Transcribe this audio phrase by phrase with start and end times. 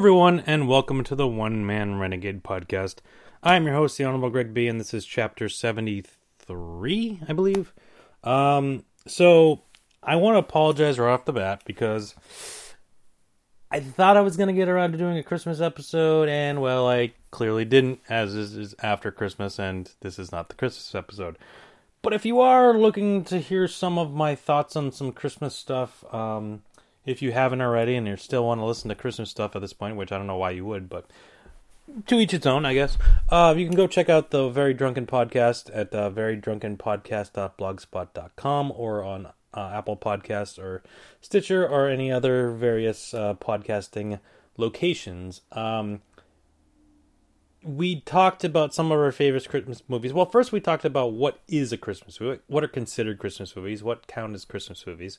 [0.00, 3.00] everyone, and welcome to the One Man Renegade podcast.
[3.42, 7.74] I am your host, the Honorable Greg B, and this is chapter 73, I believe.
[8.24, 9.60] Um, so,
[10.02, 12.14] I want to apologize right off the bat because
[13.70, 16.88] I thought I was going to get around to doing a Christmas episode, and well,
[16.88, 21.36] I clearly didn't, as this is after Christmas, and this is not the Christmas episode.
[22.00, 26.02] But if you are looking to hear some of my thoughts on some Christmas stuff,
[26.14, 26.62] um,
[27.04, 29.72] if you haven't already and you still want to listen to Christmas stuff at this
[29.72, 31.10] point, which I don't know why you would, but
[32.06, 32.96] to each its own, I guess.
[33.28, 39.26] Uh, you can go check out the Very Drunken Podcast at uh, verydrunkenpodcast.blogspot.com or on
[39.52, 40.82] uh, Apple Podcasts or
[41.20, 44.20] Stitcher or any other various uh, podcasting
[44.56, 45.40] locations.
[45.52, 46.02] Um,
[47.62, 50.12] we talked about some of our favorite Christmas movies.
[50.12, 53.82] Well, first we talked about what is a Christmas movie, what are considered Christmas movies,
[53.82, 55.18] what count as Christmas movies,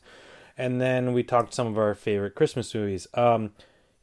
[0.58, 3.08] and then we talked some of our favorite Christmas movies.
[3.14, 3.52] Um,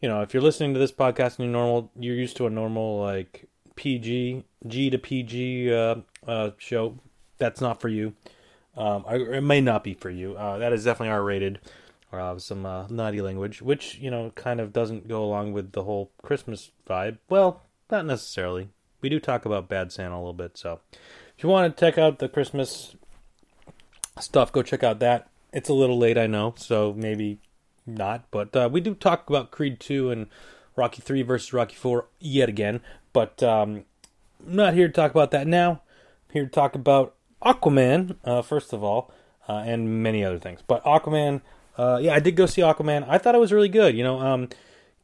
[0.01, 2.51] you know, if you're listening to this podcast and you're normal, you're used to a
[2.51, 6.99] normal like PG, G to PG uh, uh, show.
[7.39, 8.15] That's not for you.
[8.77, 10.37] Um, it may not be for you.
[10.37, 11.61] Uh, that is definitely R rated.
[12.13, 15.85] Uh, some uh, naughty language, which you know kind of doesn't go along with the
[15.85, 17.19] whole Christmas vibe.
[17.29, 18.71] Well, not necessarily.
[19.01, 20.81] We do talk about Bad Santa a little bit, so
[21.37, 22.97] if you want to check out the Christmas
[24.19, 25.29] stuff, go check out that.
[25.53, 27.39] It's a little late, I know, so maybe
[27.87, 30.27] not, but uh, we do talk about Creed 2 and
[30.77, 32.81] Rocky 3 versus Rocky 4 yet again,
[33.13, 33.85] but um,
[34.47, 35.71] I'm not here to talk about that now.
[35.71, 39.13] I'm here to talk about Aquaman, uh, first of all,
[39.49, 40.61] uh, and many other things.
[40.67, 41.41] But Aquaman,
[41.77, 43.09] uh, yeah, I did go see Aquaman.
[43.09, 43.97] I thought it was really good.
[43.97, 44.49] You know, um,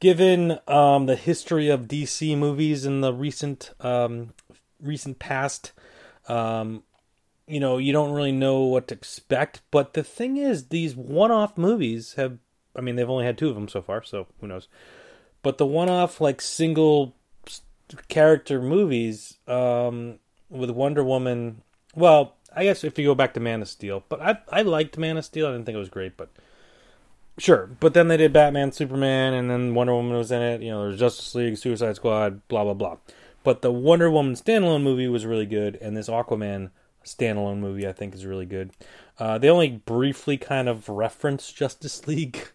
[0.01, 4.35] given um, the history of DC movies in the recent um,
[4.81, 5.73] recent past,
[6.29, 6.83] um,
[7.47, 9.63] you know, you don't really know what to expect.
[9.71, 12.39] But the thing is, these one-off movies have.
[12.77, 14.67] I mean, they've only had two of them so far, so who knows?
[15.43, 17.15] But the one-off, like single
[18.09, 20.19] character movies um,
[20.49, 21.63] with Wonder Woman.
[21.95, 24.99] Well, I guess if you go back to Man of Steel, but I I liked
[24.99, 25.47] Man of Steel.
[25.47, 26.31] I didn't think it was great, but
[27.37, 30.63] Sure, but then they did Batman, Superman, and then Wonder Woman was in it.
[30.63, 32.97] You know, there's Justice League, Suicide Squad, blah blah blah.
[33.43, 36.71] But the Wonder Woman standalone movie was really good, and this Aquaman
[37.05, 38.71] standalone movie I think is really good.
[39.19, 42.49] Uh, they only briefly kind of reference Justice League.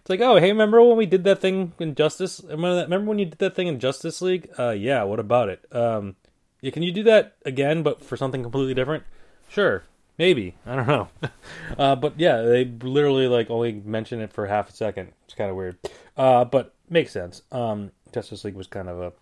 [0.00, 2.40] It's like, oh, hey, remember when we did that thing in Justice?
[2.42, 2.84] Remember that?
[2.84, 4.48] Remember when you did that thing in Justice League?
[4.58, 5.02] Uh, yeah.
[5.02, 5.64] What about it?
[5.72, 6.16] Um,
[6.60, 9.04] yeah, can you do that again, but for something completely different?
[9.48, 9.84] Sure,
[10.18, 10.56] maybe.
[10.66, 11.08] I don't know.
[11.78, 15.12] uh, but yeah, they literally like only mention it for half a second.
[15.24, 15.78] It's kind of weird,
[16.16, 17.42] uh, but makes sense.
[17.50, 19.12] Um, Justice League was kind of a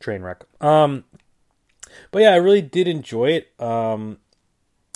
[0.00, 0.44] train wreck.
[0.60, 1.04] Um,
[2.10, 3.60] but yeah, I really did enjoy it.
[3.60, 4.18] Um,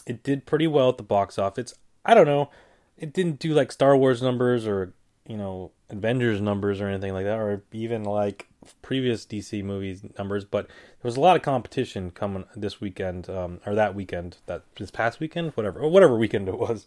[0.07, 1.75] it did pretty well at the box office.
[2.05, 2.51] I don't know.
[2.97, 4.93] It didn't do like Star Wars numbers or
[5.27, 8.49] you know Avengers numbers or anything like that, or even like
[8.83, 10.45] previous DC movies numbers.
[10.45, 14.63] But there was a lot of competition coming this weekend, um, or that weekend, that
[14.77, 16.87] this past weekend, whatever, or whatever weekend it was.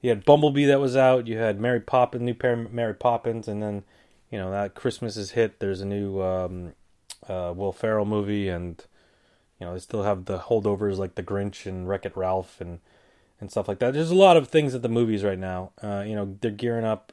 [0.00, 1.28] You had Bumblebee that was out.
[1.28, 3.84] You had Mary Poppins, new pair of Mary Poppins, and then
[4.30, 5.60] you know that Christmas is hit.
[5.60, 6.72] There's a new um,
[7.28, 8.84] uh, Will Ferrell movie, and
[9.62, 12.80] you know they still have the holdovers like The Grinch and Wreck It Ralph and
[13.40, 13.94] and stuff like that.
[13.94, 15.70] There's a lot of things at the movies right now.
[15.80, 17.12] Uh, you know they're gearing up,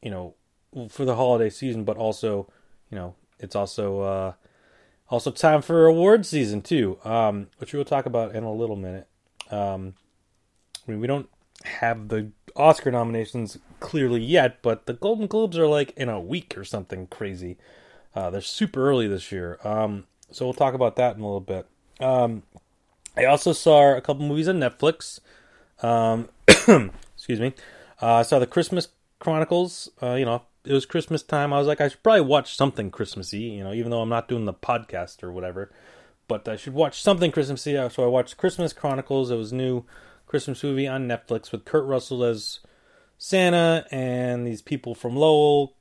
[0.00, 0.34] you know,
[0.88, 2.48] for the holiday season, but also,
[2.92, 4.32] you know, it's also uh,
[5.10, 8.76] also time for award season too, um, which we will talk about in a little
[8.76, 9.08] minute.
[9.50, 9.94] Um,
[10.86, 11.28] I mean, we don't
[11.64, 16.56] have the Oscar nominations clearly yet, but the Golden Globes are like in a week
[16.56, 17.58] or something crazy.
[18.14, 19.58] Uh, they're super early this year.
[19.64, 21.66] Um, so we'll talk about that in a little bit.
[22.00, 22.42] Um,
[23.16, 25.20] I also saw a couple movies on Netflix.
[25.82, 27.54] Um, excuse me.
[28.00, 28.88] Uh, I saw the Christmas
[29.18, 29.88] Chronicles.
[30.02, 31.52] Uh, you know, it was Christmas time.
[31.52, 33.40] I was like, I should probably watch something Christmassy.
[33.40, 35.70] You know, even though I'm not doing the podcast or whatever.
[36.28, 37.74] but I should watch something Christmassy.
[37.90, 39.30] So I watched Christmas Chronicles.
[39.30, 39.84] It was new
[40.26, 42.60] Christmas movie on Netflix with Kurt Russell as
[43.18, 45.76] Santa, and these people from Lowell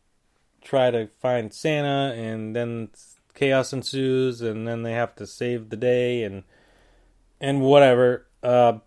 [0.62, 2.90] try to find Santa, and then
[3.36, 6.44] chaos ensues, and then they have to save the day, and
[7.40, 8.26] and whatever.
[8.42, 8.80] Uh,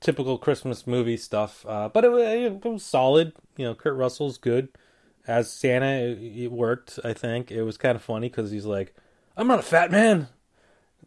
[0.00, 1.64] typical Christmas movie stuff.
[1.66, 3.32] Uh, but it, it was solid.
[3.56, 4.68] You know, Kurt Russell's good
[5.26, 5.86] as Santa.
[5.86, 6.98] It, it worked.
[7.04, 8.94] I think it was kind of funny because he's like,
[9.36, 10.28] "I'm not a fat man."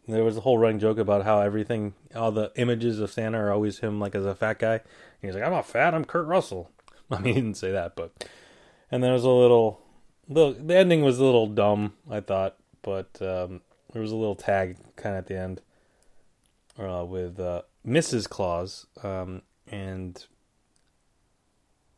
[0.08, 3.52] There was a whole running joke about how everything, all the images of Santa are
[3.52, 4.74] always him like as a fat guy.
[4.74, 4.82] And
[5.22, 5.94] he's like, "I'm not fat.
[5.94, 6.70] I'm Kurt Russell."
[7.10, 8.28] I mean, he didn't say that, but
[8.90, 9.80] and there was a little,
[10.28, 10.54] little.
[10.54, 13.60] The ending was a little dumb, I thought, but um,
[13.92, 15.60] there was a little tag kind of at the end
[16.78, 18.28] uh, with uh, Mrs.
[18.28, 20.26] Claus, um, and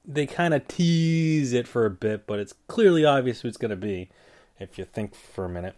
[0.04, 3.70] they kind of tease it for a bit, but it's clearly obvious who it's going
[3.70, 4.10] to be
[4.58, 5.74] if you think for a minute.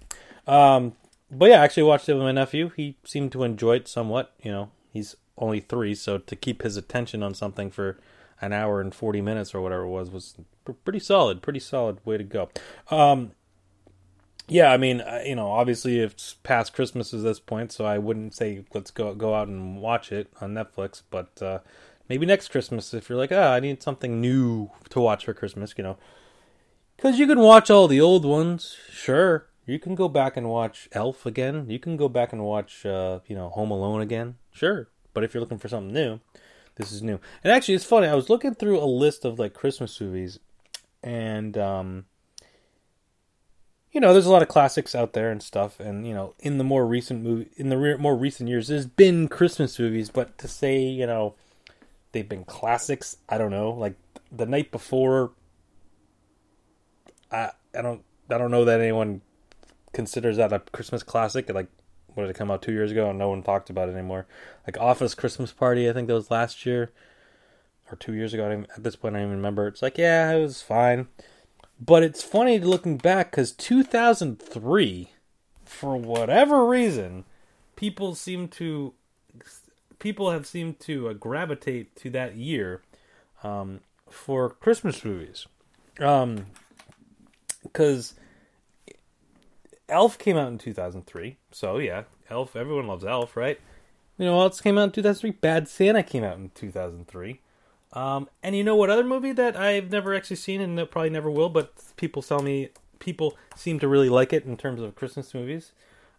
[0.47, 0.95] Um,
[1.31, 2.71] but yeah, I actually watched it with my nephew.
[2.77, 4.33] He seemed to enjoy it somewhat.
[4.43, 7.99] You know, he's only three, so to keep his attention on something for
[8.41, 10.35] an hour and 40 minutes or whatever it was was
[10.85, 12.51] pretty solid, pretty solid way to go.
[12.91, 13.33] Um,
[14.49, 18.35] yeah, I mean, you know, obviously it's past Christmas at this point, so I wouldn't
[18.35, 21.59] say let's go go out and watch it on Netflix, but uh,
[22.09, 25.75] maybe next Christmas if you're like, ah, I need something new to watch for Christmas,
[25.77, 25.99] you know,
[26.97, 29.49] because you can watch all the old ones, sure.
[29.67, 31.69] You can go back and watch Elf again.
[31.69, 34.89] You can go back and watch, uh, you know, Home Alone again, sure.
[35.13, 36.21] But if you're looking for something new,
[36.77, 37.19] this is new.
[37.43, 38.07] And actually, it's funny.
[38.07, 40.39] I was looking through a list of like Christmas movies,
[41.03, 42.05] and um,
[43.93, 45.81] you know, there's a lot of classics out there and stuff.
[45.81, 48.87] And you know, in the more recent movie, in the re- more recent years, there's
[48.87, 50.11] been Christmas movies.
[50.11, 51.35] But to say, you know,
[52.13, 53.71] they've been classics, I don't know.
[53.71, 53.95] Like
[54.31, 55.33] the night before,
[57.31, 59.23] I I don't I don't know that anyone
[59.93, 61.49] considers that a Christmas classic.
[61.49, 61.69] Like,
[62.15, 64.27] what did it come out two years ago and no one talked about it anymore?
[64.67, 66.93] Like Office Christmas Party, I think that was last year
[67.91, 68.65] or two years ago.
[68.77, 69.67] At this point, I don't even remember.
[69.69, 71.09] It's like, yeah, it was fine.
[71.79, 75.11] But it's funny looking back because 2003,
[75.65, 77.25] for whatever reason,
[77.77, 78.95] people seem to
[79.99, 82.83] people have seemed to uh, gravitate to that year
[83.43, 85.47] um, for Christmas movies.
[86.01, 86.47] Um,
[87.63, 88.15] because
[89.89, 92.57] Elf came out in 2003, so yeah, Elf.
[92.57, 93.61] Everyone loves Elf, right?
[94.19, 95.31] You know what else came out in 2003?
[95.33, 97.41] Bad Santa came out in 2003.
[97.97, 101.31] Um, and you know what other movie that I've never actually seen and probably never
[101.31, 105.33] will, but people tell me people seem to really like it in terms of Christmas
[105.33, 105.73] movies,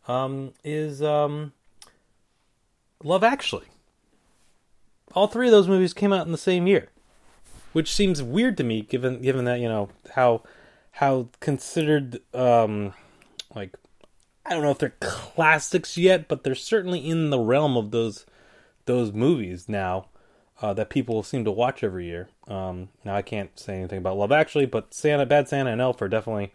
[0.07, 1.53] um, is um,
[3.03, 3.67] Love Actually.
[5.13, 6.89] All three of those movies came out in the same year,
[7.73, 10.41] which seems weird to me, given given that you know how
[10.93, 12.95] how considered um,
[13.53, 13.75] like
[14.47, 18.25] I don't know if they're classics yet, but they're certainly in the realm of those
[18.85, 20.07] those movies now
[20.61, 22.29] uh, that people seem to watch every year.
[22.47, 26.01] Um, now I can't say anything about Love Actually, but Santa, Bad Santa, and Elf
[26.01, 26.53] are definitely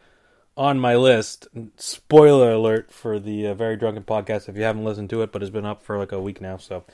[0.56, 1.48] on my list.
[1.76, 5.42] Spoiler alert for the uh, Very Drunken podcast if you haven't listened to it, but
[5.42, 6.84] it's been up for like a week now, so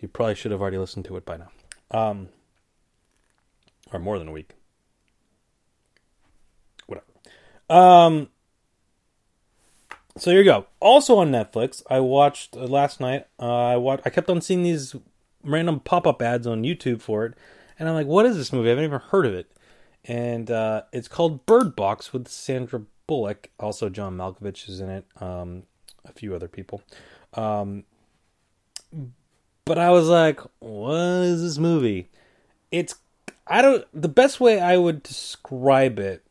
[0.00, 1.50] you probably should have already listened to it by now,
[1.90, 2.28] um,
[3.92, 4.54] or more than a week.
[6.86, 7.06] Whatever.
[7.68, 8.28] Um,
[10.16, 10.66] so here you go.
[10.80, 13.26] Also on Netflix, I watched uh, last night.
[13.38, 14.02] Uh, I watched.
[14.04, 14.94] I kept on seeing these
[15.44, 17.34] random pop-up ads on YouTube for it,
[17.78, 18.68] and I'm like, "What is this movie?
[18.68, 19.50] I haven't even heard of it."
[20.04, 23.50] And uh, it's called Bird Box with Sandra Bullock.
[23.58, 25.04] Also, John Malkovich is in it.
[25.20, 25.64] Um,
[26.04, 26.82] a few other people.
[27.34, 27.84] Um,
[29.64, 30.94] but I was like, "What
[31.24, 32.08] is this movie?"
[32.70, 32.94] It's
[33.46, 33.84] I don't.
[33.92, 36.24] The best way I would describe it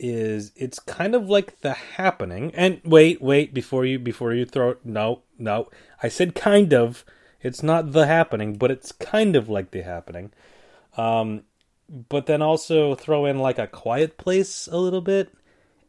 [0.00, 4.74] is it's kind of like the happening and wait wait before you before you throw
[4.82, 5.68] no no
[6.02, 7.04] i said kind of
[7.42, 10.32] it's not the happening but it's kind of like the happening.
[10.96, 11.42] Um
[12.08, 15.32] but then also throw in like a quiet place a little bit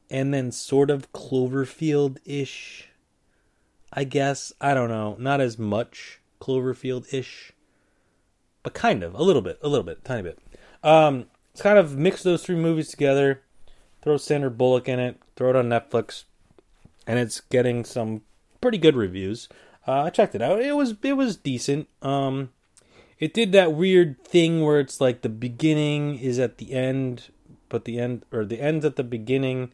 [0.09, 2.89] and then sort of cloverfield ish
[3.93, 4.53] i guess.
[4.59, 5.15] I don't know.
[5.19, 7.53] Not as much cloverfield ish
[8.63, 9.15] but kind of.
[9.15, 9.57] A little bit.
[9.63, 10.03] A little bit.
[10.03, 10.39] Tiny bit.
[10.83, 13.41] Um it's kind of mix those three movies together
[14.01, 16.25] throw Sandra Bullock in it, throw it on Netflix,
[17.05, 18.21] and it's getting some
[18.59, 19.47] pretty good reviews.
[19.87, 20.61] Uh, I checked it out.
[20.61, 21.87] It was it was decent.
[22.01, 22.49] Um,
[23.19, 27.29] it did that weird thing where it's like the beginning is at the end,
[27.69, 29.73] but the end or the end's at the beginning,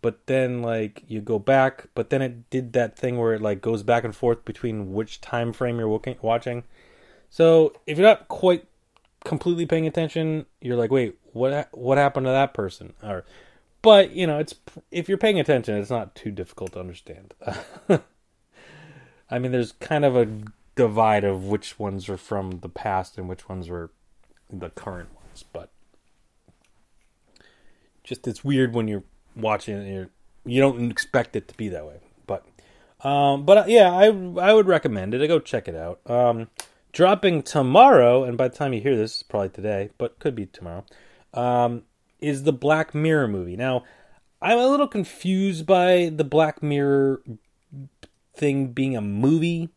[0.00, 1.88] but then like you go back.
[1.94, 5.20] But then it did that thing where it like goes back and forth between which
[5.20, 6.64] time frame you're watching.
[7.30, 8.64] So if you're not quite
[9.24, 12.92] completely paying attention, you're like, wait, what what happened to that person?
[13.02, 13.24] Or
[13.82, 14.54] but you know, it's
[14.90, 17.34] if you're paying attention, it's not too difficult to understand.
[19.30, 20.28] I mean, there's kind of a
[20.76, 23.90] divide of which ones are from the past and which ones were
[24.50, 25.70] the current ones, but
[28.02, 29.04] just it's weird when you're
[29.34, 29.92] watching it.
[29.92, 30.10] You're,
[30.44, 32.44] you don't expect it to be that way, but
[33.06, 35.22] um, but uh, yeah, I I would recommend it.
[35.22, 36.00] I Go check it out.
[36.08, 36.48] Um,
[36.92, 40.84] dropping tomorrow, and by the time you hear this, probably today, but could be tomorrow.
[41.32, 41.82] Um,
[42.20, 43.56] is the Black Mirror movie.
[43.56, 43.84] Now,
[44.40, 47.22] I'm a little confused by the Black Mirror
[48.34, 49.70] thing being a movie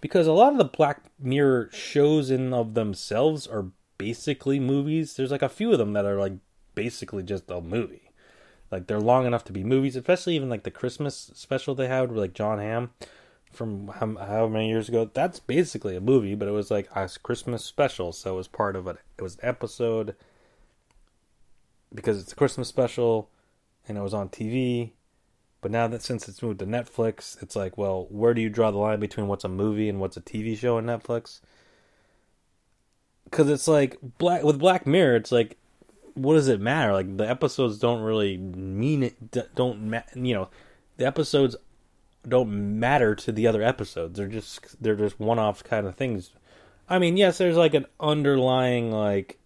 [0.00, 3.66] because a lot of the Black Mirror shows in of themselves are
[3.98, 5.14] basically movies.
[5.14, 6.34] There's like a few of them that are like
[6.74, 8.10] basically just a movie.
[8.70, 12.10] Like they're long enough to be movies, especially even like the Christmas special they had
[12.10, 12.90] with like John Hamm
[13.52, 15.10] from how, how many years ago.
[15.12, 18.76] That's basically a movie, but it was like a Christmas special, so it was part
[18.76, 18.96] of it.
[19.16, 20.16] It was an episode
[21.94, 23.30] because it's a Christmas special
[23.86, 24.90] and it was on TV.
[25.64, 28.70] But now that since it's moved to Netflix, it's like, well, where do you draw
[28.70, 31.40] the line between what's a movie and what's a TV show on Netflix?
[33.24, 35.56] Because it's like black with Black Mirror, it's like,
[36.12, 36.92] what does it matter?
[36.92, 39.54] Like the episodes don't really mean it.
[39.54, 40.50] Don't ma- you know?
[40.98, 41.56] The episodes
[42.28, 44.18] don't matter to the other episodes.
[44.18, 46.30] They're just they're just one off kind of things.
[46.90, 49.38] I mean, yes, there's like an underlying like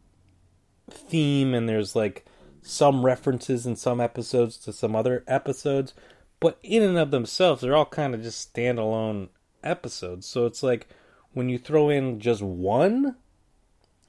[0.90, 2.26] theme, and there's like
[2.62, 5.94] some references in some episodes to some other episodes,
[6.40, 9.28] but in and of themselves, they're all kind of just standalone
[9.62, 10.26] episodes.
[10.26, 10.88] So it's like
[11.32, 13.16] when you throw in just one,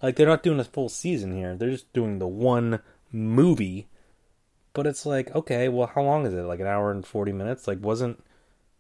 [0.02, 1.56] like they're not doing a full season here.
[1.56, 3.88] They're just doing the one movie.
[4.74, 6.44] But it's like, okay, well, how long is it?
[6.44, 7.68] Like an hour and forty minutes?
[7.68, 8.24] Like, wasn't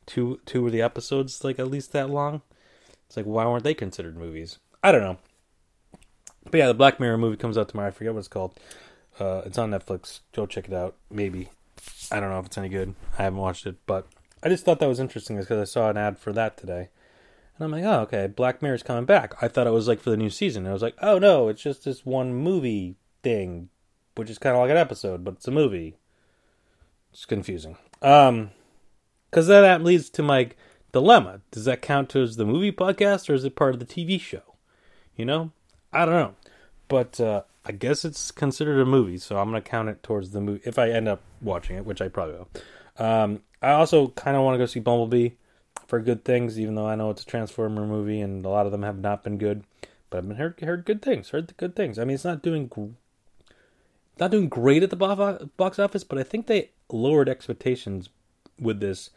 [0.05, 2.41] two two of the episodes like at least that long?
[3.07, 4.59] It's like, why weren't they considered movies?
[4.83, 5.17] I don't know.
[6.49, 7.89] But yeah, the Black Mirror movie comes out tomorrow.
[7.89, 8.57] I forget what it's called.
[9.19, 10.19] Uh, it's on Netflix.
[10.33, 10.95] Go check it out.
[11.11, 11.49] Maybe.
[12.11, 12.95] I don't know if it's any good.
[13.17, 14.07] I haven't watched it, but
[14.41, 16.89] I just thought that was interesting because I saw an ad for that today.
[17.57, 19.33] And I'm like, oh, okay, Black Mirror's coming back.
[19.41, 20.65] I thought it was like for the new season.
[20.65, 23.69] I was like, oh no, it's just this one movie thing,
[24.15, 25.97] which is kind of like an episode, but it's a movie.
[27.11, 27.77] It's confusing.
[28.01, 28.51] Um,
[29.29, 30.51] because then that leads to my
[30.91, 31.41] dilemma.
[31.51, 34.41] Does that count as the movie podcast or is it part of the TV show?
[35.15, 35.51] You know,
[35.91, 36.35] I don't know,
[36.87, 40.41] but uh, I guess it's considered a movie, so I'm gonna count it towards the
[40.41, 42.49] movie if I end up watching it, which I probably will.
[43.05, 45.31] Um, I also kind of want to go see Bumblebee
[45.87, 48.71] for good things, even though I know it's a Transformer movie and a lot of
[48.71, 49.63] them have not been good.
[50.09, 51.99] But I've been heard heard good things, heard the good things.
[51.99, 52.69] I mean, it's not doing
[54.19, 58.09] not doing great at the bo- box office, but I think they lowered expectations
[58.59, 59.11] with this.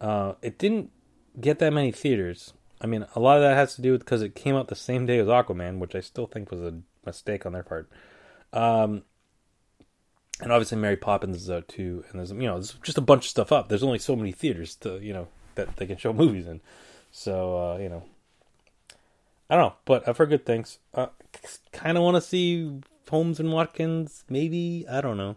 [0.00, 0.90] Uh, it didn't
[1.40, 2.52] get that many theaters.
[2.80, 4.76] I mean, a lot of that has to do with because it came out the
[4.76, 6.74] same day as Aquaman, which I still think was a
[7.08, 7.90] mistake on their part.
[8.52, 9.02] Um,
[10.40, 13.24] and obviously Mary Poppins is out too, and there's you know there's just a bunch
[13.24, 13.68] of stuff up.
[13.68, 16.60] There's only so many theaters to you know that they can show movies in,
[17.10, 18.04] so uh, you know.
[19.50, 20.78] I don't know, but I've heard good things.
[20.92, 21.06] Uh,
[21.72, 24.22] kind of want to see Holmes and Watkins.
[24.28, 25.36] Maybe I don't know.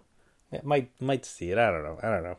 [0.51, 1.57] Yeah, might might see it.
[1.57, 1.97] I don't know.
[2.03, 2.37] I don't know.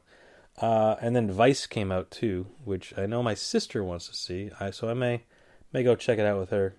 [0.59, 4.51] Uh, and then Vice came out too, which I know my sister wants to see.
[4.61, 5.23] I so I may
[5.73, 6.77] may go check it out with her.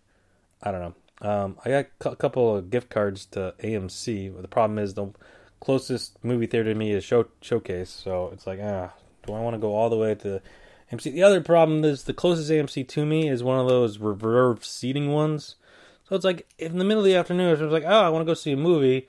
[0.62, 0.96] I don't know.
[1.24, 4.42] Um, I got a couple of gift cards to AMC.
[4.42, 5.08] The problem is the
[5.62, 8.92] closest movie theater to me is show, Showcase, so it's like, ah,
[9.26, 10.42] do I want to go all the way to
[10.92, 11.14] AMC?
[11.14, 15.12] The other problem is the closest AMC to me is one of those reserved seating
[15.14, 15.56] ones.
[16.10, 18.10] So it's like in the middle of the afternoon, if I was like, oh, I
[18.10, 19.08] want to go see a movie,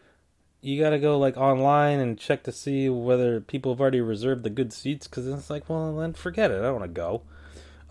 [0.61, 4.45] you got to go like online and check to see whether people have already reserved
[4.45, 6.59] the good seats because it's like, well, then forget it.
[6.61, 7.23] I don't want to go.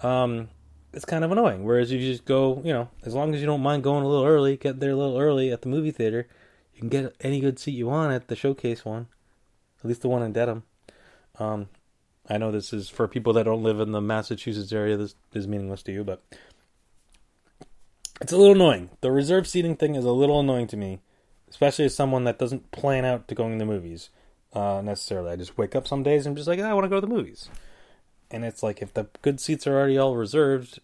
[0.01, 0.49] Um,
[0.93, 1.63] it's kind of annoying.
[1.63, 4.25] Whereas you just go, you know, as long as you don't mind going a little
[4.25, 6.27] early, get there a little early at the movie theater,
[6.73, 9.07] you can get any good seat you want at the showcase one,
[9.79, 10.63] at least the one in Dedham.
[11.39, 11.67] Um,
[12.29, 14.95] I know this is for people that don't live in the Massachusetts area.
[14.95, 16.23] This is meaningless to you, but
[18.21, 18.89] it's a little annoying.
[19.01, 20.99] The reserve seating thing is a little annoying to me,
[21.49, 24.09] especially as someone that doesn't plan out to going to the movies
[24.53, 25.31] uh, necessarily.
[25.31, 26.95] I just wake up some days and I'm just like, "Ah, I want to go
[26.95, 27.49] to the movies,
[28.33, 30.79] and it's like if the good seats are already all reserved,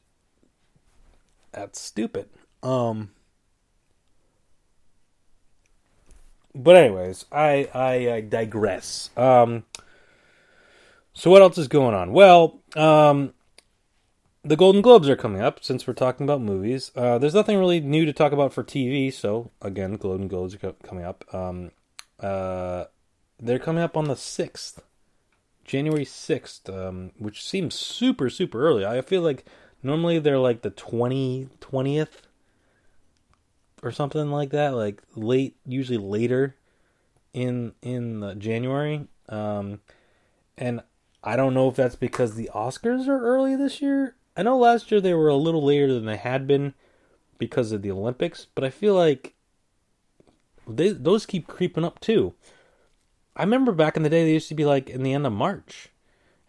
[1.51, 2.29] that's stupid.
[2.61, 3.09] Um,
[6.53, 9.09] but anyways, I, I I digress.
[9.17, 9.63] Um,
[11.13, 12.13] so what else is going on?
[12.13, 13.33] Well, um,
[14.43, 15.63] the Golden Globes are coming up.
[15.63, 19.11] Since we're talking about movies, uh, there's nothing really new to talk about for TV.
[19.11, 21.25] So again, Golden Globes are co- coming up.
[21.33, 21.71] Um,
[22.19, 22.85] uh,
[23.39, 24.81] they're coming up on the sixth,
[25.69, 28.85] January sixth, um, which seems super super early.
[28.85, 29.45] I feel like
[29.83, 32.23] normally they're like the 20, 20th
[33.83, 36.55] or something like that, like late, usually later
[37.33, 39.07] in in January.
[39.29, 39.81] Um,
[40.57, 40.81] and
[41.23, 44.15] I don't know if that's because the Oscars are early this year.
[44.35, 46.73] I know last year they were a little later than they had been
[47.37, 49.35] because of the Olympics, but I feel like
[50.67, 52.33] they those keep creeping up too.
[53.39, 55.31] I remember back in the day they used to be like in the end of
[55.31, 55.87] March,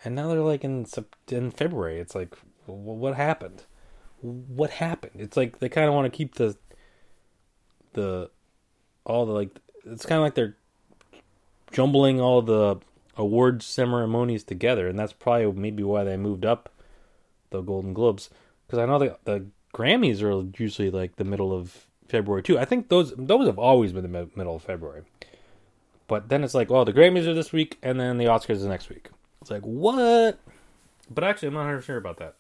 [0.05, 0.87] and now they're like in
[1.29, 2.01] in February.
[2.01, 3.63] It's like, what happened?
[4.21, 5.13] What happened?
[5.15, 6.57] It's like they kind of want to keep the
[7.93, 8.29] the
[9.05, 9.51] all the like.
[9.85, 10.57] It's kind of like they're
[11.71, 12.79] jumbling all the
[13.17, 16.71] awards ceremonies together, and that's probably maybe why they moved up
[17.51, 18.31] the Golden Globes
[18.67, 22.59] because I know the the Grammys are usually like the middle of February too.
[22.59, 25.03] I think those those have always been the middle of February.
[26.11, 28.65] But then it's like, well, the Grammys are this week, and then the Oscars is
[28.65, 29.11] next week.
[29.41, 30.41] It's like what?
[31.09, 32.35] But actually, I'm not 100 sure about that.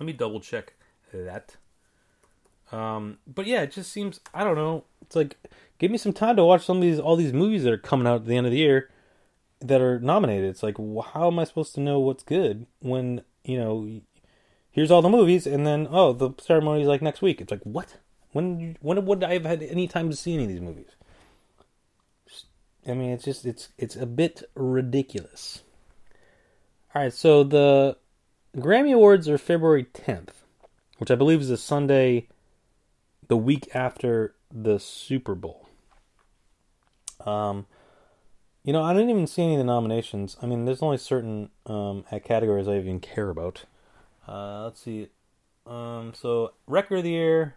[0.00, 0.72] Let me double check
[1.12, 1.56] that.
[2.72, 4.84] Um, but yeah, it just seems I don't know.
[5.02, 5.36] It's like
[5.76, 8.06] give me some time to watch some of these all these movies that are coming
[8.06, 8.88] out at the end of the year
[9.60, 10.48] that are nominated.
[10.48, 14.00] It's like how am I supposed to know what's good when you know
[14.70, 17.42] here's all the movies and then oh the ceremony is like next week.
[17.42, 17.98] It's like what?
[18.32, 20.95] When when would I have had any time to see any of these movies?
[22.86, 25.62] I mean, it's just it's it's a bit ridiculous.
[26.94, 27.96] All right, so the
[28.56, 30.30] Grammy Awards are February 10th,
[30.98, 32.28] which I believe is a Sunday
[33.28, 35.68] the week after the Super Bowl.
[37.20, 37.66] Um
[38.66, 40.36] you know, I didn't even see any of the nominations.
[40.42, 43.64] I mean, there's only certain um, categories I even care about.
[44.26, 45.06] Uh, let's see.
[45.64, 47.54] Um, so record of the year,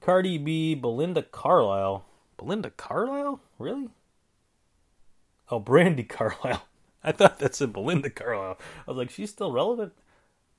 [0.00, 2.06] Cardi B, Belinda Carlisle.
[2.38, 3.38] Belinda Carlisle?
[3.58, 3.88] Really?
[5.50, 6.64] Oh, Brandi Carlile.
[7.02, 8.58] I thought that said Belinda Carlisle.
[8.86, 9.92] I was like, she's still relevant.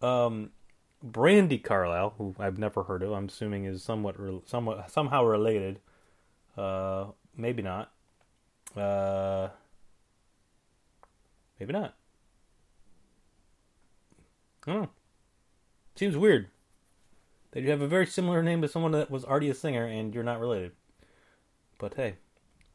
[0.01, 0.51] Um,
[1.05, 5.79] Brandi Carlile, who I've never heard of, I'm assuming is somewhat, re- somewhat, somehow related.
[6.57, 7.91] Uh, maybe not.
[8.75, 9.49] Uh,
[11.59, 11.95] maybe not.
[14.67, 14.89] I.
[15.95, 16.47] Seems weird.
[17.51, 20.13] That you have a very similar name to someone that was already a singer and
[20.13, 20.71] you're not related.
[21.77, 22.15] But hey,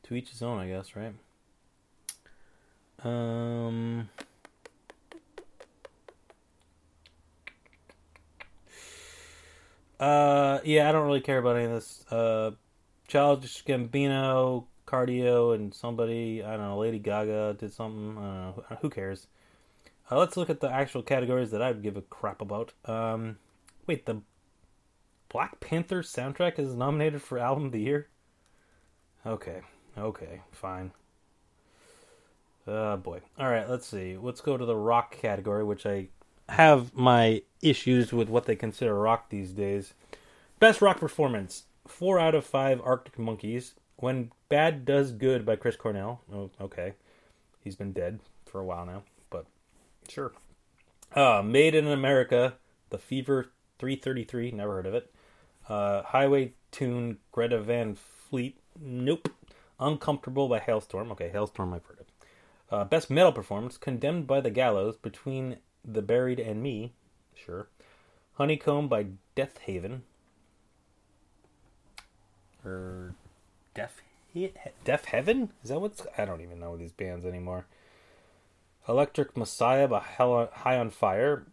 [0.05, 1.14] to each his own, I guess, right?
[3.04, 4.08] Um.
[10.00, 12.04] Uh, yeah, I don't really care about any of this.
[12.10, 12.52] Uh,
[13.06, 18.14] Childish Gambino, Cardio, and somebody, I don't know, Lady Gaga did something.
[18.14, 18.64] Know.
[18.80, 19.28] Who cares?
[20.10, 22.72] Uh, let's look at the actual categories that I'd give a crap about.
[22.84, 23.38] Um,
[23.86, 24.22] wait, the
[25.28, 28.08] Black Panther soundtrack is nominated for Album of the Year?
[29.26, 29.60] Okay,
[29.96, 30.92] okay, fine.
[32.66, 33.20] Uh, boy.
[33.38, 34.16] Alright, let's see.
[34.16, 36.09] Let's go to the rock category, which I
[36.48, 39.94] have my issues with what they consider rock these days.
[40.59, 41.64] Best rock performance.
[41.87, 43.74] Four out of five Arctic Monkeys.
[43.96, 46.20] When Bad Does Good by Chris Cornell.
[46.33, 46.94] Oh, okay.
[47.61, 49.46] He's been dead for a while now, but
[50.09, 50.33] sure.
[51.14, 52.55] Uh, Made in America,
[52.90, 55.12] The Fever 333, never heard of it.
[55.68, 59.29] Uh, Highway Tune, Greta Van Fleet, nope.
[59.81, 62.07] Uncomfortable by Halestorm, okay, Halestorm I've heard of.
[62.70, 66.92] Uh, best metal performance, Condemned by the Gallows, Between the Buried and Me,
[67.35, 67.68] sure.
[68.35, 70.03] Honeycomb by Death Haven.
[72.64, 73.14] Or
[73.74, 74.00] Death
[74.85, 75.50] Deaf Heaven?
[75.62, 77.66] Is that what's I don't even know these bands anymore.
[78.88, 81.46] Electric Messiah by Hell High on Fire.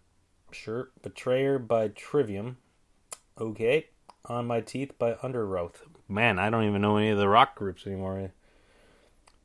[0.51, 0.89] Sure.
[1.01, 2.57] Betrayer by Trivium.
[3.39, 3.87] Okay.
[4.25, 5.81] On My Teeth by Underoath.
[6.07, 8.31] Man, I don't even know any of the rock groups anymore.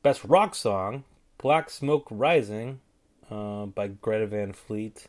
[0.01, 1.03] Best rock song
[1.39, 2.79] Black Smoke Rising
[3.29, 5.07] uh, by Greta Van Fleet.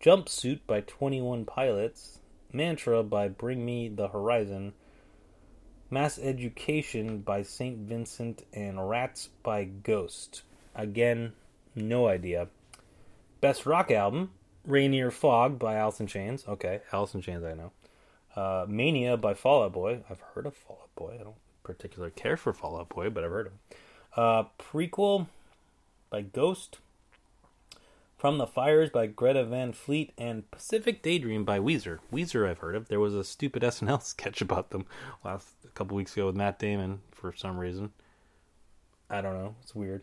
[0.00, 2.20] Jumpsuit by 21 Pilots.
[2.50, 4.72] Mantra by Bring Me the Horizon.
[5.90, 7.76] Mass Education by St.
[7.78, 10.42] Vincent and Rats by Ghost.
[10.74, 11.32] Again,
[11.74, 12.48] no idea.
[13.42, 14.30] Best rock album
[14.66, 16.44] Rainier Fog by in Chains.
[16.48, 17.72] Okay, in Chains, I know.
[18.34, 20.00] Uh, Mania by Fall Out Boy.
[20.08, 21.18] I've heard of Fall Out Boy.
[21.20, 23.58] I don't particularly care for Fall Out Boy, but I've heard of him.
[24.16, 25.26] Uh, prequel
[26.10, 26.78] by Ghost.
[28.16, 31.98] From the Fires by Greta Van Fleet and Pacific Daydream by Weezer.
[32.12, 32.88] Weezer I've heard of.
[32.88, 34.86] There was a stupid SNL sketch about them
[35.24, 37.92] last a couple weeks ago with Matt Damon for some reason.
[39.10, 39.54] I don't know.
[39.62, 40.02] It's weird.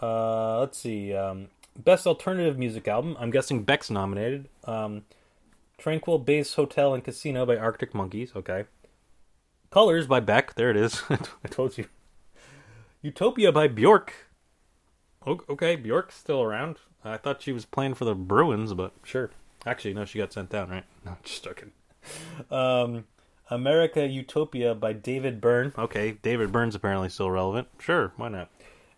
[0.00, 1.14] Uh, let's see.
[1.14, 3.16] Um, best alternative music album.
[3.18, 4.48] I'm guessing Beck's nominated.
[4.64, 5.04] Um,
[5.78, 8.32] Tranquil Base Hotel and Casino by Arctic Monkeys.
[8.36, 8.64] Okay.
[9.70, 10.54] Colors by Beck.
[10.54, 11.02] There it is.
[11.10, 11.86] I told you.
[13.02, 14.27] Utopia by Bjork.
[15.48, 16.78] Okay, Bjork's still around.
[17.04, 19.30] I thought she was playing for the Bruins, but sure.
[19.66, 20.84] Actually, no, she got sent down, right?
[21.04, 21.72] No, just joking.
[22.50, 23.04] Um,
[23.50, 25.72] America Utopia by David Byrne.
[25.76, 27.68] Okay, David Byrne's apparently still relevant.
[27.78, 28.50] Sure, why not?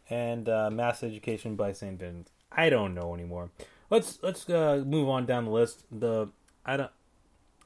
[0.08, 1.98] And uh, Mass Education by St.
[1.98, 2.30] Vincent.
[2.52, 3.50] I don't know anymore.
[3.90, 5.84] Let's let's uh, move on down the list.
[5.90, 6.28] The
[6.64, 6.90] I don't.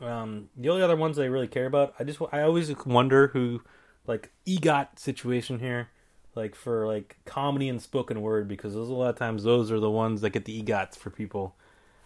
[0.00, 3.62] Um, the only other ones I really care about, I just I always wonder who,
[4.06, 5.88] like EGOT situation here,
[6.36, 9.80] like for like comedy and spoken word, because those a lot of times those are
[9.80, 11.54] the ones that get the EGOTs for people.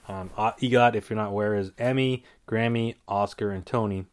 [0.06, 4.06] Um, EGOT, if you're not aware, is Emmy, Grammy, Oscar, and Tony.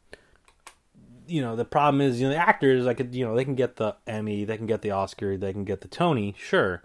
[1.28, 3.78] You know the problem is you know the actors like you know they can get
[3.78, 6.84] the Emmy, they can get the Oscar, they can get the Tony, sure.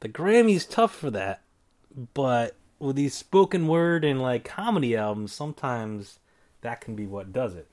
[0.00, 1.42] The Grammy's tough for that,
[2.14, 6.18] but with these spoken word and like comedy albums, sometimes
[6.60, 7.68] that can be what does it.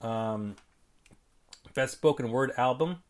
[0.00, 0.56] Um,
[1.74, 3.02] best spoken word album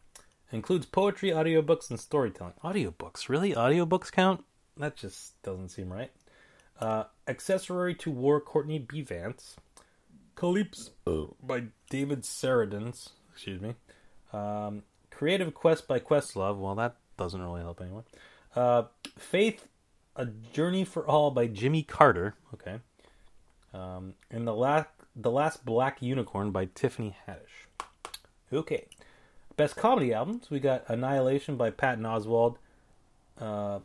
[0.53, 2.55] includes poetry, audiobooks, and storytelling.
[2.65, 3.53] Audiobooks, really?
[3.53, 4.45] Audiobooks count?
[4.77, 6.11] That just doesn't seem right.
[6.79, 9.03] Uh, accessory to War, Courtney B.
[9.03, 9.57] Vance.
[10.35, 13.11] Calypso by David Sedaris.
[13.33, 13.75] Excuse me.
[14.33, 16.59] Um, Creative Quest by Questlove.
[16.59, 18.05] Well, that doesn't really help anyone.
[18.57, 18.85] Uh,
[19.19, 19.67] Faith,
[20.17, 22.37] A Journey for All by Jimmy Carter.
[22.55, 22.79] Okay.
[23.75, 27.91] Um, and the last, the last Black Unicorn by Tiffany Haddish.
[28.51, 28.87] Okay.
[29.57, 30.51] Best comedy albums.
[30.51, 32.57] We got Annihilation by Patton Oswalt.
[33.39, 33.81] Uh,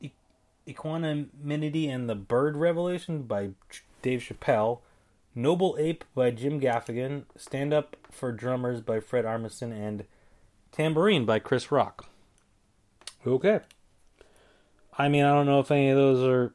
[0.00, 0.10] E-
[0.68, 4.80] Equanimity and the Bird Revelation by Ch- Dave Chappelle.
[5.34, 7.24] Noble Ape by Jim Gaffigan.
[7.36, 9.72] Stand Up for Drummers by Fred Armisen.
[9.72, 10.04] And
[10.72, 12.08] Tamborine by Chris Rock.
[13.26, 13.60] Okay.
[14.98, 16.52] I mean, I don't know if any of those are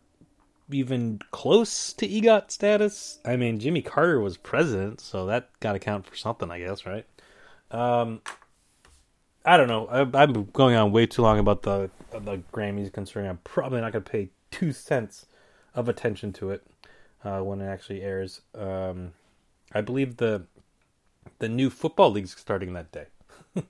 [0.70, 3.20] even close to EGOT status.
[3.26, 6.86] I mean, Jimmy Carter was president, so that got to count for something, I guess,
[6.86, 7.06] right?
[7.72, 8.22] Um,
[9.46, 9.88] I don't know.
[9.88, 13.94] I, I'm going on way too long about the the Grammys, considering I'm probably not
[13.94, 15.26] going to pay two cents
[15.74, 16.66] of attention to it
[17.24, 18.42] uh, when it actually airs.
[18.56, 19.14] Um,
[19.74, 20.46] I believe the
[21.40, 23.06] the new football league's starting that day.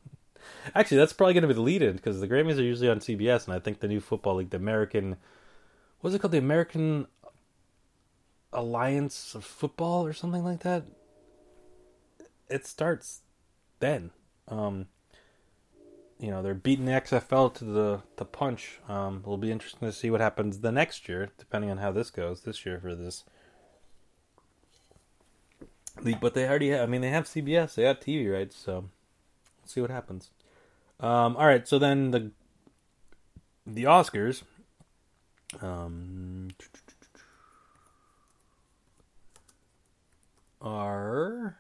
[0.76, 3.46] Actually, that's probably going to be the lead-in because the Grammys are usually on CBS,
[3.46, 5.18] and I think the new football league, the American,
[6.02, 7.08] what's it called, the American
[8.54, 10.84] Alliance of Football or something like that.
[12.50, 13.22] It starts
[13.80, 14.12] then.
[14.48, 14.88] Um,
[16.20, 18.80] you know, they're beating the XFL to the the punch.
[18.88, 22.10] Um, it'll be interesting to see what happens the next year, depending on how this
[22.10, 23.24] goes this year for this
[26.02, 26.20] league.
[26.20, 29.68] But they already, have, I mean, they have CBS, they got TV rights, so we'll
[29.68, 30.32] see what happens.
[31.00, 32.32] Um, all right, so then the
[33.66, 34.44] the Oscars.
[35.62, 36.50] Um,
[40.62, 41.58] are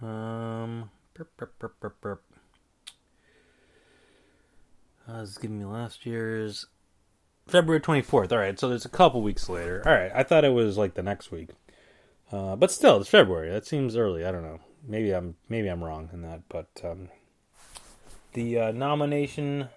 [0.00, 2.22] um burp, burp, burp, burp.
[5.06, 6.66] Uh, this is giving me last year's
[7.46, 8.30] February 24th.
[8.32, 9.82] All right, so there's a couple weeks later.
[9.86, 11.50] All right, I thought it was like the next week.
[12.30, 13.50] Uh, but still, it's February.
[13.50, 14.24] That seems early.
[14.24, 14.60] I don't know.
[14.86, 17.08] Maybe I'm maybe I'm wrong in that, but um,
[18.34, 19.70] the uh, nomination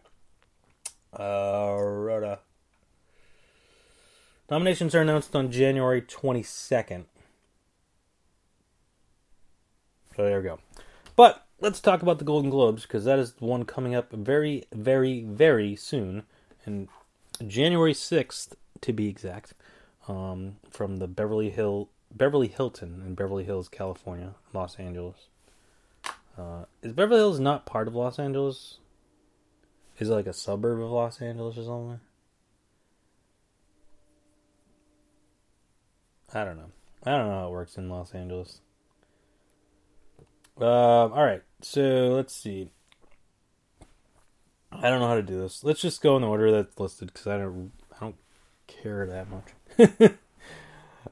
[1.18, 2.40] Rhoda.
[4.50, 7.06] Nominations are announced on January 22nd.
[10.16, 10.60] So there we go.
[11.16, 14.66] But let's talk about the Golden Globes because that is the one coming up very,
[14.74, 16.24] very, very soon,
[16.66, 16.90] and
[17.48, 19.54] January 6th to be exact,
[20.08, 25.28] um, from the Beverly Hill Beverly Hilton in Beverly Hills, California, Los Angeles.
[26.38, 28.80] Uh, is Beverly Hills not part of Los Angeles?
[30.02, 32.00] Is it like a suburb of Los Angeles or something?
[36.34, 36.72] I don't know.
[37.04, 38.62] I don't know how it works in Los Angeles.
[40.58, 41.82] Um, all right, so
[42.16, 42.72] let's see.
[44.72, 45.64] I don't know how to do this.
[45.64, 48.16] Let's just go in the order that's listed because I don't, I don't
[48.66, 49.50] care that much.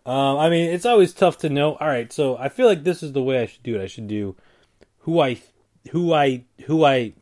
[0.03, 1.75] um, I mean, it's always tough to know.
[1.75, 3.83] All right, so I feel like this is the way I should do it.
[3.83, 4.35] I should do
[5.01, 5.39] who I,
[5.91, 7.13] who I, who I,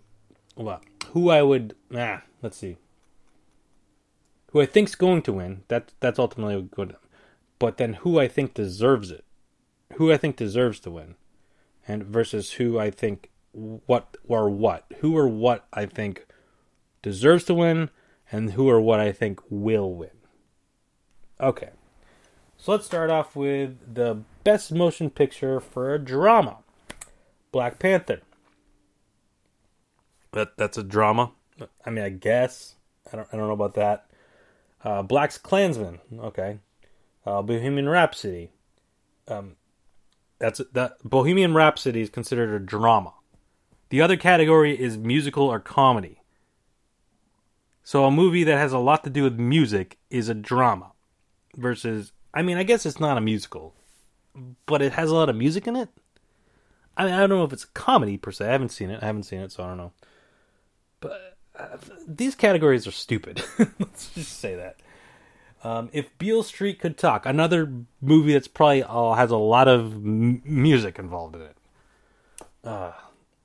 [0.56, 0.82] what,
[1.14, 1.76] who I would.
[1.96, 2.78] Ah, let's see.
[4.52, 5.64] Who I think's going to win.
[5.68, 6.96] That that's ultimately good.
[7.60, 9.26] But then who I think deserves it.
[9.94, 11.16] Who I think deserves to win
[11.88, 16.26] and versus who I think what or what who or what I think
[17.02, 17.90] deserves to win
[18.32, 20.10] and who or what I think will win.
[21.40, 21.70] Okay.
[22.58, 26.58] So let's start off with the best motion picture for a drama.
[27.52, 28.22] Black Panther.
[30.38, 31.32] That that's a drama.
[31.84, 32.76] I mean, I guess
[33.12, 34.06] I don't I don't know about that.
[34.84, 35.98] Uh, Black's Klansman.
[36.16, 36.60] Okay.
[37.26, 38.52] Uh, Bohemian Rhapsody.
[39.28, 39.56] Um,
[40.38, 43.14] that's that Bohemian Rhapsody is considered a drama.
[43.90, 46.22] The other category is musical or comedy.
[47.84, 50.92] So a movie that has a lot to do with music is a drama
[51.56, 53.74] versus I mean, I guess it's not a musical,
[54.68, 55.90] but it has a lot of music in it.
[56.96, 58.48] I mean, I don't know if it's a comedy per se.
[58.48, 59.02] I haven't seen it.
[59.02, 59.94] I haven't seen it, so I don't know.
[61.00, 63.44] But uh, these categories are stupid.
[63.80, 64.78] Let's just say that.
[65.64, 69.94] Um, if Beale Street Could Talk, another movie that's probably uh, has a lot of
[69.94, 71.58] m- music involved in it.
[72.64, 72.92] Uh,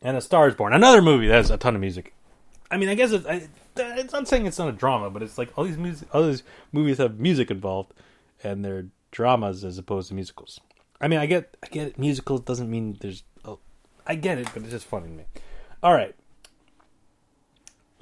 [0.02, 2.12] and A Star is Born, another movie that has a ton of music.
[2.70, 5.38] I mean, I guess it's, I, it's not saying it's not a drama, but it's
[5.38, 7.92] like all these music, all these movies have music involved,
[8.42, 10.60] and they're dramas as opposed to musicals.
[11.00, 11.98] I mean, I get, I get it.
[11.98, 13.24] Musicals doesn't mean there's.
[13.44, 13.58] Oh,
[14.06, 15.24] I get it, but it's just funny to me.
[15.82, 16.14] All right.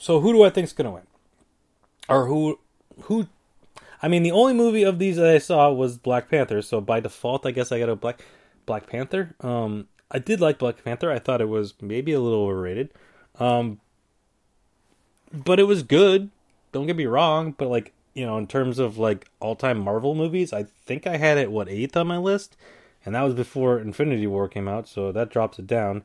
[0.00, 1.06] So who do I think's gonna win?
[2.08, 2.58] Or who,
[3.02, 3.28] who?
[4.02, 6.62] I mean, the only movie of these that I saw was Black Panther.
[6.62, 8.22] So by default, I guess I got a Black
[8.66, 9.34] Black Panther.
[9.40, 11.10] Um, I did like Black Panther.
[11.10, 12.90] I thought it was maybe a little overrated.
[13.38, 13.80] Um,
[15.32, 16.30] but it was good.
[16.72, 20.14] Don't get me wrong, but like you know, in terms of like all time Marvel
[20.14, 22.56] movies, I think I had it what eighth on my list,
[23.04, 26.04] and that was before Infinity War came out, so that drops it down.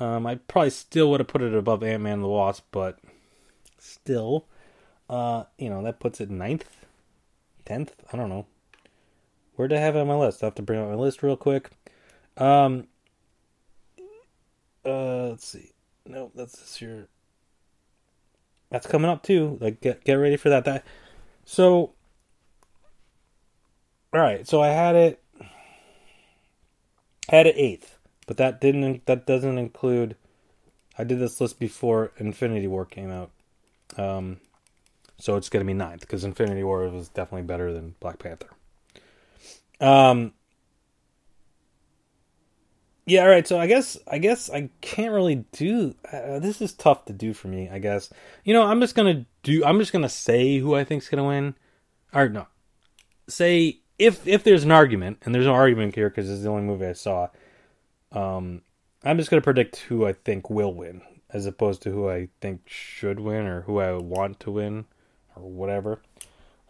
[0.00, 2.98] Um, I probably still would have put it above Ant Man and the Wasp, but
[3.84, 4.46] still,
[5.08, 6.68] uh, you know, that puts it ninth,
[7.64, 7.92] tenth.
[8.12, 8.46] I don't know.
[9.56, 10.42] Where did I have it on my list?
[10.42, 11.70] I have to bring up my list real quick.
[12.36, 12.88] Um,
[14.84, 15.72] uh, let's see.
[16.06, 17.08] No, that's this year.
[18.70, 19.58] That's coming up too.
[19.60, 20.64] Like, get get ready for that.
[20.64, 20.84] That
[21.44, 21.92] so.
[24.12, 25.22] All right, so I had it.
[27.28, 29.06] Had it eighth, but that didn't.
[29.06, 30.16] That doesn't include.
[30.98, 33.30] I did this list before Infinity War came out,
[33.96, 34.38] um,
[35.18, 38.50] so it's gonna be ninth because Infinity War was definitely better than Black Panther.
[39.80, 40.32] Um.
[43.06, 43.46] Yeah, all right.
[43.46, 45.94] So I guess I guess I can't really do.
[46.10, 47.68] Uh, this is tough to do for me.
[47.70, 48.10] I guess
[48.44, 49.64] you know I'm just gonna do.
[49.64, 51.54] I'm just gonna say who I think's gonna win,
[52.12, 52.46] or no,
[53.28, 56.62] say if if there's an argument, and there's no argument here because it's the only
[56.62, 57.28] movie I saw.
[58.10, 58.62] Um,
[59.04, 61.02] I'm just gonna predict who I think will win,
[61.34, 64.86] as opposed to who I think should win or who I want to win,
[65.36, 66.00] or whatever.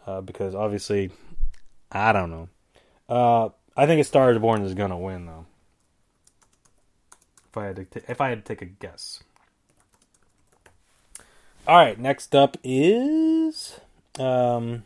[0.05, 1.11] Uh, because obviously,
[1.89, 2.49] I don't know.
[3.07, 5.45] Uh, I think A Star Is Born is gonna win though
[7.55, 9.23] if I had to t- if I had to take a guess.
[11.67, 13.79] All right, next up is
[14.19, 14.83] um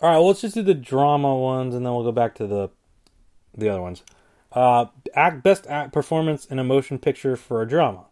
[0.00, 2.46] All right, well, let's just do the drama ones and then we'll go back to
[2.46, 2.70] the
[3.56, 4.02] the other ones.
[4.56, 8.06] Uh act best act performance in a motion picture for a drama.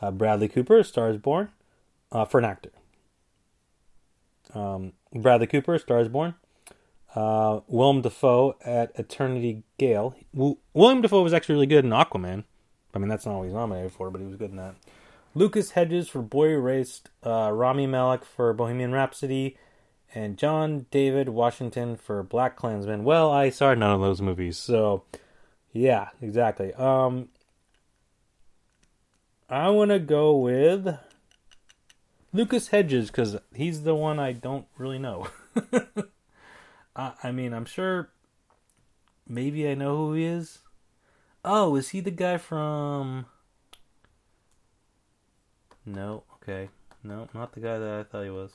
[0.00, 1.50] Uh, Bradley Cooper, Stars Born,
[2.12, 2.70] uh, for an actor.
[4.54, 6.34] Um, Bradley Cooper, Stars Born.
[7.14, 10.12] Uh, Willem Dafoe at Eternity Gate.
[10.34, 12.44] W- William Dafoe was actually really good in Aquaman.
[12.94, 14.76] I mean, that's not what he's nominated for, but he was good in that.
[15.34, 17.10] Lucas Hedges for Boy Erased.
[17.24, 19.56] Uh, Rami Malek for Bohemian Rhapsody.
[20.14, 23.04] And John David Washington for Black Klansman.
[23.04, 25.02] Well, I saw none of those movies, so
[25.72, 26.72] yeah, exactly.
[26.74, 27.28] Um,
[29.48, 30.98] I want to go with
[32.32, 35.28] Lucas Hedges because he's the one I don't really know.
[36.96, 38.10] I, I mean, I'm sure.
[39.26, 40.60] Maybe I know who he is.
[41.44, 43.26] Oh, is he the guy from?
[45.84, 46.24] No.
[46.42, 46.70] Okay.
[47.02, 48.52] No, not the guy that I thought he was.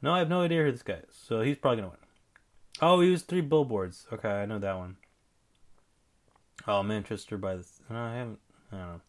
[0.00, 1.14] No, I have no idea who this guy is.
[1.26, 1.98] So he's probably gonna win.
[2.80, 4.06] Oh, he was three billboards.
[4.12, 4.96] Okay, I know that one.
[6.66, 7.64] Oh, Manchester by the.
[7.90, 8.38] No, I haven't.
[8.70, 9.00] I don't know.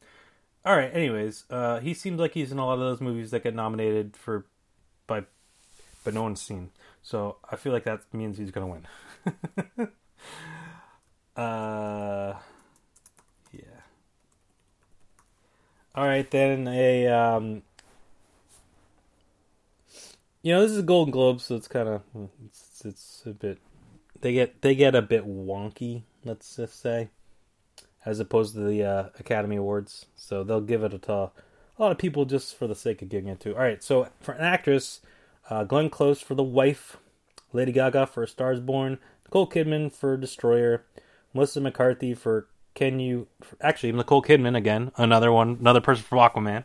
[0.65, 0.93] All right.
[0.93, 4.15] Anyways, uh, he seems like he's in a lot of those movies that get nominated
[4.15, 4.45] for,
[5.07, 5.23] by,
[6.03, 6.71] but no one's seen.
[7.01, 8.87] So I feel like that means he's gonna win.
[11.35, 12.33] uh,
[13.51, 13.81] yeah.
[15.95, 16.67] All right then.
[16.67, 17.61] A um,
[20.41, 22.01] you know this is a Golden Globe, so it's kind of
[22.45, 23.59] it's, it's a bit
[24.23, 26.03] they get they get a bit wonky.
[26.23, 27.09] Let's just say,
[28.05, 30.05] as opposed to the uh, Academy Awards.
[30.15, 31.31] So they'll give it a, to a
[31.77, 33.53] lot of people just for the sake of giving it to.
[33.53, 33.83] All right.
[33.83, 35.01] So for an actress.
[35.49, 36.97] Uh, Glenn Close for The Wife,
[37.51, 40.85] Lady Gaga for Stars Born, Nicole Kidman for Destroyer,
[41.33, 43.27] Melissa McCarthy for Can You?
[43.41, 46.63] For, actually, Nicole Kidman again, another one, another person for Aquaman.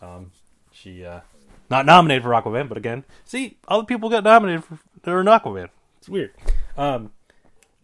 [0.00, 0.32] Um,
[0.72, 1.20] she uh,
[1.70, 5.68] not nominated for Aquaman, but again, see, other people got nominated for in Aquaman.
[5.98, 6.32] It's weird.
[6.76, 7.12] Um,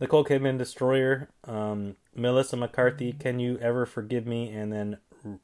[0.01, 5.41] Nicole Kidman, Destroyer, um, Melissa McCarthy, Can You Ever Forgive Me, and then R-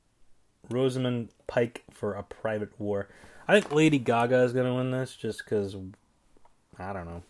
[0.70, 3.08] Rosamund Pike for A Private War.
[3.48, 5.76] I think Lady Gaga is gonna win this just because
[6.78, 7.22] I don't know.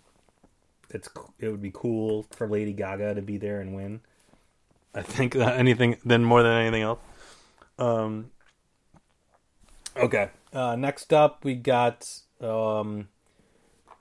[0.91, 1.09] It's
[1.39, 4.01] it would be cool for Lady Gaga to be there and win.
[4.95, 7.01] I think that anything then more than anything else.
[7.79, 8.31] Um.
[9.97, 10.31] Okay.
[10.53, 12.09] Uh, next up, we got.
[12.41, 13.09] Um,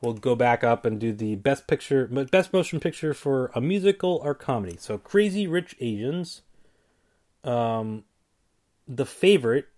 [0.04, 4.20] we'll go back up and do the best picture, best motion picture for a musical
[4.24, 4.76] or comedy.
[4.78, 6.42] So, Crazy Rich Asians.
[7.44, 8.04] Um,
[8.88, 9.70] the favorite,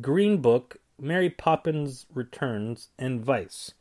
[0.00, 3.72] Green Book, Mary Poppins Returns, and Vice.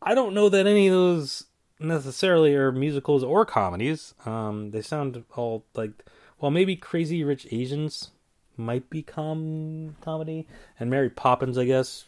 [0.00, 1.44] I don't know that any of those
[1.78, 4.14] necessarily are musicals or comedies.
[4.24, 6.04] Um, they sound all like,
[6.40, 8.10] well, maybe Crazy Rich Asians
[8.56, 10.46] might be com comedy,
[10.80, 12.04] and Mary Poppins, I guess,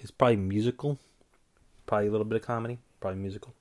[0.00, 0.98] is probably musical.
[1.86, 3.54] Probably a little bit of comedy, probably musical.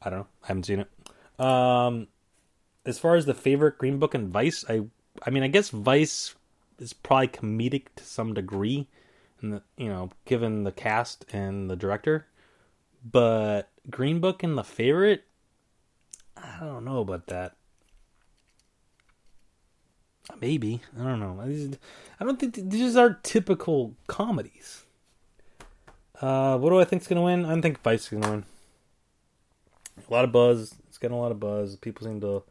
[0.00, 0.26] I don't know.
[0.42, 1.44] I haven't seen it.
[1.44, 2.08] Um,
[2.84, 4.82] as far as the favorite Green Book and Vice, I
[5.24, 6.34] I mean, I guess Vice
[6.78, 8.88] is probably comedic to some degree,
[9.40, 12.26] and you know, given the cast and the director.
[13.04, 15.24] But Green Book and the favorite,
[16.36, 17.56] I don't know about that.
[20.40, 21.40] Maybe I don't know.
[22.20, 24.84] I don't think these are typical comedies.
[26.22, 27.44] Uh, what do I think's gonna win?
[27.44, 28.44] I think Vice is gonna win.
[30.08, 30.74] A lot of buzz.
[30.88, 31.74] It's getting a lot of buzz.
[31.76, 32.44] People seem to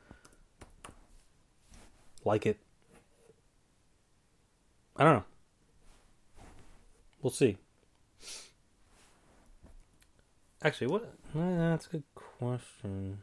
[2.26, 2.60] like it.
[4.98, 5.24] I don't know.
[7.22, 7.58] We'll see.
[10.64, 11.04] Actually, what?
[11.36, 13.20] eh, That's a good question.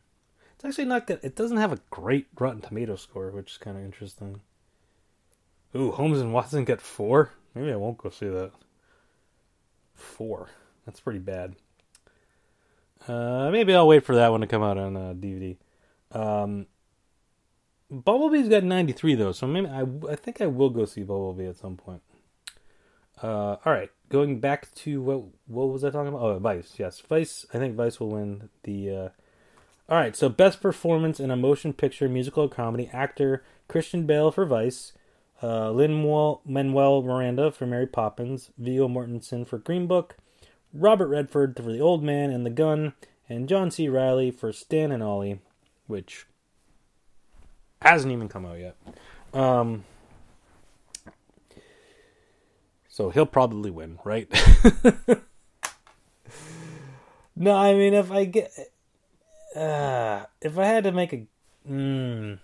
[0.55, 1.21] It's actually not good.
[1.23, 4.41] It doesn't have a great Rotten Tomato score, which is kind of interesting.
[5.77, 7.33] Ooh, Holmes and Watson get four.
[7.55, 8.51] Maybe I won't go see that.
[9.99, 10.49] Four.
[10.87, 11.57] That's pretty bad.
[13.07, 15.57] Uh, maybe I'll wait for that one to come out on uh, DVD.
[16.13, 16.67] Um,
[17.91, 21.57] Bumblebee's got 93 though, so maybe I, I think I will go see Bumblebee at
[21.57, 22.03] some point.
[23.23, 26.21] Uh, all right, going back to what what was I talking about?
[26.21, 26.75] Oh, Vice.
[26.79, 27.47] Yes, Vice.
[27.53, 28.91] I think Vice will win the.
[28.91, 29.09] Uh...
[29.89, 34.31] All right, so best performance in a motion picture, musical, or comedy, actor Christian Bale
[34.31, 34.93] for Vice,
[35.43, 35.95] uh, Lin
[36.45, 40.17] Manuel Miranda for Mary Poppins, Viggo Mortensen for Green Book,
[40.73, 42.95] Robert Redford for The Old Man and the Gun,
[43.29, 43.89] and John C.
[43.89, 45.41] Reilly for Stan and Ollie,
[45.87, 46.27] which
[47.83, 48.77] hasn't even come out yet.
[49.33, 49.85] Um,
[52.89, 54.29] so he'll probably win, right?
[57.37, 58.51] no, I mean if I get,
[59.55, 61.27] uh, if I had to make a,
[61.69, 62.39] mm,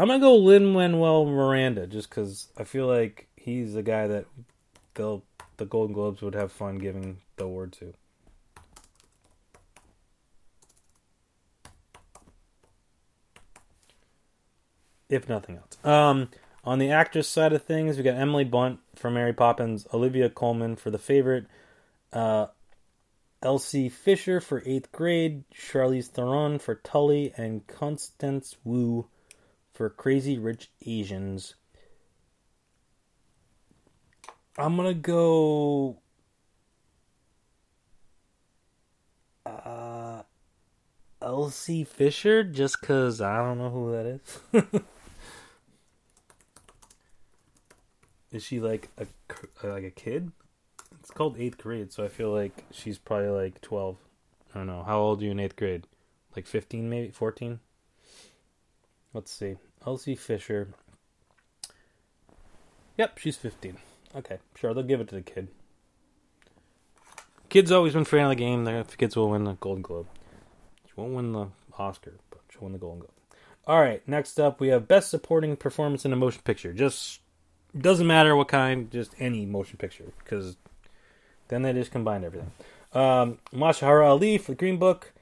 [0.00, 4.24] I'm gonna go Lin Manuel Miranda just because I feel like he's the guy that
[4.94, 5.22] they'll
[5.58, 7.92] the Golden Globes would have fun giving the award to.
[15.10, 15.76] if nothing else.
[15.84, 16.30] Um,
[16.64, 20.76] on the actress side of things, we got Emily Blunt for Mary Poppins, Olivia Colman
[20.76, 21.46] for The Favorite,
[22.12, 22.46] uh,
[23.42, 29.08] Elsie Fisher for Eighth Grade, Charlize Theron for Tully, and Constance Wu
[29.80, 31.54] for Crazy Rich Asians.
[34.58, 35.96] I'm gonna go.
[39.46, 40.20] Uh,
[41.22, 44.20] Elsie Fisher, just because I don't know who that
[44.62, 44.82] is.
[48.32, 49.06] is she like a
[49.66, 50.30] like a kid?
[50.98, 53.96] It's called eighth grade, so I feel like she's probably like twelve.
[54.54, 54.82] I don't know.
[54.82, 55.86] How old are you in eighth grade?
[56.36, 57.60] Like fifteen, maybe fourteen.
[59.14, 59.56] Let's see.
[59.86, 60.68] Elsie Fisher.
[62.98, 63.78] Yep, she's fifteen.
[64.14, 64.74] Okay, sure.
[64.74, 65.48] They'll give it to the kid.
[67.48, 68.64] Kids always been fan of the game.
[68.64, 70.06] The kids will win the Golden Globe.
[70.86, 73.12] She won't win the Oscar, but she'll win the Golden Globe.
[73.66, 74.06] All right.
[74.06, 76.72] Next up, we have Best Supporting Performance in a Motion Picture.
[76.72, 77.20] Just
[77.76, 80.56] doesn't matter what kind, just any motion picture, because
[81.48, 82.50] then they just combine everything.
[82.92, 85.12] Um, Mashahara Ali for Green Book,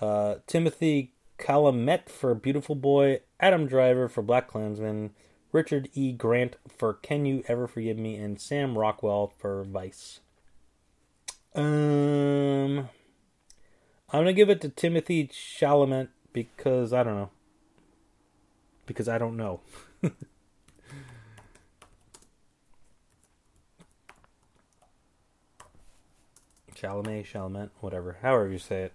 [0.00, 5.10] uh, Timothy Calumet for Beautiful Boy, Adam Driver for Black Klansman,
[5.52, 6.12] Richard E.
[6.12, 10.20] Grant for Can You Ever Forgive Me, and Sam Rockwell for Vice.
[11.54, 12.88] Um,
[14.10, 17.30] I'm gonna give it to Timothy Chalamet because I don't know.
[18.86, 19.60] Because I don't know.
[26.74, 28.92] Chalamet, Chalamet, whatever, however you say it.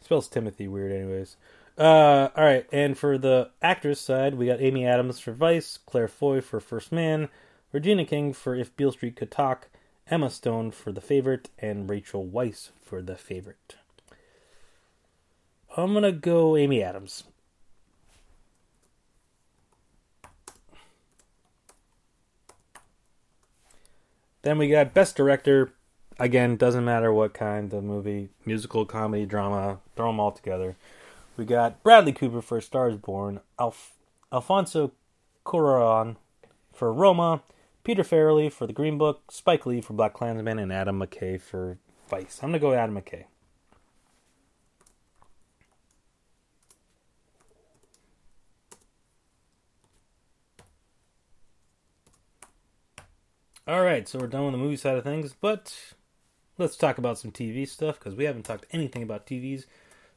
[0.00, 1.36] Spells Timothy weird, anyways.
[1.78, 6.08] Uh, all right, and for the actress side, we got Amy Adams for Vice, Claire
[6.08, 7.28] Foy for First Man,
[7.70, 9.68] Regina King for If Beale Street Could Talk,
[10.10, 13.76] Emma Stone for The Favorite, and Rachel Weisz for The Favorite.
[15.76, 17.24] I'm gonna go Amy Adams.
[24.40, 25.74] Then we got Best Director.
[26.18, 30.76] Again, doesn't matter what kind of movie, musical, comedy, drama, throw them all together.
[31.36, 33.92] We got Bradley Cooper for Stars Born, Alf-
[34.32, 34.92] Alfonso
[35.44, 36.16] Cuaron
[36.72, 37.42] for Roma,
[37.84, 41.78] Peter Farrelly for The Green Book, Spike Lee for Black Klansman, and Adam McKay for
[42.08, 42.40] Vice.
[42.42, 43.24] I'm gonna go with Adam McKay.
[53.68, 55.94] All right, so we're done with the movie side of things, but
[56.56, 59.66] let's talk about some TV stuff because we haven't talked anything about TVs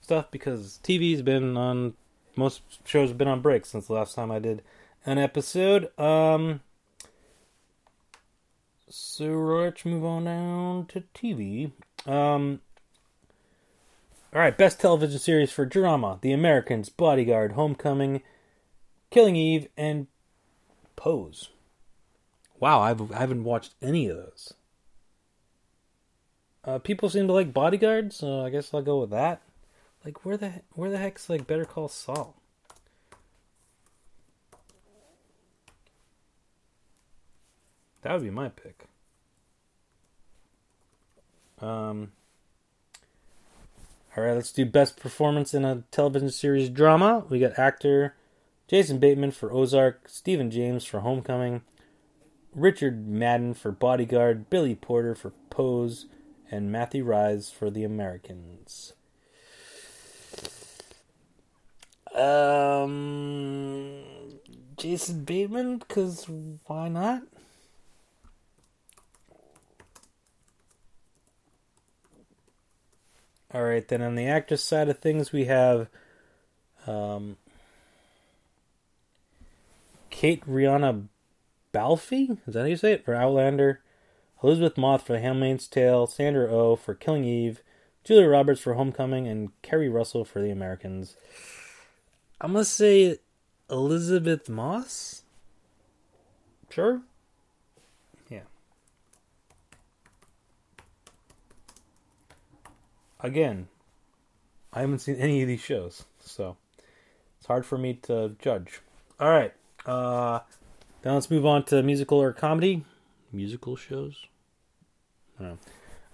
[0.01, 1.93] stuff because TV's been on
[2.35, 4.61] most shows have been on break since the last time I did
[5.05, 5.89] an episode.
[5.99, 6.61] Um,
[8.87, 11.71] so let's move on down to TV.
[12.05, 12.61] Um,
[14.33, 18.21] all right, best television series for drama: The Americans, Bodyguard, Homecoming,
[19.09, 20.07] Killing Eve, and
[20.95, 21.49] Pose.
[22.59, 24.53] Wow, I've I haven't watched any of those.
[26.63, 29.41] Uh, people seem to like Bodyguard, so I guess I'll go with that.
[30.03, 32.35] Like, where the where the heck's like Better Call Saul?
[38.01, 38.85] That would be my pick.
[41.61, 42.13] Um.
[44.15, 47.25] All right, let's do best performance in a television series drama.
[47.29, 48.15] We got actor
[48.67, 51.61] Jason Bateman for Ozark, Stephan James for Homecoming,
[52.53, 56.07] Richard Madden for Bodyguard, Billy Porter for Pose,
[56.51, 58.93] and Matthew Rise for The Americans.
[62.19, 64.01] Um,
[64.77, 66.25] Jason Bateman, because
[66.65, 67.23] why not?
[73.51, 75.87] All right, then on the actress side of things, we have
[76.85, 77.37] um,
[80.09, 81.07] Kate Rihanna
[81.73, 82.11] Balfe.
[82.11, 83.05] Is that how you say it?
[83.05, 83.81] For Outlander.
[84.43, 86.05] Elizabeth Moss for The Handmaid's Tale.
[86.05, 87.61] Sandra O oh for Killing Eve.
[88.03, 89.27] Julia Roberts for Homecoming.
[89.27, 91.15] And Keri Russell for The Americans.
[92.41, 93.17] I'm to say
[93.69, 95.23] Elizabeth Moss?
[96.69, 97.01] Sure.
[98.29, 98.41] Yeah.
[103.19, 103.67] Again,
[104.71, 106.55] I haven't seen any of these shows, so
[107.37, 108.81] it's hard for me to judge.
[109.19, 109.53] All right.
[109.85, 110.39] Uh,
[111.03, 112.85] now let's move on to musical or comedy.
[113.33, 114.25] Musical shows?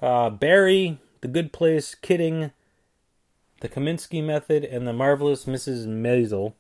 [0.01, 2.51] Uh, Barry, The Good Place, Kidding,
[3.65, 5.87] The Kominsky Method, and The Marvelous Mrs.
[5.87, 6.53] Maisel.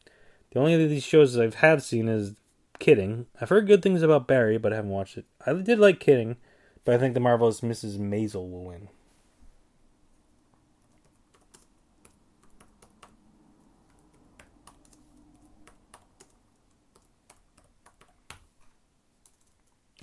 [0.49, 2.33] The only of these shows I have seen is
[2.79, 3.27] Kidding.
[3.39, 5.25] I've heard good things about Barry, but I haven't watched it.
[5.45, 6.37] I did like Kidding,
[6.83, 7.99] but I think The Marvelous Mrs.
[7.99, 8.89] Maisel will win.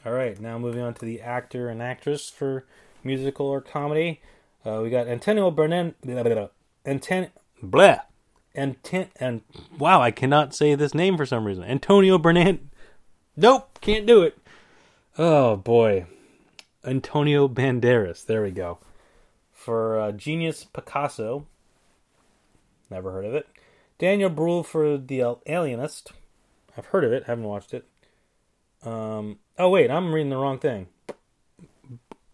[0.07, 2.65] All right, now moving on to the actor and actress for
[3.03, 4.21] musical or comedy.
[4.65, 5.97] Uh, we got Antonio Bernard.
[6.85, 7.29] Anton,
[7.63, 7.99] blah.
[8.55, 9.43] Anton, and
[9.79, 11.65] wow, I cannot say this name for some reason.
[11.65, 12.61] Antonio Bernard.
[13.37, 14.37] Nope, can't do it.
[15.17, 16.07] Oh boy,
[16.85, 18.27] Antonio Banderas.
[18.27, 18.79] There we go.
[19.53, 21.47] For uh, Genius Picasso.
[22.91, 23.49] Never heard of it.
[23.99, 26.13] Daniel Bruhl for The Alienist.
[26.77, 27.87] I've heard of it, haven't watched it.
[28.83, 30.89] Um, oh wait, I'm reading the wrong thing.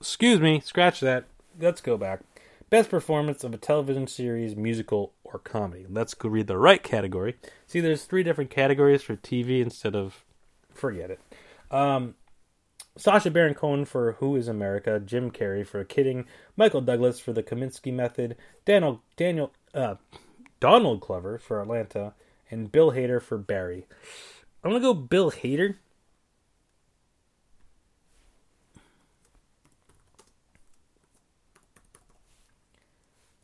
[0.01, 1.25] Excuse me, scratch that.
[1.61, 2.21] Let's go back.
[2.71, 5.87] Best performance of a television series, musical, or comedy.
[5.89, 7.37] Let's go read the right category.
[7.67, 10.25] See, there's three different categories for TV instead of.
[10.75, 11.21] Forget it.
[11.71, 12.15] Um,
[12.99, 17.43] Sacha Baron Cohen for Who is America, Jim Carrey for Kidding, Michael Douglas for The
[17.43, 19.95] Kominsky Method, Daniel Daniel uh,
[20.61, 22.15] Donald Glover for Atlanta,
[22.51, 23.87] and Bill Hader for Barry.
[24.63, 25.77] I'm gonna go Bill Hader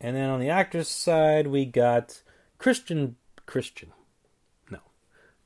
[0.04, 2.20] And then on the actress side, we got
[2.58, 3.90] Christian Christian.
[4.70, 4.80] No.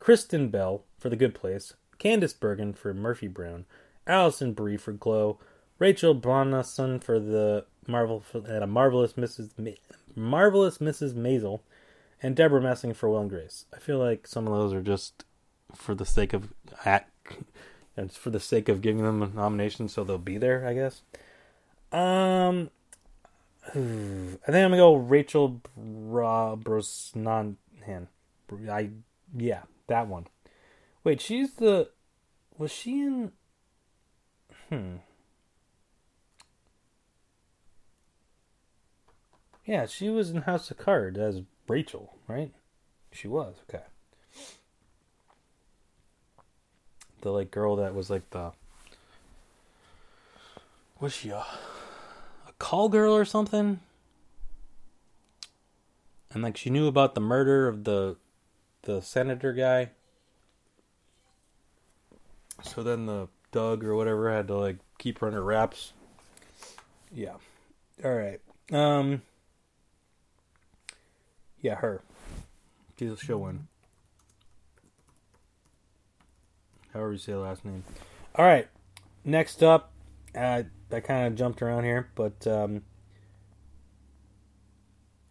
[0.00, 3.66] Kristen Bell for The Good Place, Candice Bergen for Murphy Brown,
[4.04, 5.38] Alison Brie for Glow,
[5.78, 9.50] Rachel Brosnahan for the Marvel and a marvelous Mrs.
[9.56, 9.78] Ma-
[10.16, 11.14] marvelous Mrs.
[11.14, 11.60] Maisel,
[12.20, 13.64] and Deborah Messing for Will and Grace.
[13.72, 15.24] I feel like some of those are just
[15.72, 16.52] for the sake of
[16.84, 17.36] act,
[17.96, 20.66] and for the sake of giving them a nomination, so they'll be there.
[20.66, 21.02] I guess.
[21.92, 22.70] Um,
[23.72, 27.56] think I'm gonna go Rachel Brosnahan.
[28.70, 28.90] I
[29.36, 30.26] yeah, that one.
[31.04, 31.90] Wait, she's the
[32.56, 33.32] was she in
[34.68, 34.96] Hmm.
[39.64, 42.52] Yeah, she was in House of Cards as Rachel, right?
[43.12, 43.84] She was, okay.
[47.20, 48.52] The like girl that was like the
[51.00, 51.44] was she a
[52.58, 53.80] call girl or something.
[56.32, 58.16] And like she knew about the murder of the
[58.82, 59.90] the senator guy.
[62.62, 65.92] So then the Doug or whatever had to like keep her under wraps.
[67.12, 67.34] Yeah.
[68.04, 68.40] All right.
[68.70, 69.22] Um
[71.60, 72.02] Yeah, her.
[72.98, 73.68] She's a show win.
[76.92, 77.84] However you say the last name.
[78.34, 78.68] All right.
[79.24, 79.92] next up,
[80.34, 82.82] uh, I kind of jumped around here, but um,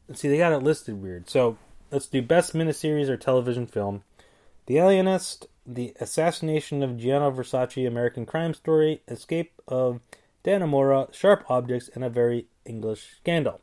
[0.07, 1.29] let's see, they got it listed weird.
[1.29, 1.57] So
[1.91, 4.03] let's do best miniseries or television film:
[4.65, 9.99] The Alienist, The Assassination of Gianni Versace, American Crime Story, Escape of
[10.43, 13.61] Dannemora, Sharp Objects, and a Very English Scandal.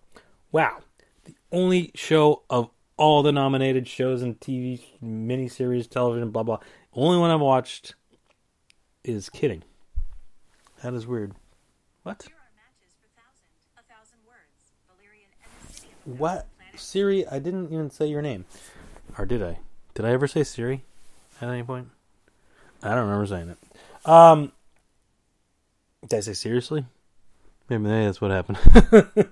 [0.52, 0.78] Wow,
[1.24, 6.60] the only show of all the nominated shows and TV miniseries, television, blah blah.
[6.92, 7.94] Only one I've watched
[9.02, 9.64] is Kidding.
[10.84, 11.32] That is weird.
[12.02, 12.24] What?
[12.24, 14.74] Here are matches for thousand, a thousand words.
[14.94, 16.46] Valerian and the city of a What?
[16.76, 18.44] Siri, I didn't even say your name.
[19.16, 19.60] Or did I?
[19.94, 20.84] Did I ever say Siri
[21.40, 21.88] at any point?
[22.82, 24.06] I don't remember saying it.
[24.06, 24.52] Um
[26.06, 26.84] Did I say seriously?
[27.70, 28.58] Maybe that's what happened.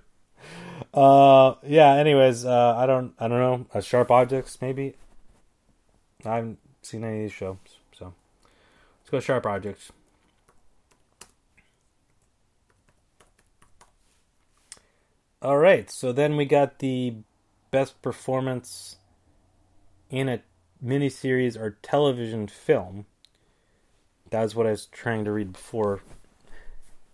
[0.95, 3.67] uh yeah, anyways, uh I don't I don't know.
[3.75, 4.95] Uh, sharp objects, maybe.
[6.25, 7.59] I haven't seen any of these shows,
[7.93, 8.15] so
[9.03, 9.93] let's go sharp objects.
[15.43, 17.17] All right, so then we got the
[17.73, 18.99] best performance
[20.09, 20.41] in a
[20.85, 23.07] miniseries or television film.
[24.31, 26.03] That's what I was trying to read before.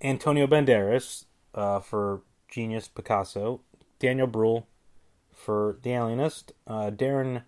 [0.03, 1.24] Antonio Banderas
[1.55, 2.20] uh, for
[2.51, 3.62] Genius Picasso,
[3.99, 4.66] Daniel Bruhl
[5.33, 7.45] for The Alienist, uh, Darren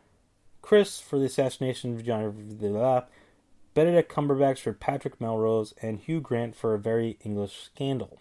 [0.62, 3.02] Criss for The Assassination of John blah,
[3.74, 8.18] Benedict Cumberbatch for Patrick Melrose, and Hugh Grant for A Very English Scandal.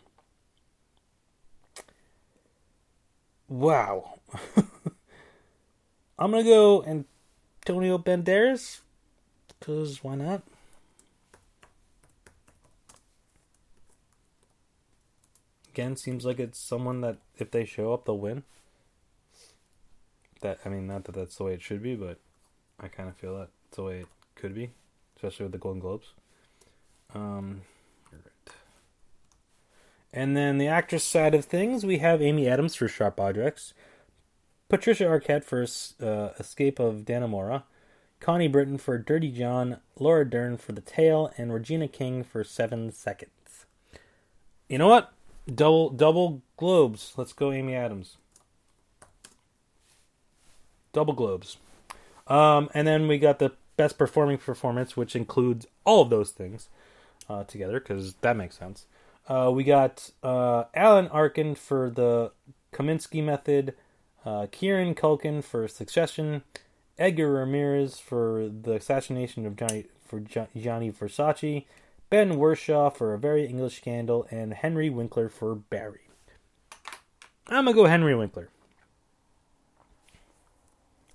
[3.50, 4.20] Wow.
[6.20, 8.82] I'm gonna go Antonio Banderas
[9.48, 10.44] because why not?
[15.70, 18.44] Again, seems like it's someone that if they show up, they'll win.
[20.42, 22.20] That I mean, not that that's the way it should be, but
[22.80, 24.70] I kind of feel that's the way it could be,
[25.16, 26.14] especially with the Golden Globes.
[27.16, 27.62] Um.
[30.12, 33.74] And then the actress side of things, we have Amy Adams for Sharp Objects,
[34.68, 35.62] Patricia Arquette for
[36.06, 37.64] uh, Escape of Dannemora,
[38.20, 42.92] Connie Britton for Dirty John, Laura Dern for The Tale, and Regina King for Seven
[42.92, 43.66] Seconds.
[44.68, 45.14] You know what?
[45.54, 47.14] Double double globes.
[47.16, 48.18] Let's go, Amy Adams.
[50.94, 51.58] Double globes.
[52.28, 56.70] Um, and then we got the best performing performance, which includes all of those things
[57.30, 58.86] uh, together, because that makes sense.
[59.30, 62.32] Uh, we got uh, Alan Arkin for the
[62.74, 63.76] Kominsky Method,
[64.26, 66.42] uh, Kieran Culkin for Succession,
[66.98, 71.66] Edgar Ramirez for the assassination of Johnny for Jo- Gianni Versace,
[72.10, 76.10] Ben Whishaw for A Very English Scandal, and Henry Winkler for Barry.
[77.48, 78.50] I'm gonna go Henry Winkler.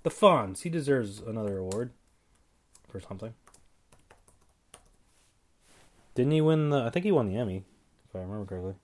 [0.05, 1.91] The Fonz, he deserves another award
[2.89, 3.35] for something.
[6.15, 6.85] Didn't he win the?
[6.85, 7.65] I think he won the Emmy,
[8.15, 8.75] if I remember correctly.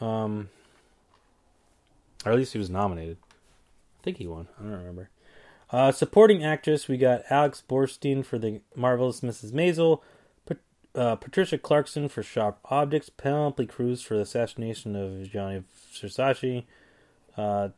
[0.00, 0.48] Um,
[2.24, 3.18] or at least he was nominated.
[4.00, 4.48] I think he won.
[4.58, 5.10] I don't remember.
[5.70, 9.52] Uh, supporting actress, we got Alex Borstein for the marvelous Mrs.
[9.52, 10.00] Maisel,
[10.46, 10.58] Pat-
[10.94, 16.64] uh, Patricia Clarkson for Sharp Objects, Penelope Cruz for the assassination of Gianni Versace,
[17.36, 17.68] uh,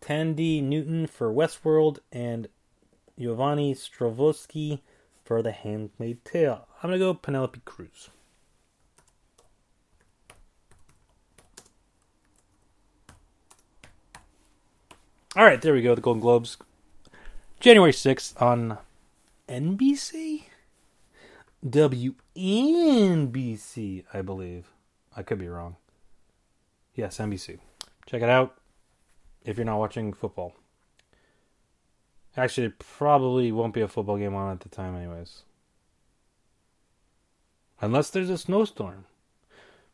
[0.00, 2.48] Thandie Newton for Westworld, and
[3.18, 4.80] Giovanni Stravosky
[5.24, 6.66] for The Handmaid's Tale.
[6.82, 8.10] I'm gonna go Penelope Cruz.
[15.34, 15.94] All right, there we go.
[15.94, 16.58] The Golden Globes,
[17.58, 18.76] January sixth on
[19.48, 20.42] NBC,
[21.66, 22.34] WNBC,
[24.12, 24.66] I believe.
[25.16, 25.76] I could be wrong.
[26.94, 27.60] Yes, NBC.
[28.04, 28.58] Check it out
[29.42, 30.54] if you're not watching football.
[32.36, 35.44] Actually, probably won't be a football game on at the time, anyways.
[37.80, 39.06] Unless there's a snowstorm.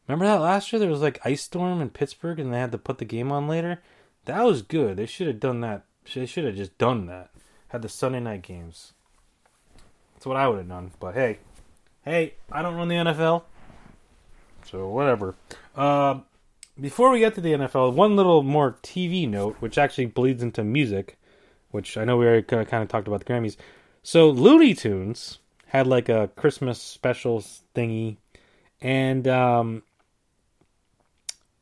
[0.09, 0.81] Remember that last year?
[0.81, 3.47] There was like ice storm in Pittsburgh, and they had to put the game on
[3.47, 3.81] later.
[4.29, 4.99] That was good.
[4.99, 5.87] They should have done that.
[6.15, 7.31] They should have just done that.
[7.69, 8.93] Had the Sunday night games.
[10.13, 10.91] That's what I would have done.
[11.01, 11.39] But hey,
[12.05, 13.45] hey, I don't run the NFL,
[14.67, 15.35] so whatever.
[15.75, 16.21] Uh,
[16.79, 20.63] before we get to the NFL, one little more TV note, which actually bleeds into
[20.63, 21.19] music,
[21.71, 23.57] which I know we already kind of talked about the Grammys.
[24.03, 27.43] So Looney Tunes had like a Christmas special
[27.75, 28.19] thingy,
[28.83, 29.85] and um,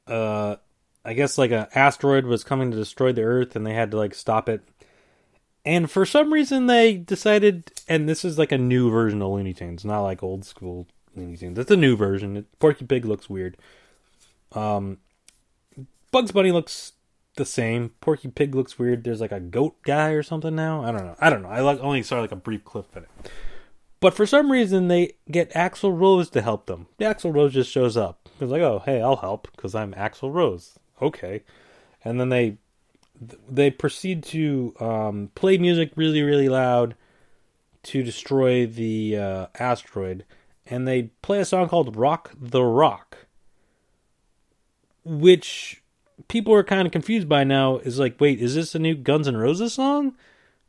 [0.09, 0.57] uh,
[1.07, 3.97] I guess like an asteroid was coming to destroy the Earth, and they had to
[3.97, 4.63] like stop it.
[5.65, 9.55] And for some reason, they decided, and this is like a new version of Looney
[9.55, 11.59] Tunes, not like old school Looney Tunes.
[11.59, 12.45] It's a new version.
[12.59, 13.57] Porky Pig looks weird.
[14.53, 14.99] Um,
[16.11, 16.93] Bugs Bunny looks
[17.37, 17.91] the same.
[18.01, 19.05] Porky Pig looks weird.
[19.05, 20.83] There's like a goat guy or something now.
[20.83, 21.17] I don't know.
[21.21, 21.51] I don't know.
[21.51, 23.31] I like only saw like a brief clip of it.
[24.01, 26.89] But for some reason, they get Axl Rose to help them.
[26.99, 28.29] The Axl Rose just shows up.
[28.39, 31.43] He's like, "Oh, hey, I'll help because I'm Axl Rose." Okay,
[32.05, 32.59] and then they
[33.49, 36.95] they proceed to um, play music really, really loud
[37.85, 40.25] to destroy the uh, asteroid,
[40.67, 43.27] and they play a song called "Rock the Rock,"
[45.05, 45.83] which
[46.29, 47.79] people are kind of confused by now.
[47.79, 50.15] Is like, wait, is this a new Guns N' Roses song?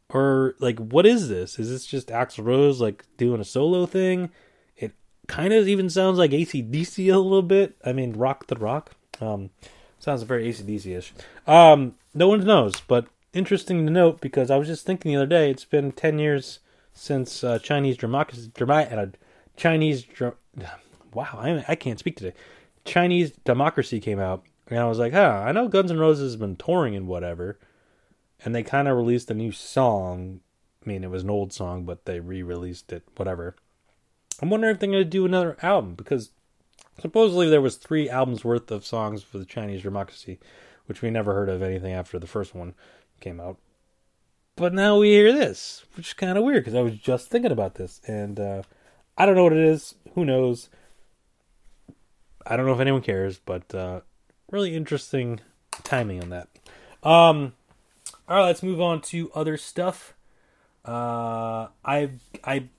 [0.10, 1.60] or like what is this?
[1.60, 4.30] Is this just axl rose like doing a solo thing?
[4.76, 4.94] It
[5.28, 7.76] kind of even sounds like acdc a little bit.
[7.84, 8.92] I mean rock the rock.
[9.20, 9.50] Um
[10.00, 11.14] sounds very acdc-ish
[11.46, 15.26] um no one knows but interesting to note because i was just thinking the other
[15.26, 16.60] day it's been 10 years
[16.94, 19.06] since uh, chinese democracy uh,
[19.56, 20.06] chinese
[21.14, 22.34] wow I, I can't speak today
[22.86, 26.36] chinese democracy came out and i was like huh i know guns N' roses has
[26.40, 27.58] been touring and whatever
[28.44, 30.42] and they kind of released a new song.
[30.86, 33.04] I mean, it was an old song, but they re-released it.
[33.16, 33.56] Whatever.
[34.42, 36.32] I'm wondering if they're going to do another album because
[37.00, 40.40] supposedly there was three albums worth of songs for the Chinese Democracy,
[40.86, 42.74] which we never heard of anything after the first one
[43.20, 43.58] came out.
[44.56, 47.52] But now we hear this, which is kind of weird because I was just thinking
[47.52, 48.64] about this, and uh,
[49.18, 49.96] I don't know what it is.
[50.16, 50.70] Who knows?
[52.46, 54.02] I don't know if anyone cares, but uh,
[54.50, 55.42] really interesting
[55.84, 56.48] timing on that.
[57.04, 57.54] Um,
[58.28, 60.16] all right, let's move on to other stuff.
[60.84, 62.12] Uh, I
[62.44, 62.70] I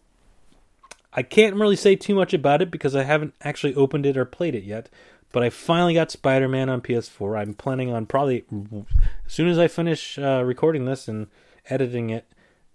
[1.13, 4.25] I can't really say too much about it because I haven't actually opened it or
[4.25, 4.89] played it yet.
[5.31, 7.39] But I finally got Spider Man on PS4.
[7.39, 8.45] I'm planning on probably
[9.27, 11.27] as soon as I finish uh, recording this and
[11.69, 12.27] editing it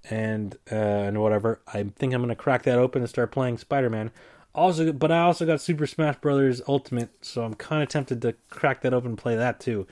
[0.09, 1.61] and uh, and whatever.
[1.67, 4.11] I think I'm gonna crack that open and start playing Spider Man.
[4.53, 8.35] Also, but I also got Super Smash Brothers Ultimate, so I'm kind of tempted to
[8.51, 9.87] crack that open and play that too.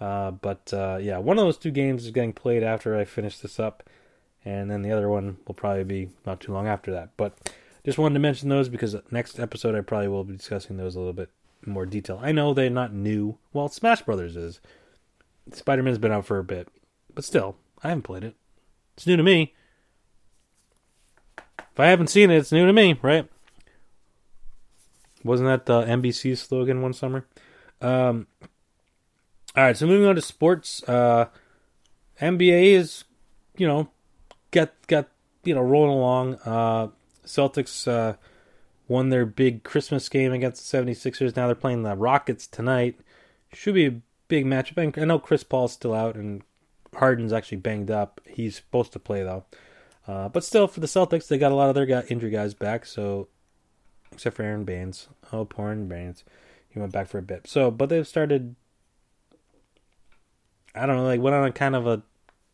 [0.00, 3.38] Uh, but uh, yeah, one of those two games is getting played after I finish
[3.38, 3.82] this up,
[4.44, 7.10] and then the other one will probably be not too long after that.
[7.16, 7.50] But
[7.84, 10.98] just wanted to mention those because next episode I probably will be discussing those a
[10.98, 11.30] little bit
[11.66, 12.18] more detail.
[12.22, 13.38] I know they're not new.
[13.52, 14.60] Well, Smash Brothers is.
[15.52, 16.68] Spider Man's been out for a bit,
[17.14, 18.34] but still, I haven't played it.
[18.96, 19.54] It's new to me.
[21.58, 23.28] If I haven't seen it, it's new to me, right?
[25.22, 27.26] Wasn't that the NBC slogan one summer?
[27.80, 28.26] Um,
[29.56, 30.82] all right, so moving on to sports.
[30.88, 31.26] Uh,
[32.20, 33.04] NBA is,
[33.56, 33.90] you know,
[34.50, 35.08] got got
[35.44, 36.34] you know rolling along.
[36.44, 36.88] Uh,
[37.24, 38.16] Celtics uh,
[38.88, 41.36] won their big Christmas game against the 76ers.
[41.36, 42.98] Now they're playing the Rockets tonight.
[43.52, 44.98] Should be a big matchup.
[44.98, 46.42] I know Chris Paul's still out and
[46.94, 48.20] Harden's actually banged up.
[48.26, 49.44] He's supposed to play though.
[50.06, 52.52] Uh, but still, for the Celtics, they got a lot of their guy, injury guys
[52.52, 52.84] back.
[52.84, 53.28] So,
[54.12, 55.08] except for Aron Baynes.
[55.32, 56.24] Oh, poor Aron Baynes.
[56.68, 57.46] He went back for a bit.
[57.46, 58.54] So, but they've started
[60.74, 62.02] I don't know, like went on a kind of a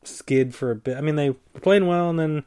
[0.05, 0.97] skid for a bit.
[0.97, 2.45] I mean, they were playing well and then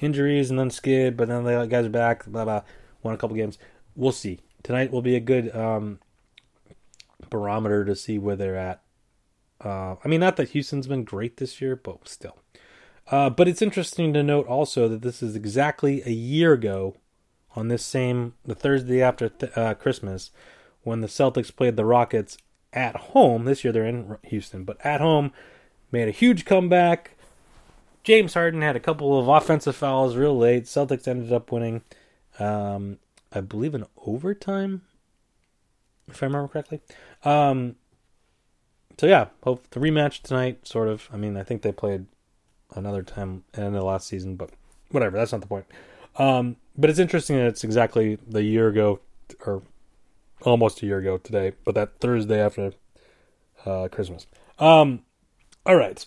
[0.00, 2.62] injuries and then skid, but then the guys are back, blah, blah,
[3.02, 3.58] won a couple games.
[3.94, 4.40] We'll see.
[4.62, 5.98] Tonight will be a good um,
[7.30, 8.82] barometer to see where they're at.
[9.64, 12.36] Uh, I mean, not that Houston's been great this year, but still.
[13.10, 16.96] Uh, but it's interesting to note also that this is exactly a year ago
[17.54, 20.30] on this same, the Thursday after th- uh, Christmas,
[20.82, 22.36] when the Celtics played the Rockets
[22.72, 23.44] at home.
[23.44, 25.32] This year they're in Houston, but at home
[25.92, 27.13] made a huge comeback.
[28.04, 30.64] James Harden had a couple of offensive fouls real late.
[30.64, 31.82] Celtics ended up winning,
[32.38, 32.98] um,
[33.32, 34.82] I believe, in overtime,
[36.08, 36.80] if I remember correctly.
[37.24, 37.76] Um,
[38.98, 40.68] so yeah, hope the rematch tonight.
[40.68, 41.08] Sort of.
[41.12, 42.06] I mean, I think they played
[42.74, 44.50] another time in the last season, but
[44.90, 45.16] whatever.
[45.16, 45.66] That's not the point.
[46.16, 49.00] Um, but it's interesting that it's exactly the year ago,
[49.46, 49.62] or
[50.42, 52.72] almost a year ago today, but that Thursday after
[53.64, 54.26] uh, Christmas.
[54.58, 55.02] Um,
[55.64, 56.04] all right.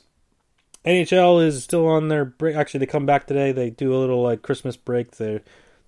[0.87, 2.55] NHL is still on their break.
[2.55, 3.51] Actually, they come back today.
[3.51, 5.11] They do a little like Christmas break.
[5.17, 5.41] There,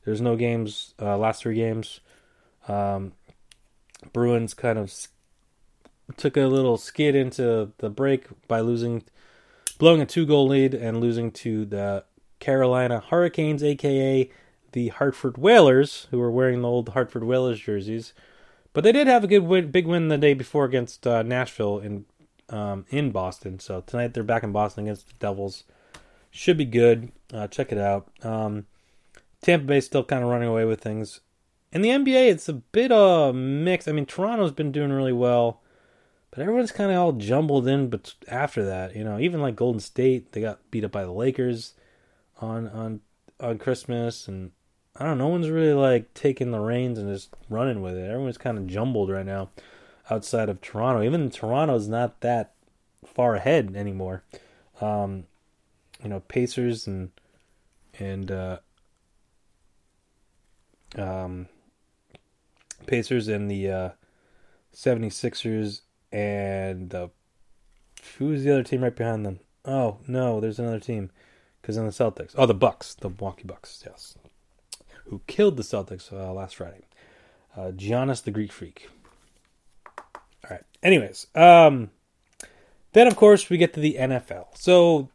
[0.04, 0.94] there's no games.
[1.02, 2.02] Uh, last three games.
[2.68, 3.14] Um,
[4.12, 4.94] Bruins kind of
[6.18, 9.04] took a little skid into the break by losing,
[9.78, 12.04] blowing a two goal lead and losing to the
[12.40, 14.30] Carolina Hurricanes, aka
[14.74, 18.14] the Hartford Whalers, who were wearing the old Hartford Whalers jerseys.
[18.74, 21.80] But they did have a good win, big win the day before against uh, Nashville
[21.80, 22.06] in
[22.50, 23.60] um, in Boston.
[23.60, 25.64] So tonight they're back in Boston against the Devils.
[26.32, 27.12] Should be good.
[27.34, 28.10] Uh, check it out.
[28.24, 28.66] Um,
[29.42, 31.22] Tampa Bay still kind of running away with things.
[31.72, 33.88] In the NBA, it's a bit of uh, mix.
[33.88, 35.62] I mean, Toronto's been doing really well,
[36.32, 37.90] but everyone's kind of all jumbled in.
[37.90, 41.12] But after that, you know, even like Golden State, they got beat up by the
[41.12, 41.74] Lakers
[42.42, 43.02] on on
[43.40, 44.52] on Christmas, and
[44.96, 45.26] I don't know.
[45.26, 48.10] No one's really like taking the reins and just running with it.
[48.10, 49.50] Everyone's kind of jumbled right now
[50.10, 51.04] outside of Toronto.
[51.04, 52.54] Even Toronto's not that
[53.06, 54.24] far ahead anymore.
[54.82, 55.26] Um,
[56.04, 57.12] you know, Pacers and
[57.98, 58.60] and uh,
[60.96, 61.48] um,
[62.88, 63.90] Pacers and the uh,
[64.74, 65.82] 76ers
[66.12, 67.10] and the
[68.18, 69.40] who's the other team right behind them?
[69.66, 71.12] Oh no, there's another team
[71.62, 72.34] because in the Celtics.
[72.38, 73.84] Oh, the Bucks, the Milwaukee Bucks.
[73.86, 74.16] Yes,
[75.06, 76.86] who killed the Celtics uh, last Friday?
[77.56, 78.90] Uh, Giannis the Greek Freak.
[80.82, 81.92] Anyways, um,
[82.94, 84.48] then of course we get to the NFL.
[84.56, 85.10] So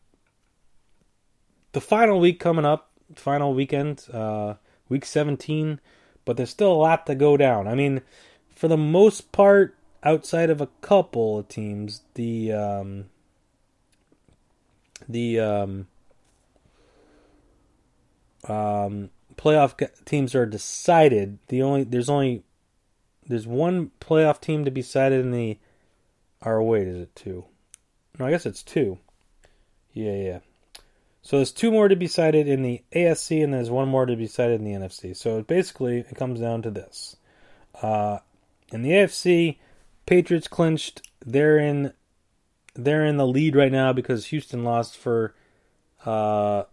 [1.72, 4.54] the final week coming up, final weekend, uh,
[4.88, 5.80] week 17,
[6.24, 7.66] but there's still a lot to go down.
[7.66, 8.02] I mean,
[8.54, 13.06] for the most part, outside of a couple of teams, the um,
[15.08, 15.86] the um,
[18.48, 21.38] um, playoff teams are decided.
[21.48, 22.44] The only there's only
[23.26, 25.58] there's one playoff team to be cited in the.
[26.44, 27.44] Or wait, is it two?
[28.18, 28.98] No, I guess it's two.
[29.92, 30.38] Yeah, yeah.
[31.22, 34.14] So there's two more to be cited in the AFC, and there's one more to
[34.14, 35.16] be cited in the NFC.
[35.16, 37.16] So it basically, it comes down to this:
[37.80, 38.18] uh,
[38.72, 39.56] in the AFC,
[40.06, 41.08] Patriots clinched.
[41.24, 41.94] They're in,
[42.74, 45.34] they're in the lead right now because Houston lost for.
[46.04, 46.64] Uh,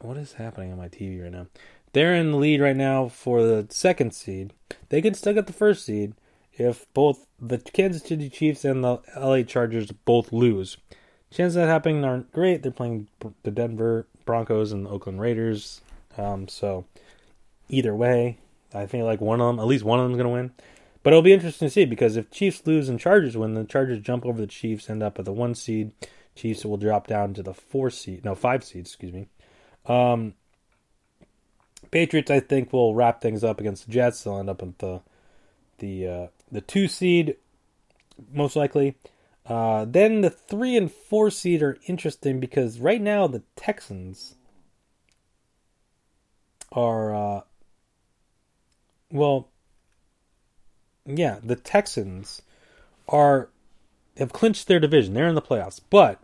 [0.00, 1.46] what is happening on my TV right now?
[1.92, 4.52] They're in the lead right now for the second seed.
[4.88, 6.14] They can still get the first seed
[6.52, 10.76] if both the Kansas City Chiefs and the LA Chargers both lose.
[11.30, 12.62] Chances of that happening aren't great.
[12.62, 13.08] They're playing
[13.42, 15.80] the Denver Broncos and the Oakland Raiders.
[16.18, 16.84] Um, so
[17.68, 18.38] either way,
[18.74, 20.52] I think like one of them, at least one of them is going to win.
[21.02, 24.00] But it'll be interesting to see because if Chiefs lose and Chargers win, the Chargers
[24.00, 25.92] jump over the Chiefs, end up at the one seed.
[26.34, 29.28] Chiefs will drop down to the four seed, no five seed, excuse me.
[29.86, 30.34] Um,
[31.90, 34.22] Patriots, I think, will wrap things up against the Jets.
[34.22, 35.00] They'll end up at the
[35.78, 37.36] the uh, the two seed,
[38.32, 38.96] most likely.
[39.46, 44.36] Uh, then the three and four seed are interesting because right now the Texans
[46.70, 47.40] are, uh,
[49.10, 49.48] well,
[51.04, 52.42] yeah, the Texans
[53.08, 53.48] are
[54.16, 55.14] have clinched their division.
[55.14, 56.22] They're in the playoffs, but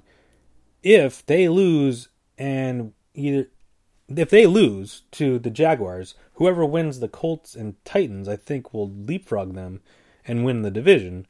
[0.82, 3.48] if they lose and either
[4.08, 8.90] if they lose to the Jaguars, whoever wins the Colts and Titans, I think will
[8.90, 9.80] leapfrog them
[10.26, 11.26] and win the division,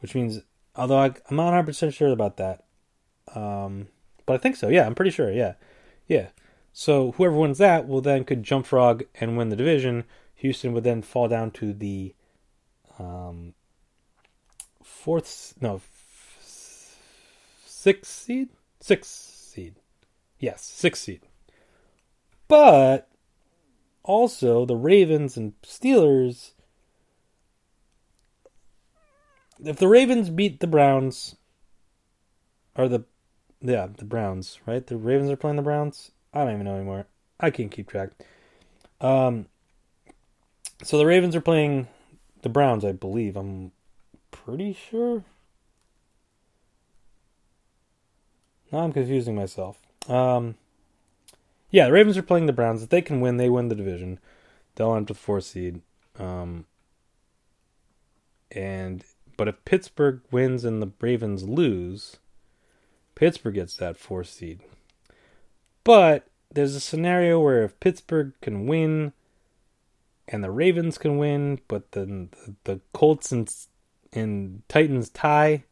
[0.00, 0.40] which means
[0.76, 2.64] although I, I'm not 100 percent sure about that,
[3.34, 3.88] um,
[4.26, 4.68] but I think so.
[4.68, 5.30] Yeah, I'm pretty sure.
[5.30, 5.54] Yeah,
[6.06, 6.28] yeah.
[6.72, 10.04] So whoever wins that will then could jump frog and win the division.
[10.36, 12.14] Houston would then fall down to the
[12.98, 13.54] um,
[14.82, 16.96] fourth, no, f-
[17.66, 18.50] sixth seed,
[18.80, 19.74] sixth seed.
[20.38, 21.22] Yes, sixth seed.
[22.50, 23.08] But
[24.02, 26.50] also the Ravens and Steelers.
[29.64, 31.36] If the Ravens beat the Browns,
[32.74, 33.04] or the
[33.60, 34.84] yeah the Browns, right?
[34.84, 36.10] The Ravens are playing the Browns.
[36.34, 37.06] I don't even know anymore.
[37.38, 38.10] I can't keep track.
[39.00, 39.46] Um.
[40.82, 41.86] So the Ravens are playing
[42.42, 43.36] the Browns, I believe.
[43.36, 43.70] I'm
[44.32, 45.22] pretty sure.
[48.72, 49.78] Now I'm confusing myself.
[50.08, 50.56] Um.
[51.70, 52.82] Yeah, the Ravens are playing the Browns.
[52.82, 54.18] If they can win, they win the division.
[54.74, 55.82] They'll end up with four seed.
[56.18, 56.66] Um,
[58.50, 59.04] and
[59.36, 62.16] but if Pittsburgh wins and the Ravens lose,
[63.14, 64.60] Pittsburgh gets that four seed.
[65.84, 69.12] But there's a scenario where if Pittsburgh can win
[70.28, 73.52] and the Ravens can win, but then the, the Colts and
[74.12, 75.64] and Titans tie,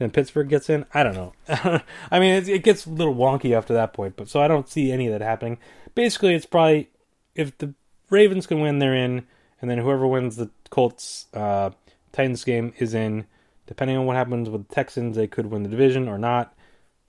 [0.00, 0.86] then Pittsburgh gets in.
[0.94, 1.34] I don't know.
[2.10, 4.66] I mean, it, it gets a little wonky after that point, but so I don't
[4.66, 5.58] see any of that happening.
[5.94, 6.88] Basically, it's probably
[7.34, 7.74] if the
[8.08, 9.26] Ravens can win, they're in,
[9.60, 11.70] and then whoever wins the Colts uh,
[12.12, 13.26] Titans game is in.
[13.66, 16.54] Depending on what happens with the Texans, they could win the division or not.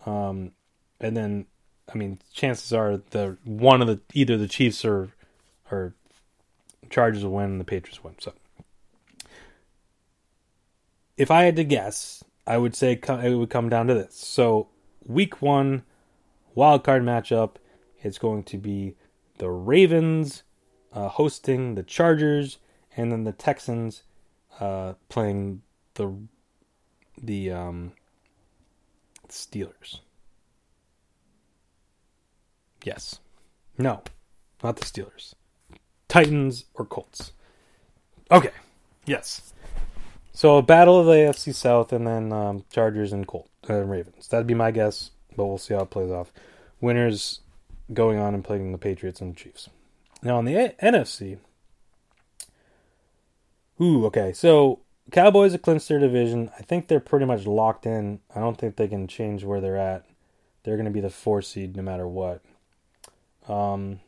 [0.06, 0.52] Um,
[1.00, 1.46] and then,
[1.92, 5.12] I mean, chances are the one of the either the Chiefs or
[5.72, 5.94] or
[6.90, 8.16] Chargers will win, and the Patriots win.
[8.20, 8.34] So,
[11.16, 12.22] if I had to guess,
[12.52, 14.14] I would say it would come down to this.
[14.14, 14.68] So,
[15.06, 15.84] week one,
[16.54, 17.52] wild card matchup,
[18.02, 18.98] it's going to be
[19.38, 20.44] the Ravens
[20.92, 22.58] uh, hosting the Chargers,
[22.98, 24.04] and then the Texans
[24.60, 25.62] uh, playing
[25.94, 26.14] the
[27.22, 27.94] the um,
[29.30, 30.00] Steelers.
[32.84, 33.22] Yes,
[33.78, 34.04] no,
[34.62, 35.36] not the Steelers.
[36.10, 37.32] Titans or Colts.
[38.30, 38.52] Okay,
[39.06, 39.54] yes.
[40.34, 44.28] So battle of the AFC South, and then um, Chargers and Colt uh, Ravens.
[44.28, 46.32] That'd be my guess, but we'll see how it plays off.
[46.80, 47.42] Winners
[47.94, 49.70] going on and playing the Patriots and the Chiefs.
[50.24, 51.38] Now on the A- NFC,
[53.82, 54.32] ooh, okay.
[54.34, 54.80] So
[55.12, 56.50] Cowboys have clinched their division.
[56.58, 58.20] I think they're pretty much locked in.
[58.34, 60.06] I don't think they can change where they're at.
[60.64, 62.42] They're going to be the four seed no matter what.
[63.50, 64.00] Um,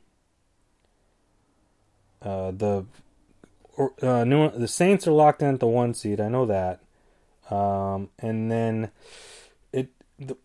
[2.21, 2.85] Uh, the
[3.77, 6.19] uh, New the Saints are locked in at the one seed.
[6.19, 6.79] I know that.
[7.49, 8.91] Um, and then
[9.71, 10.37] it the,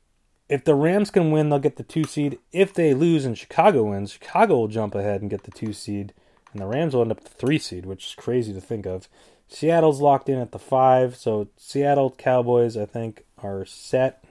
[0.49, 2.39] if the Rams can win, they'll get the two seed.
[2.53, 6.15] If they lose and Chicago wins, Chicago will jump ahead and get the two seed,
[6.53, 9.09] and the Rams will end up the three seed, which is crazy to think of.
[9.49, 14.23] Seattle's locked in at the five, so Seattle Cowboys, I think, are set.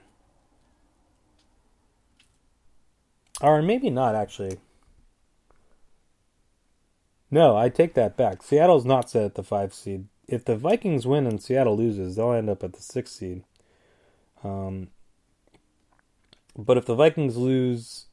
[3.40, 4.58] Or maybe not, actually.
[7.30, 8.42] No, I take that back.
[8.42, 10.06] Seattle's not set at the five seed.
[10.26, 13.44] If the Vikings win and Seattle loses, they'll end up at the six seed.
[14.44, 14.88] Um,
[16.56, 18.06] but if the Vikings lose,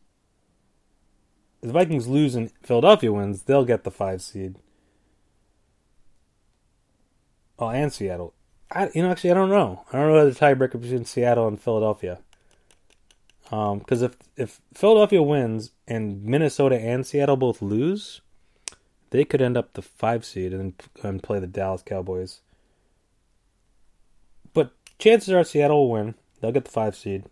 [1.61, 4.55] if the Vikings lose and Philadelphia wins, they'll get the five seed.
[7.57, 8.33] Oh, and Seattle.
[8.71, 9.85] I, you know, actually, I don't know.
[9.93, 12.19] I don't know the tiebreaker between Seattle and Philadelphia.
[13.49, 18.21] Because if if Philadelphia wins and Minnesota and Seattle both lose,
[19.15, 22.41] they could end up the five seed and and play the Dallas Cowboys.
[24.53, 26.15] But chances are Seattle will win.
[26.39, 27.25] They'll get the five seed.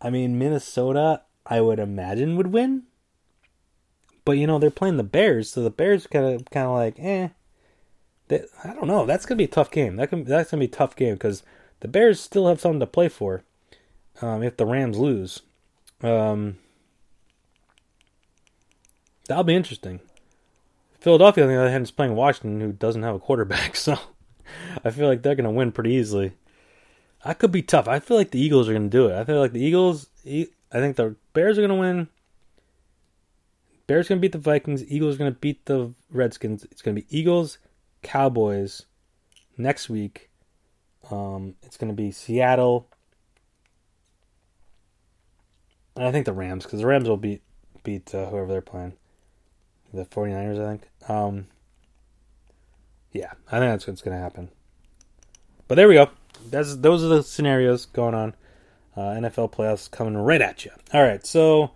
[0.00, 2.84] I mean, Minnesota, I would imagine would win.
[4.24, 6.98] But you know they're playing the Bears, so the Bears kind of kind of like
[6.98, 7.28] eh.
[8.28, 9.04] They, I don't know.
[9.04, 9.96] That's gonna be a tough game.
[9.96, 11.42] That can that's gonna be a tough game because
[11.80, 13.44] the Bears still have something to play for.
[14.22, 15.42] Um, if the Rams lose,
[16.02, 16.56] um,
[19.28, 20.00] that'll be interesting.
[21.04, 23.98] Philadelphia, on the other hand, is playing Washington, who doesn't have a quarterback, so
[24.82, 26.32] I feel like they're gonna win pretty easily.
[27.26, 27.88] That could be tough.
[27.88, 29.14] I feel like the Eagles are gonna do it.
[29.14, 30.06] I feel like the Eagles.
[30.26, 32.08] I think the Bears are gonna win.
[33.86, 34.82] Bears gonna beat the Vikings.
[34.90, 36.64] Eagles gonna beat the Redskins.
[36.70, 37.58] It's gonna be Eagles,
[38.02, 38.86] Cowboys
[39.58, 40.30] next week.
[41.10, 42.88] Um, it's gonna be Seattle.
[45.96, 47.42] And I think the Rams, because the Rams will beat
[47.82, 48.94] beat uh, whoever they're playing.
[49.92, 50.82] The 49ers, I think.
[51.08, 51.46] Um,
[53.12, 54.50] yeah, I think that's what's going to happen.
[55.68, 56.10] But there we go.
[56.50, 58.34] That's those are the scenarios going on.
[58.96, 60.70] Uh, NFL playoffs coming right at you.
[60.92, 61.70] All right, so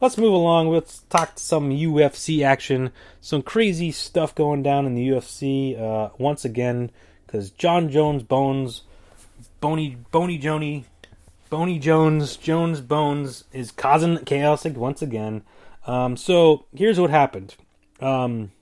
[0.00, 0.68] let's move along.
[0.68, 2.92] Let's talk some UFC action.
[3.20, 6.90] Some crazy stuff going down in the UFC uh, once again
[7.26, 8.82] because Jon Jones Bones,
[9.60, 10.84] Bony Bony Joni,
[11.48, 15.42] Bony Jones Jones Bones is causing chaos once again.
[15.86, 17.56] Um, so here's what happened.
[18.00, 18.52] Um,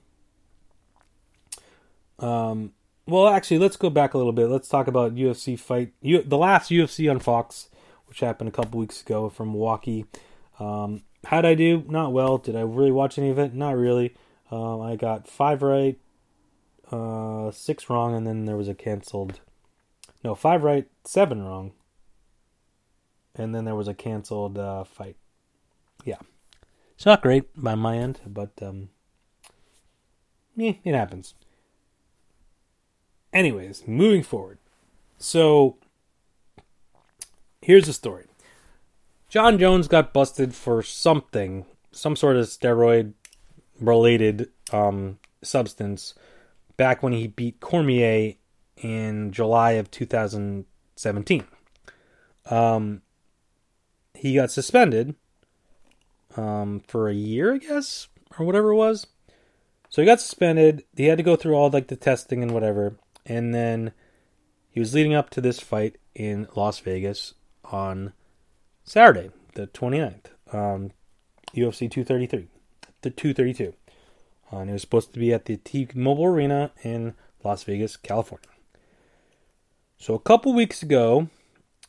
[2.19, 2.73] um,
[3.07, 4.47] well, actually, let's go back a little bit.
[4.47, 5.93] Let's talk about UFC fight.
[6.01, 7.69] U- the last UFC on Fox,
[8.05, 10.05] which happened a couple weeks ago from Milwaukee.
[10.59, 11.83] Um, how'd I do?
[11.87, 12.37] Not well.
[12.37, 13.53] Did I really watch any of it?
[13.53, 14.15] Not really.
[14.51, 15.97] Um, I got five right,
[16.91, 19.39] uh, six wrong, and then there was a canceled.
[20.23, 21.71] No, five right, seven wrong,
[23.35, 25.15] and then there was a canceled uh, fight.
[26.03, 26.17] Yeah,
[26.95, 28.89] it's not great by my end, but um,
[30.59, 31.35] eh, it happens.
[33.33, 34.57] Anyways, moving forward.
[35.17, 35.77] So
[37.61, 38.25] here's the story.
[39.29, 43.13] Jon Jones got busted for something, some sort of steroid
[43.79, 46.15] related um, substance
[46.77, 48.33] back when he beat Cormier
[48.77, 51.43] in July of 2017.
[52.49, 53.01] Um,
[54.15, 55.15] he got suspended
[56.35, 58.07] um, for a year, I guess,
[58.37, 59.07] or whatever it was.
[59.89, 60.83] So he got suspended.
[60.95, 62.95] He had to go through all like the testing and whatever,
[63.25, 63.91] and then
[64.69, 67.33] he was leading up to this fight in Las Vegas
[67.65, 68.13] on
[68.83, 70.91] Saturday, the 29th, um,
[71.55, 72.47] UFC 233,
[73.01, 73.73] the 232.
[74.51, 77.13] Uh, and it was supposed to be at the T-Mobile Arena in
[77.43, 78.47] Las Vegas, California.
[79.97, 81.29] So a couple weeks ago,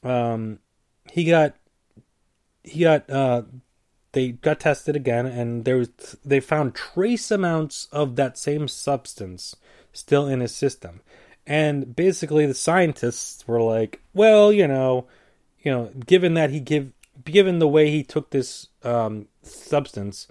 [0.02, 0.58] um,
[1.12, 1.54] he got
[2.62, 3.42] he got uh,
[4.12, 5.88] they got tested again, and there was
[6.24, 9.54] they found trace amounts of that same substance
[9.92, 11.00] still in his system.
[11.50, 15.08] And basically, the scientists were like, "Well, you know,
[15.58, 16.92] you know, given that he give
[17.24, 20.28] given the way he took this um, substance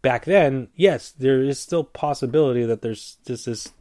[0.00, 3.74] back then, yes, there is still possibility that there's this is.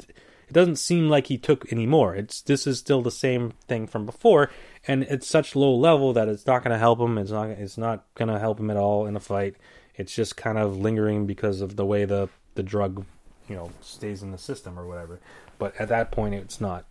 [0.49, 2.13] It doesn't seem like he took any more.
[2.13, 4.51] It's this is still the same thing from before,
[4.85, 7.17] and it's such low level that it's not going to help him.
[7.17, 7.51] It's not.
[7.51, 9.55] It's not going to help him at all in a fight.
[9.95, 13.05] It's just kind of lingering because of the way the the drug,
[13.47, 15.21] you know, stays in the system or whatever.
[15.61, 16.85] But at that point, it's not.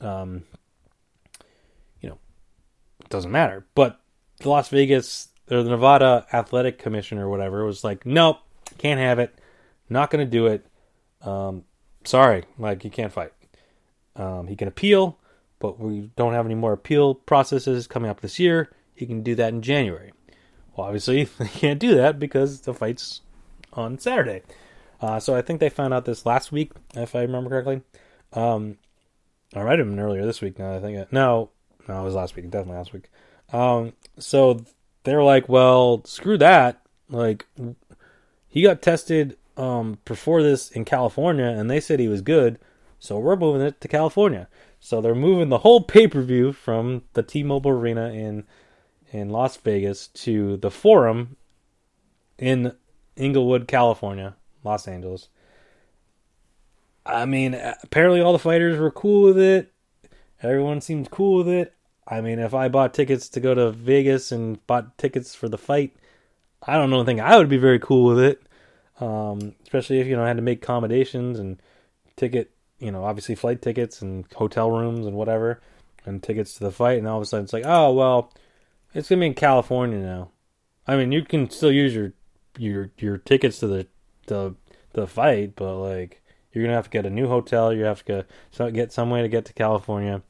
[0.00, 0.42] Um,
[2.00, 2.18] you know,
[2.98, 3.64] it doesn't matter.
[3.76, 4.00] But
[4.38, 8.38] the Las Vegas or the Nevada Athletic Commission or whatever was like, nope,
[8.76, 9.38] can't have it.
[9.88, 10.66] Not going to do it.
[11.22, 11.62] Um,
[12.02, 13.32] sorry, like you can't fight.
[14.16, 15.16] Um, he can appeal,
[15.60, 18.68] but we don't have any more appeal processes coming up this year.
[18.96, 20.12] He can do that in January.
[20.74, 23.20] Well, obviously, he can't do that because the fight's
[23.74, 24.42] on Saturday.
[25.00, 27.82] Uh, so I think they found out this last week, if I remember correctly.
[28.32, 28.78] Um,
[29.54, 30.58] I read him earlier this week.
[30.58, 31.12] Now I think it.
[31.12, 31.50] No,
[31.88, 32.50] no, it was last week.
[32.50, 33.10] Definitely last week.
[33.52, 34.64] Um, so
[35.04, 36.82] they're like, well, screw that.
[37.08, 37.46] Like,
[38.48, 42.58] he got tested um before this in California, and they said he was good.
[42.98, 44.48] So we're moving it to California.
[44.80, 48.44] So they're moving the whole pay per view from the T-Mobile Arena in
[49.10, 51.36] in Las Vegas to the Forum
[52.38, 52.74] in
[53.16, 55.28] Inglewood, California, Los Angeles.
[57.08, 59.72] I mean, apparently all the fighters were cool with it.
[60.42, 61.74] Everyone seemed cool with it.
[62.06, 65.58] I mean, if I bought tickets to go to Vegas and bought tickets for the
[65.58, 65.96] fight,
[66.62, 68.42] I don't know think I would be very cool with it.
[69.00, 71.62] Um, especially if you know I had to make accommodations and
[72.16, 75.60] ticket, you know, obviously flight tickets and hotel rooms and whatever,
[76.04, 76.98] and tickets to the fight.
[76.98, 78.32] And all of a sudden it's like, oh well,
[78.94, 80.30] it's gonna be in California now.
[80.86, 82.12] I mean, you can still use your
[82.58, 83.86] your your tickets to the
[84.26, 84.54] the
[84.92, 86.22] the fight, but like
[86.58, 87.72] you're gonna have to get a new hotel.
[87.72, 90.22] You have to get so get some way to get to California.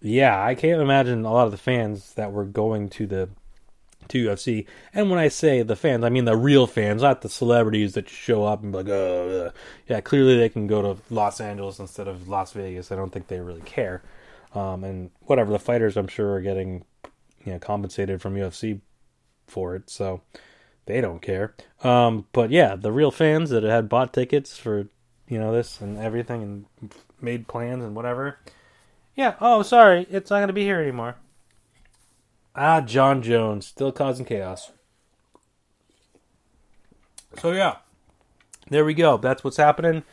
[0.00, 3.28] Yeah, I can't imagine a lot of the fans that were going to the
[4.08, 4.66] to UFC.
[4.92, 8.08] And when I say the fans, I mean the real fans, not the celebrities that
[8.08, 9.54] show up and be like, oh, ugh."
[9.88, 12.92] yeah, clearly they can go to Los Angeles instead of Las Vegas.
[12.92, 14.02] I don't think they really care.
[14.54, 16.84] Um, and whatever the fighters, I'm sure are getting
[17.44, 18.80] you know compensated from UFC
[19.46, 20.20] for it, so
[20.86, 21.54] they don't care.
[21.82, 24.88] Um, but yeah, the real fans that had bought tickets for
[25.32, 28.38] you know this and everything and made plans and whatever.
[29.16, 29.36] Yeah.
[29.40, 31.16] Oh, sorry, it's not going to be here anymore.
[32.54, 34.72] Ah, Jon Jones still causing chaos.
[37.38, 37.76] So yeah,
[38.68, 39.16] there we go.
[39.16, 40.04] That's what's happening.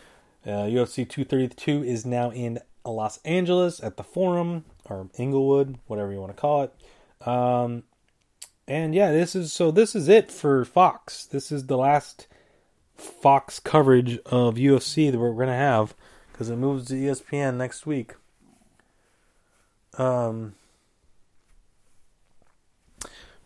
[0.45, 6.21] Uh, UFC 232 is now in Los Angeles at the Forum or Inglewood, whatever you
[6.21, 7.27] want to call it.
[7.27, 7.83] Um,
[8.69, 9.69] and yeah, this is so.
[9.69, 11.25] This is it for Fox.
[11.25, 12.28] This is the last
[12.99, 15.95] Fox coverage of UFC that we're gonna have
[16.31, 18.13] because it moves to ESPN next week.
[19.97, 20.55] Um,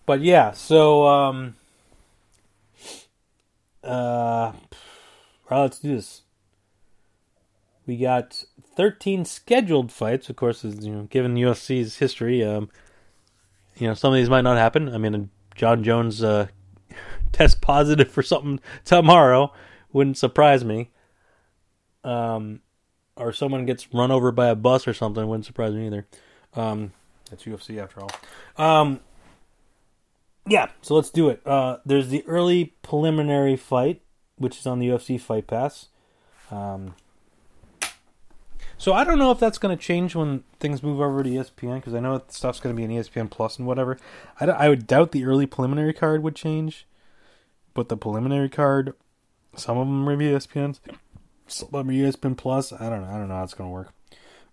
[0.05, 1.55] but yeah, so um,
[3.83, 4.53] uh,
[5.49, 6.21] right, let's do this.
[7.85, 8.43] We got
[8.75, 10.29] 13 scheduled fights.
[10.29, 12.69] Of course, as, you know, given UFC's history, um,
[13.75, 14.93] you know, some of these might not happen.
[14.93, 16.47] I mean, Jon Jones uh,
[17.33, 19.51] test positive for something tomorrow
[19.91, 20.91] wouldn't surprise me.
[22.03, 22.61] Um,
[23.15, 26.07] or someone gets run over by a bus or something wouldn't surprise me either.
[26.55, 26.93] Um,
[27.29, 28.11] that's UFC after all.
[28.57, 28.99] Um,
[30.47, 31.45] yeah, so let's do it.
[31.45, 34.01] Uh, there's the early preliminary fight,
[34.37, 35.87] which is on the UFC Fight Pass.
[36.51, 36.95] Um,
[38.77, 41.75] so I don't know if that's going to change when things move over to ESPN
[41.75, 43.97] because I know that stuff's going to be in ESPN Plus and whatever.
[44.41, 46.85] I, I would doubt the early preliminary card would change,
[47.73, 48.93] but the preliminary card,
[49.55, 50.79] some of them are ESPN,
[51.47, 52.71] some of them are ESPN Plus.
[52.73, 53.07] I don't know.
[53.07, 53.93] I don't know how it's going to work.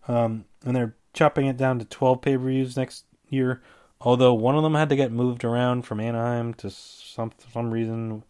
[0.08, 3.62] Um, and they're chopping it down to 12 pay per views next year.
[4.00, 8.24] Although one of them had to get moved around from Anaheim to some some reason.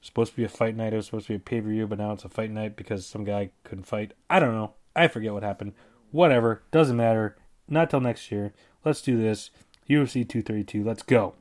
[0.00, 0.92] Supposed to be a fight night.
[0.92, 2.76] It was supposed to be a pay per view, but now it's a fight night
[2.76, 4.12] because some guy couldn't fight.
[4.30, 4.74] I don't know.
[4.94, 5.72] I forget what happened.
[6.12, 6.62] Whatever.
[6.70, 7.36] Doesn't matter.
[7.68, 8.52] Not till next year.
[8.84, 9.50] Let's do this.
[9.88, 10.84] UFC 232.
[10.84, 11.34] Let's go.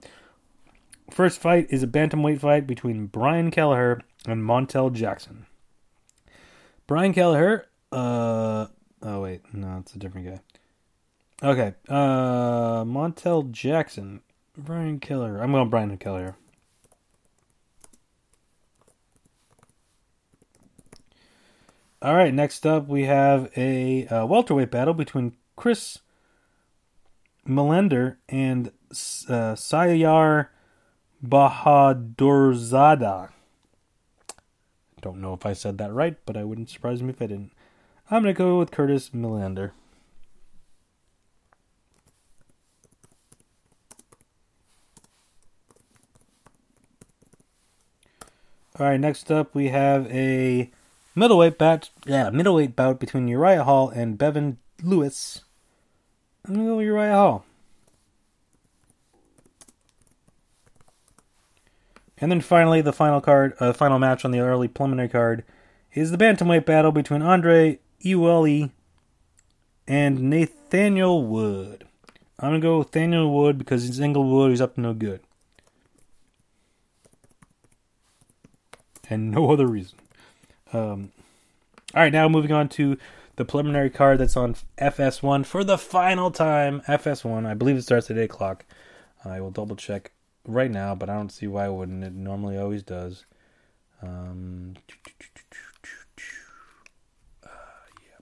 [1.10, 5.45] First fight is a bantamweight fight between Brian Kelleher and Montel Jackson.
[6.86, 8.68] Brian Kelleher, uh,
[9.01, 10.39] oh wait, no, it's a different guy.
[11.47, 14.22] Okay, uh, Montel Jackson,
[14.58, 15.41] Brian Kelleher.
[15.41, 16.36] I'm going Brian Kelleher.
[22.01, 25.99] All right, next up we have a uh, welterweight battle between Chris
[27.47, 30.49] Millender and uh, Siyar
[31.30, 33.30] Bahadurzada.
[35.01, 37.51] Don't know if I said that right, but I wouldn't surprise me if I didn't.
[38.09, 39.71] I'm going to go with Curtis Millender.
[48.80, 50.69] All right, next up we have a
[51.15, 51.89] middleweight bout.
[52.05, 55.41] Yeah, middleweight bout between Uriah Hall and Bevan Lewis.
[56.45, 57.45] I'm gonna go with Uriah Hall.
[62.20, 65.43] And then finally, the final card, uh, final match on the early preliminary card,
[65.93, 68.70] is the bantamweight battle between Andre Ewell
[69.88, 71.88] and Nathaniel Wood.
[72.39, 74.51] I'm gonna go with Nathaniel Wood because he's Inglewood.
[74.51, 75.22] He's up to no good,
[79.09, 79.97] and no other reason.
[80.74, 81.11] Um,
[81.95, 82.97] all right, now moving on to
[83.38, 86.82] the preliminary card that's on FS1 for the final time.
[86.82, 88.65] FS1, I believe it starts at eight o'clock.
[89.24, 90.11] I will double check
[90.48, 92.04] right now, but I don't see why it wouldn't.
[92.04, 93.26] It normally always does.
[94.02, 94.76] Um,
[97.43, 97.50] uh,
[98.02, 98.18] yeah.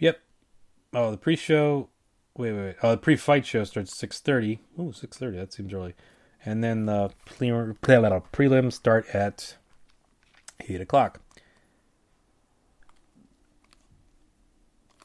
[0.00, 0.20] Yep.
[0.92, 1.88] Oh, the pre-show.
[2.36, 2.76] Wait, wait, wait.
[2.82, 4.60] Oh, the pre-fight show starts six thirty.
[4.76, 5.36] Oh, 6.30.
[5.36, 5.94] That seems early.
[6.44, 9.56] And then the prelim, prelims start at
[10.68, 11.20] eight o'clock.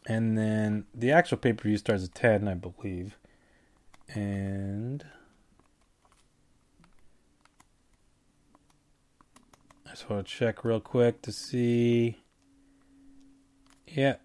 [0.09, 3.15] And then the actual pay per view starts at 10, I believe.
[4.07, 5.05] And.
[9.85, 12.17] I just want to check real quick to see.
[13.87, 14.15] Yeah.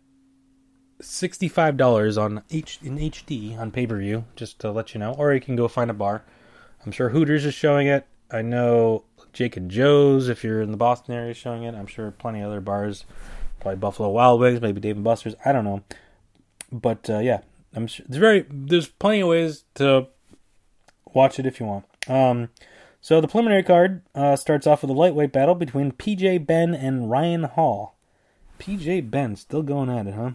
[1.02, 5.12] $65 on H in HD on pay per view, just to let you know.
[5.12, 6.24] Or you can go find a bar.
[6.86, 8.06] I'm sure Hooters is showing it.
[8.30, 9.04] I know
[9.34, 11.74] Jake and Joe's, if you're in the Boston area, is showing it.
[11.74, 13.04] I'm sure plenty other bars
[13.60, 15.34] probably Buffalo Wild Wings, maybe Dave and Buster's.
[15.44, 15.82] I don't know,
[16.70, 17.40] but uh, yeah,
[17.74, 20.08] I'm sure there's very there's plenty of ways to
[21.12, 21.84] watch it if you want.
[22.08, 22.50] Um,
[23.00, 27.10] so the preliminary card uh, starts off with a lightweight battle between BJ Penn and
[27.10, 27.96] Ryan Hall.
[28.58, 30.32] BJ Penn still going at it, huh?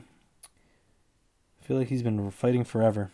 [1.62, 3.12] I feel like he's been fighting forever.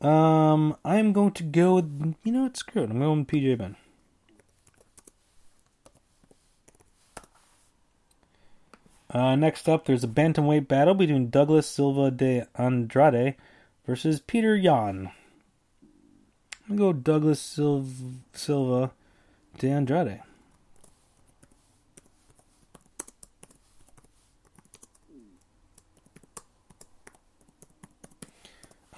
[0.00, 2.90] Um, I'm going to go with you know what, screw it.
[2.90, 3.76] I'm going with BJ Penn.
[9.10, 13.36] Uh, next up, there's a bantamweight battle between Douglas Silva de Andrade
[13.86, 15.10] versus Petr Yan.
[16.68, 17.90] I'm gonna go Douglas Silva,
[18.34, 18.90] Silva
[19.58, 20.20] de Andrade.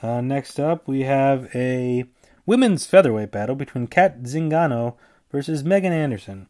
[0.02, 2.04] Uh, next up, we have a
[2.46, 4.96] women's featherweight battle between Cat Zingano
[5.30, 6.48] versus Megan Anderson.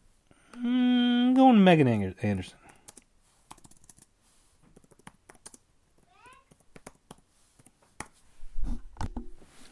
[0.57, 2.57] Mm, going Megan Anderson.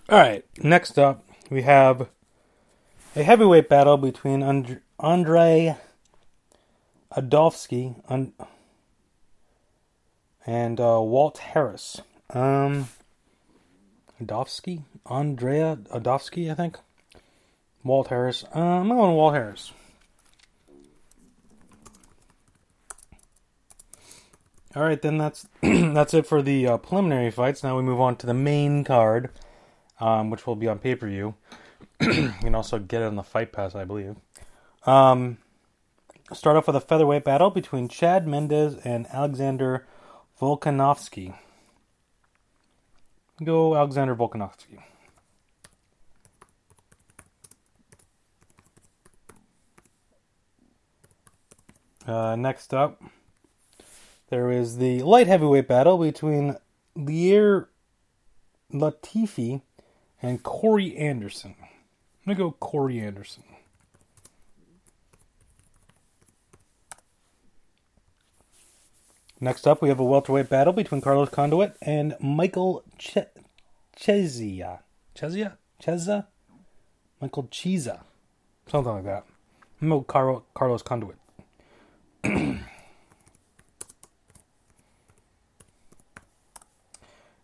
[0.10, 2.10] All right, next up, we have
[3.16, 5.78] a heavyweight battle between And- Andre
[7.16, 8.34] Adolfsky and,
[10.48, 12.02] and uh, Walt Harris.
[12.32, 12.88] Um,
[14.22, 14.84] Adolfsky?
[15.06, 16.78] Andrea Adolfsky, I think.
[17.84, 18.44] Walt Harris.
[18.56, 19.72] Uh, I'm going Walt Harris.
[24.76, 27.64] All right, then that's that's it for the uh, preliminary fights.
[27.64, 29.30] Now we move on to the main card,
[30.00, 31.36] um, which will be on pay per view.
[32.02, 34.16] you can also get it on the Fight Pass, I believe.
[34.86, 35.38] Um,
[36.34, 39.86] start off with a featherweight battle between Chad Mendes and Alexander
[40.40, 41.36] Volkanovski.
[43.44, 44.80] Go Alexander Volkanovski.
[52.08, 53.04] Uh, next up,
[54.30, 56.56] there is the light heavyweight battle between
[56.98, 57.68] Ilir
[58.74, 59.62] Latifi
[60.22, 61.56] and Corey Anderson.
[61.62, 63.44] I'm gonna go Corey Anderson.
[69.42, 73.20] Next up, we have a welterweight battle between Carlos Condit and Michael Ch-
[73.98, 74.80] Chezia.
[75.16, 75.56] Chezia?
[75.82, 76.26] Cheza?
[77.22, 78.02] Michael Chiza.
[78.68, 79.24] Something like that.
[79.82, 81.16] I'm going to go Carl- Carlos Condit.
[82.24, 82.60] and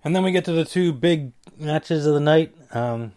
[0.03, 2.53] then we get to the two big matches of the night.
[2.75, 3.13] Um,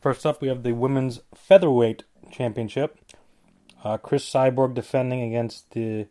[0.00, 2.98] first up, we have the women's featherweight championship.
[3.84, 6.06] Uh, Cris Cyborg defending against the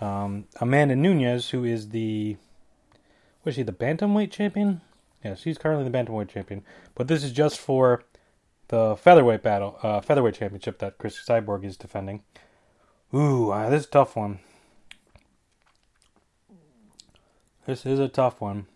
[0.00, 2.38] um, Amanda Nunes, who is the
[3.44, 4.80] was she the bantamweight champion?
[5.22, 6.64] Yeah, she's currently the bantamweight champion.
[6.94, 8.02] But this is just for
[8.68, 12.22] the featherweight battle, uh, featherweight championship that Cris Cyborg is defending.
[13.12, 14.38] Ooh, uh, this is a tough one.
[17.66, 18.66] This is a tough one.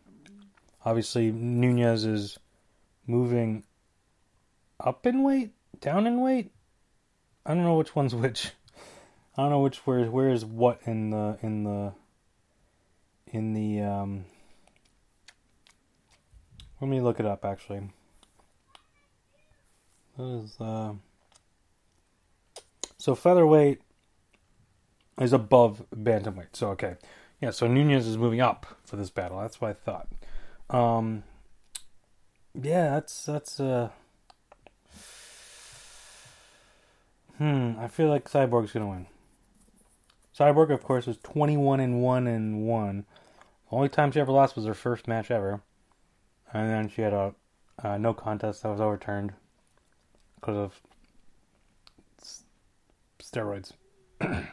[0.84, 2.38] Obviously, Nunes is
[3.06, 3.64] moving
[4.80, 6.52] up in weight, down in weight.
[7.44, 8.52] I don't know which one's which.
[9.36, 11.92] I don't know which where where is what in the in the
[13.26, 14.24] in the um
[16.80, 17.90] let me look it up actually.
[20.16, 20.94] That is uh
[22.98, 23.82] so featherweight
[25.20, 26.54] is above bantamweight.
[26.54, 26.96] So okay.
[27.40, 29.38] Yeah, so Nunes is moving up for this battle.
[29.40, 30.08] That's what I thought.
[30.70, 31.24] Um
[32.62, 33.90] yeah, that's that's uh
[37.38, 39.06] Hmm, I feel like Cyborg's gonna win.
[40.36, 43.04] Cyborg, of course, is 21 and 1 and 1.
[43.70, 45.60] The only time she ever lost was her first match ever.
[46.52, 47.34] And then she had a
[47.82, 49.34] uh, no contest that was overturned
[50.36, 50.80] because of
[53.20, 53.72] steroids.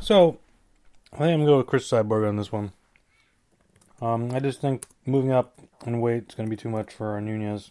[0.00, 0.38] so,
[1.12, 2.72] I think I'm to go with Cris Cyborg on this one.
[4.02, 7.20] Um, I just think moving up in weight is going to be too much for
[7.20, 7.70] Nunes.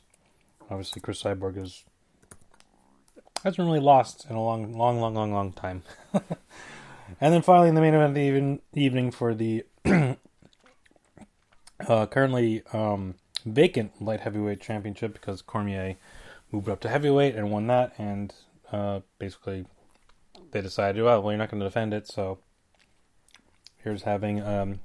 [0.69, 1.83] Obviously, Cris Cyborg is
[3.43, 5.83] hasn't really lost in a long, long, long, long, long time.
[6.13, 9.65] and then finally, in the main event of the even, evening for the
[11.85, 15.97] uh, currently um, vacant light heavyweight championship because Cormier
[16.49, 18.33] moved up to heavyweight and won that, and
[18.71, 19.65] uh, basically
[20.51, 22.37] they decided, well, well, you're not going to defend it, so
[23.83, 24.79] here's having um,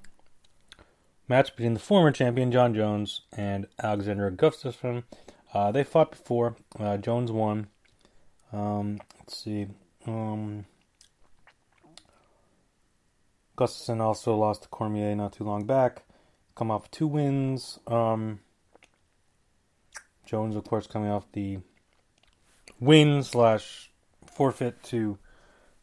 [1.29, 5.05] match between the former champion Jon Jones and Alexander Gustafsson.
[5.53, 6.57] Uh, they fought before.
[6.79, 7.69] Uh, Jones won.
[8.53, 9.67] Um, let's see.
[10.07, 10.67] Um,
[13.57, 16.03] Gustafsson also lost to Cormier not too long back.
[16.55, 17.79] Come off two wins.
[17.87, 18.41] Um,
[20.25, 21.59] Jones, of course, coming off the
[22.81, 23.91] win slash
[24.27, 25.19] forfeit to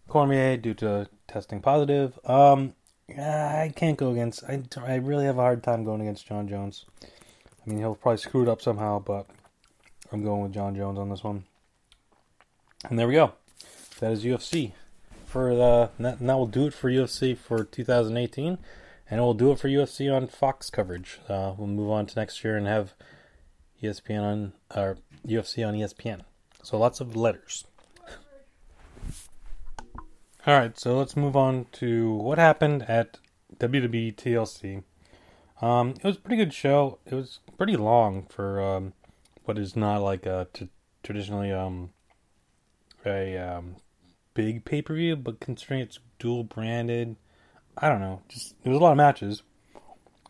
[0.07, 2.20] Cormier due to testing positive.
[2.26, 2.74] Um,
[3.10, 4.44] I can't go against.
[4.46, 6.86] I, I really have a hard time going against Jon Jones.
[7.04, 9.28] I mean, he'll probably screw it up somehow, but
[10.12, 11.46] I'm going with Jon Jones on this one.
[12.90, 13.34] And there we go.
[14.00, 14.74] That is UFC
[15.26, 15.90] for the.
[16.00, 18.58] That, that will do it for UFC for 2018,
[19.10, 21.20] and it will do it for UFC on Fox coverage.
[21.30, 22.94] Uh, we'll move on to next year and have
[23.82, 24.98] ESPN on or
[25.28, 26.22] UFC on ESPN.
[26.64, 27.66] So lots of letters.
[30.45, 33.18] All right, so let's move on to what happened at
[33.60, 34.84] WWE TLC.
[35.61, 36.99] Um, it was a pretty good show.
[37.06, 38.91] It was pretty long for um,
[39.45, 40.68] what is not like a t-
[41.02, 41.91] traditionally um,
[43.06, 43.78] a um,
[44.34, 47.15] big pay per view, but considering it's dual branded,
[47.78, 48.22] I don't know.
[48.28, 49.44] Just there was a lot of matches.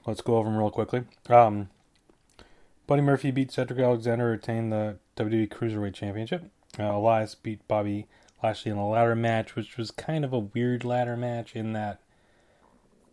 [0.06, 1.06] Let's go over them real quickly.
[1.28, 1.72] Um,
[2.86, 6.52] Buddy Murphy beat Cedric Alexander, retained the WWE Cruiserweight Championship.
[6.78, 8.06] Uh, Elias beat Bobby
[8.44, 12.02] Lashley in a ladder match, which was kind of a weird ladder match in that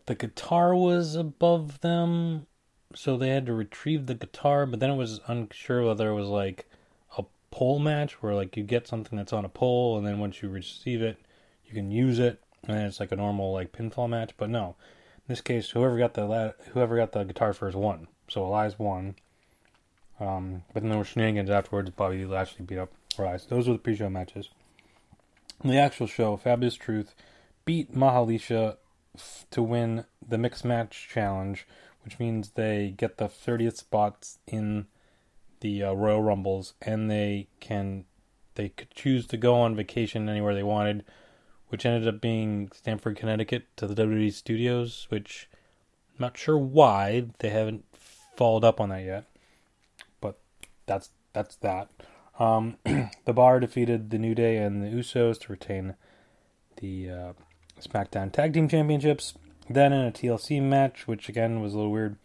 [0.06, 2.46] the guitar was above them,
[2.94, 6.28] so they had to retrieve the guitar, but then it was unsure whether it was
[6.28, 6.68] like
[7.16, 10.42] a pole match where like you get something that's on a pole and then once
[10.42, 11.16] you receive it,
[11.64, 14.74] you can use it and it's like a normal like pinfall match, but no.
[15.16, 18.08] In this case, whoever got the la- whoever got the guitar first won.
[18.28, 19.14] So Elias won.
[20.18, 21.90] Um, but then there were shenanigans afterwards.
[21.90, 23.46] Bobby Lashley beat up Elias.
[23.46, 24.48] Those were the pre-show matches.
[25.62, 27.14] The actual show, Fabulous Truth
[27.66, 28.76] beat Mahalicia
[29.14, 31.66] f- to win the mixed match challenge,
[32.02, 34.86] which means they get the 30th spots in
[35.60, 38.06] the uh, Royal Rumbles, and they can
[38.54, 41.04] they could choose to go on vacation anywhere they wanted,
[41.68, 45.06] which ended up being Stamford, Connecticut, to the WWE studios.
[45.10, 45.48] Which
[46.10, 47.84] I'm not sure why they haven't
[48.36, 49.24] followed up on that yet,
[50.22, 50.38] but
[50.86, 51.90] that's that's that.
[52.40, 52.78] Um,
[53.24, 55.94] the Bar defeated the New Day and the Usos to retain
[56.80, 57.32] the uh,
[57.80, 59.34] SmackDown Tag Team Championships.
[59.68, 62.16] Then in a TLC match, which again was a little weird,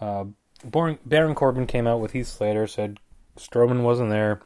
[0.00, 0.26] uh,
[0.62, 3.00] Baron, Corbin came out with Heath Slater, said
[3.36, 4.42] Strowman wasn't there.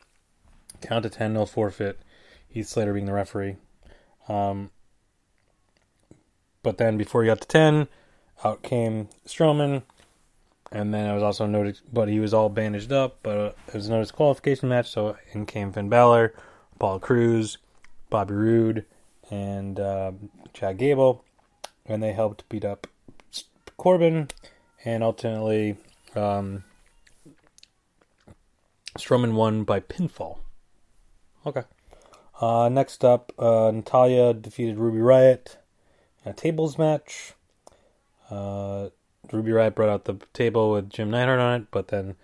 [0.80, 2.00] Count to 10, no forfeit.
[2.48, 3.56] Heath Slater being the referee.
[4.28, 4.70] Um,
[6.62, 7.88] but then before he got to 10,
[8.44, 9.82] out came Strowman.
[10.74, 13.18] And then it was also noticed, but he was all bandaged up.
[13.22, 16.34] But it was a noticed qualification match, so in came Finn Balor,
[16.74, 17.58] Apollo Crews,
[18.10, 18.84] Bobby Roode,
[19.30, 20.12] and uh,
[20.52, 21.24] Chad Gable,
[21.86, 22.88] and they helped beat up
[23.76, 24.28] Corbin,
[24.84, 25.76] and ultimately
[26.16, 26.64] um,
[28.98, 30.38] Strowman won by pinfall.
[31.46, 31.62] Okay.
[32.40, 35.56] Uh, next up, uh, Natalya defeated Ruby Riott
[36.24, 37.34] in a tables match.
[38.28, 38.88] Uh,
[39.32, 42.16] Ruby Riott brought out the table with Jim Neidhart on it, but then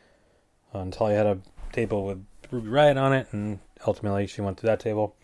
[0.74, 1.38] uh, Natalya had a
[1.72, 5.14] table with Ruby Riott on it, and ultimately she went to that table.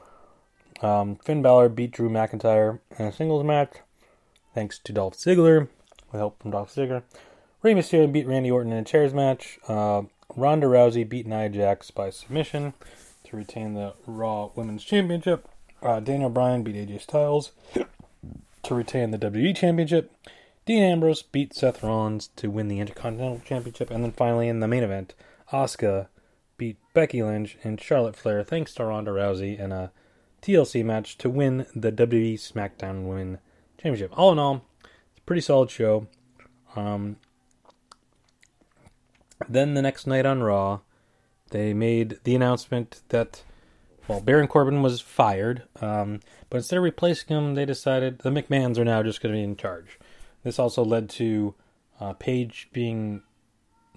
[0.82, 3.76] Um, Finn Balor beat Drew McIntyre in a singles match,
[4.54, 5.68] thanks to Dolph Ziggler,
[6.12, 7.02] with help from Dolph Ziggler.
[7.62, 9.58] Rey Mysterio beat Randy Orton in a chairs match.
[9.66, 10.02] Uh,
[10.34, 12.74] Ronda Rousey beat Nia Jax by submission
[13.24, 15.48] to retain the Raw Women's Championship.
[15.82, 17.52] Uh, Daniel Bryan beat AJ Styles
[18.62, 20.12] to retain the WWE Championship.
[20.66, 23.88] Dean Ambrose beat Seth Rollins to win the Intercontinental Championship.
[23.88, 25.14] And then finally in the main event,
[25.52, 26.08] Asuka
[26.58, 29.92] beat Becky Lynch and Charlotte Flair thanks to Ronda Rousey in a
[30.42, 33.38] TLC match to win the WWE SmackDown Women
[33.78, 34.18] Championship.
[34.18, 36.08] All in all, it's a pretty solid show.
[36.74, 37.16] Um,
[39.48, 40.80] then the next night on Raw,
[41.50, 43.44] they made the announcement that,
[44.08, 46.20] well, Baron Corbin was fired, um,
[46.50, 49.44] but instead of replacing him, they decided the McMahons are now just going to be
[49.44, 49.98] in charge.
[50.46, 51.56] This also led to
[51.98, 53.24] uh, Paige being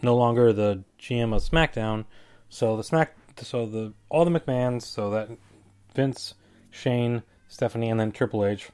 [0.01, 2.05] no longer the GM of SmackDown,
[2.49, 5.30] so the Smack, so the all the McMahons, so that
[5.93, 6.34] Vince,
[6.71, 8.71] Shane, Stephanie, and then Triple H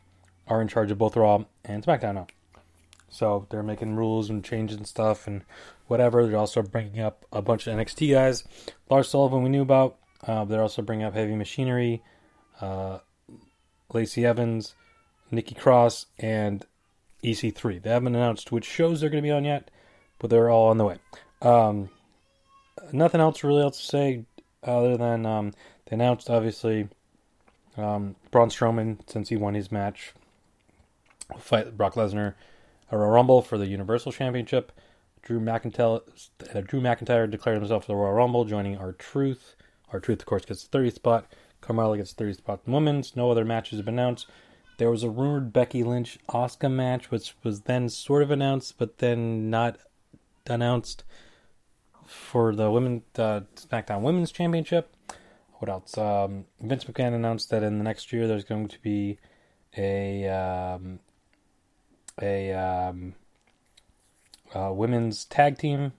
[0.48, 2.28] are in charge of both Raw and SmackDown now.
[3.10, 5.44] So they're making rules and changing stuff and
[5.88, 6.26] whatever.
[6.26, 8.46] They're also bringing up a bunch of NXT guys.
[8.90, 9.98] Lars Sullivan we knew about.
[10.26, 12.02] Uh, they're also bringing up Heavy Machinery,
[12.62, 13.00] uh,
[13.92, 14.76] Lacey Evans,
[15.30, 16.66] Nikki Cross, and
[17.26, 17.82] EC3.
[17.82, 19.72] They haven't announced which shows they're going to be on yet,
[20.20, 20.98] but they're all on the way.
[21.42, 21.90] Um,
[22.92, 24.26] nothing else really else to say
[24.64, 25.54] other than um,
[25.86, 26.88] they announced obviously
[27.78, 30.14] um, Braun Strowman since he won his match
[31.40, 32.36] fight Brock Lesnar
[32.92, 34.72] at Royal Rumble for the Universal Championship.
[35.22, 36.02] Drew McIntyre,
[36.54, 39.56] uh, Drew McIntyre declared himself for the Royal Rumble, joining R-Truth.
[39.92, 41.34] Our Truth, of course, gets the 30th spot.
[41.62, 43.16] Carmella gets the 30th spot in women's.
[43.16, 44.28] No other matches have been announced.
[44.78, 48.98] There was a rumored Becky Lynch Asuka match, which was then sort of announced, but
[48.98, 49.78] then not
[50.48, 51.04] announced
[52.06, 54.96] for the women uh, SmackDown Women's Championship.
[55.60, 55.98] What else?
[55.98, 59.18] Um, Vince McMahon announced that in the next year there's going to be
[59.78, 61.00] a um,
[62.22, 63.16] a um,
[64.54, 65.94] uh, women's tag team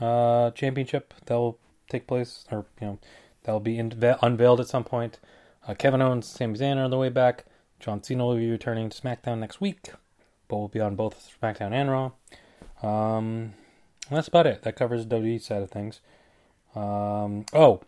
[0.00, 2.98] uh, championship that will take place, or you know,
[3.44, 5.20] that will be unveiled at some point.
[5.66, 7.44] Uh, Kevin Owens, Sami Zayn are on the way back.
[7.82, 9.90] John Cena will be returning to SmackDown next week,
[10.46, 12.12] but will be on both SmackDown and Raw.
[12.80, 13.54] Um,
[14.08, 14.62] that's about it.
[14.62, 16.00] That covers the WWE side of things.
[16.76, 17.80] Um, oh,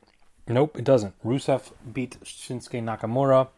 [0.49, 1.15] nope, it doesn't.
[1.23, 3.49] Rusev beat Shinsuke Nakamura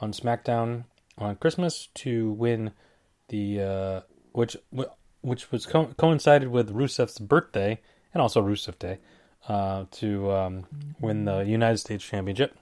[0.00, 0.84] on SmackDown
[1.18, 2.72] on Christmas to win
[3.28, 4.00] the uh,
[4.32, 4.56] which
[5.20, 7.78] which was co- coincided with Rusev's birthday
[8.14, 8.98] and also Rusev Day
[9.48, 10.66] uh, to um,
[10.98, 12.56] win the United States Championship.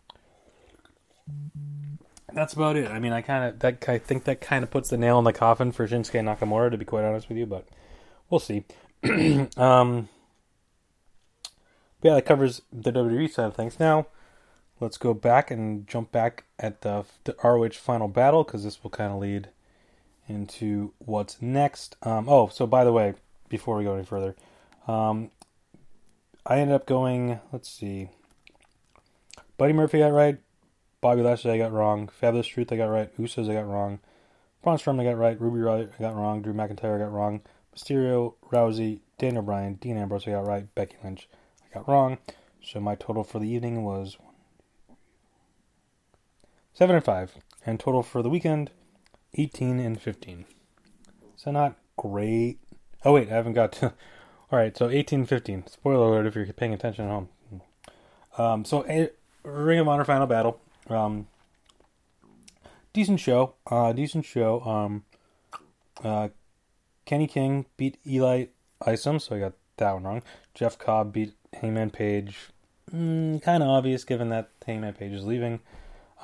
[2.34, 2.90] That's about it.
[2.90, 5.24] I mean, I kind of that I think that kind of puts the nail in
[5.24, 7.68] the coffin for Shinsuke Nakamura, to be quite honest with you, but
[8.30, 8.64] we'll see.
[9.56, 10.08] um,
[12.00, 13.78] but yeah, that covers the WWE side of things.
[13.78, 14.06] Now,
[14.80, 18.90] let's go back and jump back at the, the ROH final battle because this will
[18.90, 19.48] kind of lead
[20.28, 21.96] into what's next.
[22.02, 23.14] Um, oh, so by the way,
[23.48, 24.34] before we go any further,
[24.88, 25.30] um,
[26.44, 27.40] I ended up going.
[27.52, 28.08] Let's see.
[29.56, 30.38] Buddy Murphy got right.
[31.02, 32.08] Bobby Lashley I got wrong.
[32.08, 33.14] Fabulous Truth I got right.
[33.18, 33.98] Usos I got wrong.
[34.62, 35.38] Braun Strowman I got right.
[35.38, 36.40] Ruby Riott I got wrong.
[36.40, 37.42] Drew McIntyre I got wrong.
[37.76, 40.72] Mysterio, Rousey, Daniel Bryan, Dean Ambrose I got right.
[40.74, 41.28] Becky Lynch
[41.64, 42.18] I got wrong.
[42.62, 44.16] So my total for the evening was
[46.72, 47.34] seven and five,
[47.66, 48.70] and total for the weekend
[49.34, 50.44] 18 and 15.
[51.34, 52.60] So not great.
[53.04, 53.86] Oh wait, I haven't got to.
[54.52, 55.66] All right, so eighteen fifteen.
[55.66, 57.28] Spoiler alert if you're paying attention at home.
[58.38, 59.10] Um, so a
[59.42, 60.60] Ring of Honor Final Battle.
[60.88, 61.26] Um,
[62.92, 63.54] decent show.
[63.66, 64.60] Uh, decent show.
[64.62, 65.04] Um,
[66.02, 66.28] uh,
[67.04, 68.46] Kenny King beat Eli
[68.86, 70.22] Isom, so I got that one wrong.
[70.54, 72.48] Jeff Cobb beat Hangman Page.
[72.92, 75.60] Mm, kind of obvious given that Hangman Page is leaving.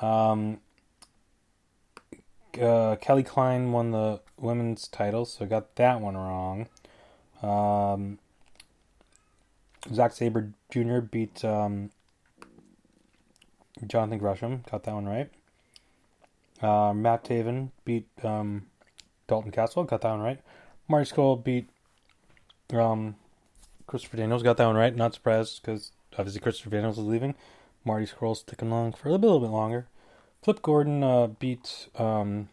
[0.01, 0.59] Um,
[2.61, 6.67] uh, Kelly Klein won the women's title, so I got that one wrong.
[7.41, 8.19] Um,
[9.93, 10.99] Zack Sabre Jr.
[10.99, 11.91] beat um,
[13.87, 15.29] Jonathan Gresham, got that one right.
[16.61, 18.67] Uh, Matt Taven beat um,
[19.27, 20.39] Dalton Castle, got that one right.
[20.87, 21.69] Marty Scurll beat
[22.73, 23.15] um,
[23.87, 24.95] Christopher Daniels, got that one right.
[24.95, 27.35] Not surprised because obviously Christopher Daniels is leaving.
[27.85, 29.87] Marty Scurll's sticking along for a little little bit longer.
[30.41, 31.87] Flip Gordon uh, beat.
[31.97, 32.49] Um,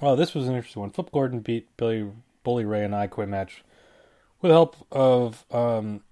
[0.00, 0.90] oh, this was an interesting one.
[0.90, 2.10] Flip Gordon beat Billy
[2.44, 3.62] Bully Ray in an I Quit match
[4.40, 5.44] with the help of.
[5.50, 6.02] Um,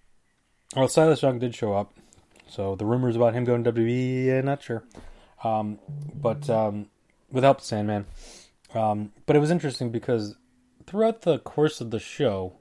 [0.75, 1.95] well, Silas Young did show up,
[2.49, 4.85] so the rumors about him going to WWE, yeah, not sure.
[5.43, 5.79] Um,
[6.15, 6.87] but um,
[7.59, 8.07] Sandman.
[8.75, 10.37] Um, but it was interesting because
[10.87, 12.55] throughout the course of the show,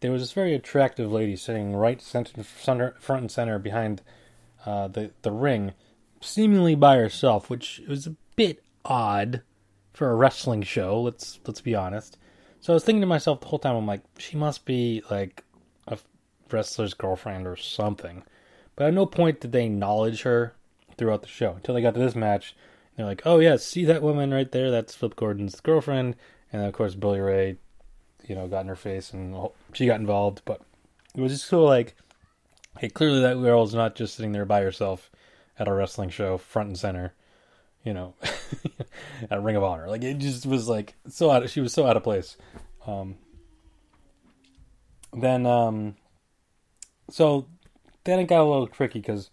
[0.00, 4.02] there was this very attractive lady sitting right center, center front and center behind
[4.64, 5.72] uh, the the ring,
[6.20, 9.42] seemingly by herself, which was a bit odd
[9.92, 11.00] for a wrestling show.
[11.00, 12.18] Let's let's be honest.
[12.60, 15.44] So I was thinking to myself the whole time, I'm like, she must be like
[15.86, 15.98] a
[16.50, 18.24] wrestler's girlfriend or something.
[18.78, 20.54] But at no point did they acknowledge her
[20.96, 22.54] throughout the show until they got to this match.
[22.96, 24.70] They're like, oh yeah, see that woman right there?
[24.70, 26.14] That's Flip Gordon's girlfriend.
[26.52, 27.56] And of course, Billy Ray,
[28.28, 29.36] you know, got in her face and
[29.72, 30.42] she got involved.
[30.44, 30.60] But
[31.12, 31.96] it was just so like,
[32.78, 35.10] hey, clearly that girl's not just sitting there by herself
[35.58, 37.14] at a wrestling show, front and center,
[37.82, 38.14] you know,
[39.30, 39.88] at Ring of Honor.
[39.88, 41.42] Like it just was like so out.
[41.42, 42.36] Of, she was so out of place.
[42.86, 43.16] Um,
[45.12, 45.96] then, um,
[47.10, 47.48] so
[48.08, 49.30] then it got a little tricky because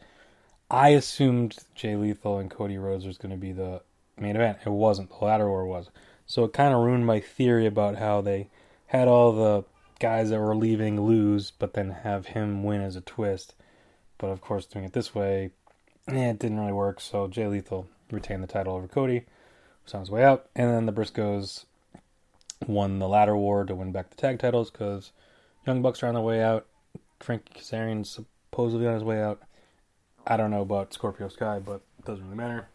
[0.69, 3.81] I assumed Jay Lethal and Cody Rhodes was going to be the
[4.17, 4.57] main event.
[4.65, 5.09] It wasn't.
[5.09, 5.89] The latter war was.
[6.25, 8.49] So it kind of ruined my theory about how they
[8.87, 9.63] had all the
[9.99, 13.55] guys that were leaving lose, but then have him win as a twist.
[14.17, 15.51] But of course, doing it this way,
[16.11, 16.99] yeah, it didn't really work.
[16.99, 19.23] So Jay Lethal retained the title over Cody,
[19.85, 21.63] was on his way out, and then the Briscoes
[22.67, 25.13] won the ladder war to win back the tag titles because
[25.65, 26.65] Young Bucks are on their way out.
[27.21, 28.19] Frankie Kazarian's
[28.55, 29.41] supposedly on his way out.
[30.25, 32.69] I don't know about Scorpio Sky, but it doesn't really matter.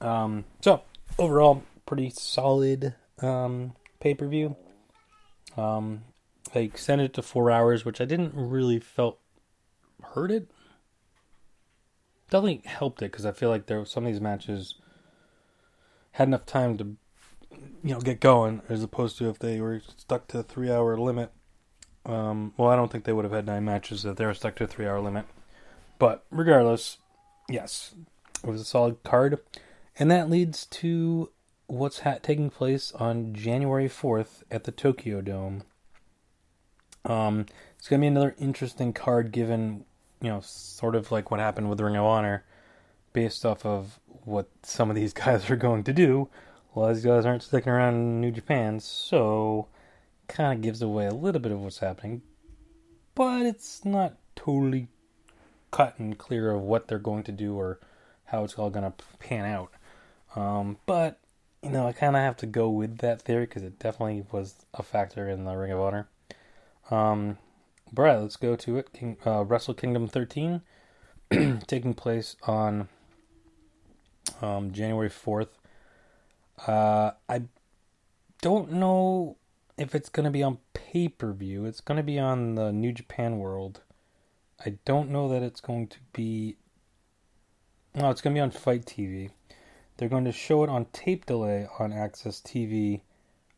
[0.00, 0.82] Um, so
[1.18, 4.54] overall, pretty solid um, pay per view.
[5.56, 6.04] Um,
[6.52, 9.18] they extended it to four hours, which I didn't really felt
[10.14, 10.48] hurt it.
[12.30, 14.76] Definitely helped it because I feel like there some of these matches
[16.12, 16.96] had enough time to,
[17.82, 20.96] you know, get going as opposed to if they were stuck to a three hour
[20.96, 21.32] limit.
[22.08, 24.56] Um, well, I don't think they would have had nine matches if they were stuck
[24.56, 25.26] to a three hour limit.
[25.98, 26.96] But regardless,
[27.48, 27.94] yes,
[28.42, 29.38] it was a solid card,
[29.98, 31.30] and that leads to
[31.66, 35.64] what's ha- taking place on January fourth at the Tokyo Dome.
[37.04, 37.44] Um,
[37.78, 39.84] it's gonna be another interesting card, given
[40.20, 42.44] you know, sort of like what happened with Ring of Honor,
[43.12, 46.28] based off of what some of these guys are going to do.
[46.74, 49.68] A lot of these guys aren't sticking around in New Japan, so
[50.28, 52.22] kind of gives away a little bit of what's happening,
[53.14, 54.88] but it's not totally
[55.70, 57.80] cut and clear of what they're going to do or
[58.26, 59.72] how it's all going to pan out.
[60.36, 61.18] Um, but
[61.62, 64.54] you know, I kind of have to go with that theory because it definitely was
[64.74, 66.08] a factor in the Ring of Honor.
[66.90, 67.38] Um,
[67.92, 68.92] but right, let's go to it.
[68.92, 70.60] King, uh, Wrestle Kingdom 13,
[71.66, 72.88] taking place on
[74.40, 75.48] um, January 4th.
[76.66, 77.42] Uh, I
[78.40, 79.36] don't know
[79.78, 81.64] if it's going to be on pay per view.
[81.64, 83.80] It's going to be on the New Japan World.
[84.64, 86.56] I don't know that it's going to be.
[87.94, 89.30] No, it's going to be on Fight TV.
[89.96, 93.00] They're going to show it on tape delay on AXS TV.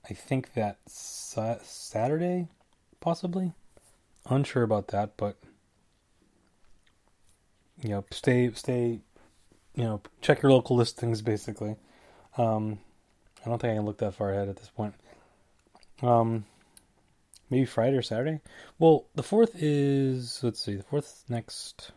[0.09, 2.49] I think that sa- Saturday,
[3.01, 3.53] possibly.
[4.29, 5.37] Unsure about that, but
[7.83, 9.01] you know, stay, stay.
[9.75, 11.23] You know, check your local listings.
[11.23, 11.77] Basically,
[12.37, 12.79] um,
[13.45, 14.95] I don't think I can look that far ahead at this point.
[16.03, 16.45] Um,
[17.51, 18.41] maybe Friday or Saturday.
[18.79, 21.93] Well, the fourth is let's see, the fourth next.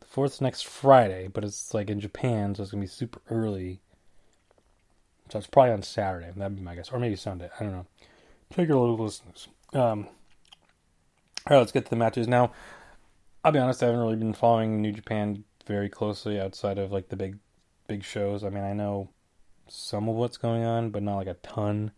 [0.00, 3.80] The fourth's next Friday, but it's like in Japan, so it's gonna be super early.
[5.30, 6.30] So it's probably on Saturday.
[6.34, 7.50] That'd be my guess, or maybe Sunday.
[7.58, 7.86] I don't know.
[8.50, 9.48] Take your local listeners.
[9.74, 10.08] Um,
[11.46, 12.52] all right, let's get to the matches now.
[13.44, 17.08] I'll be honest, I haven't really been following New Japan very closely outside of like
[17.08, 17.38] the big,
[17.86, 18.42] big shows.
[18.42, 19.10] I mean, I know
[19.68, 21.92] some of what's going on, but not like a ton.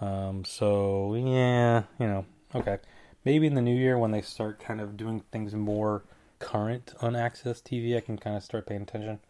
[0.00, 2.78] Um, so yeah, you know, okay.
[3.24, 6.04] Maybe in the new year when they start kind of doing things more
[6.38, 9.20] current on AXS TV, I can kind of start paying attention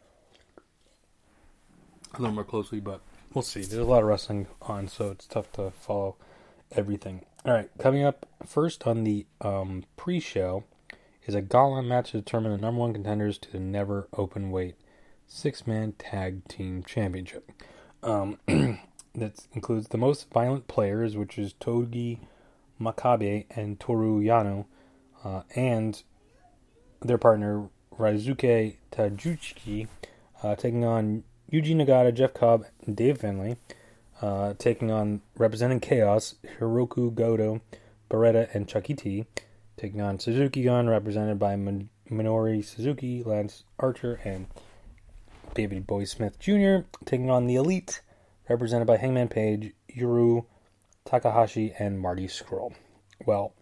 [2.14, 2.80] a little more closely.
[2.80, 3.00] But
[3.34, 3.60] we'll see.
[3.60, 6.16] There's a lot of wrestling on, so it's tough to follow
[6.72, 7.22] everything.
[7.44, 10.64] All right, coming up first on the um, pre-show
[11.26, 14.76] is a gauntlet match to determine the number one contenders to the Never Open Weight
[15.32, 17.48] Six Man Tag Team Championship.
[18.02, 18.38] Um,
[19.14, 22.20] that includes the most violent players, which is Togi
[22.80, 24.66] Makabe and Toru Yano,
[25.22, 26.02] uh, and
[27.00, 29.86] their partner Ryusuke Taguchi,
[30.42, 33.56] uh, taking on Yuji Nagata, Jeff Cobb, and Dave Finlay,
[34.20, 37.60] uh, taking on representing Chaos, Hirooki Goto,
[38.10, 39.26] Beretta, and Chucky T,
[39.76, 44.48] taking on Suzuki Gun, represented by Min- Minoru Suzuki, Lance Archer, and
[45.54, 48.00] Davey Boy Smith Jr., taking on the Elite,
[48.48, 50.46] represented by Hangman Page, Yuru
[51.04, 52.74] Takahashi, and Marty Scurll.
[53.26, 53.54] Well,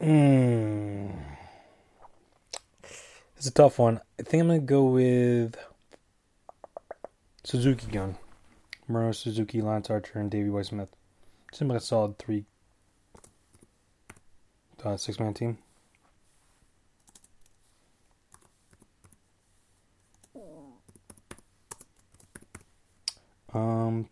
[0.00, 1.12] mm,
[3.36, 4.00] it's a tough one.
[4.18, 5.56] I think I'm going to go with
[7.44, 8.16] Suzuki Gun.
[8.88, 10.90] Murray Suzuki, Lance Archer, and Davey Boy Smith.
[11.52, 12.44] Seems like a solid three
[14.84, 15.58] uh, six man team.
[23.52, 24.06] Um,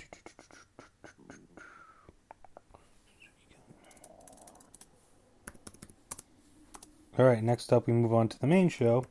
[7.17, 7.43] all right.
[7.43, 9.05] Next up, we move on to the main show.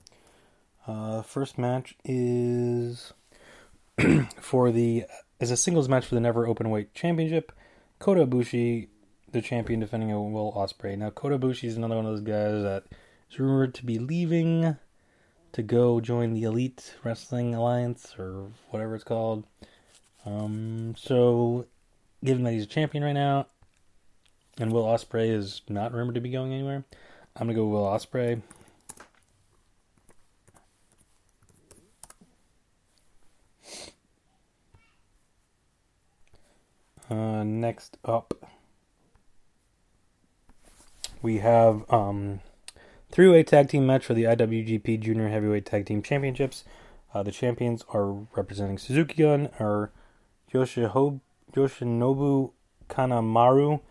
[0.86, 3.14] Uh, first match is
[4.40, 5.06] for the
[5.40, 7.52] is a singles match for the Never Open Weight Championship.
[8.00, 8.88] Kota Ibushi,
[9.32, 10.98] the champion, defending a Will Ospreay.
[10.98, 12.84] Now, Kota Ibushi is another one of those guys that
[13.32, 14.78] is rumored to be leaving
[15.54, 19.46] to go join the Elite Wrestling Alliance or whatever it's called.
[20.28, 21.68] Um, so,
[22.24, 23.48] given that he's a champion right now,
[24.60, 26.84] and Will Ospreay is not rumored to be going anywhere,
[27.36, 28.42] I'm gonna go Will Ospreay.
[37.10, 38.34] Uh, next up,
[41.22, 42.42] we have um,
[43.12, 46.66] three-way tag team match for the IWGP Junior Heavyweight Tag Team Championships.
[47.14, 49.92] Uh, the champions are representing Suzuki Gun, are
[50.54, 52.52] Yoshinobu
[52.90, 53.82] Kanamaru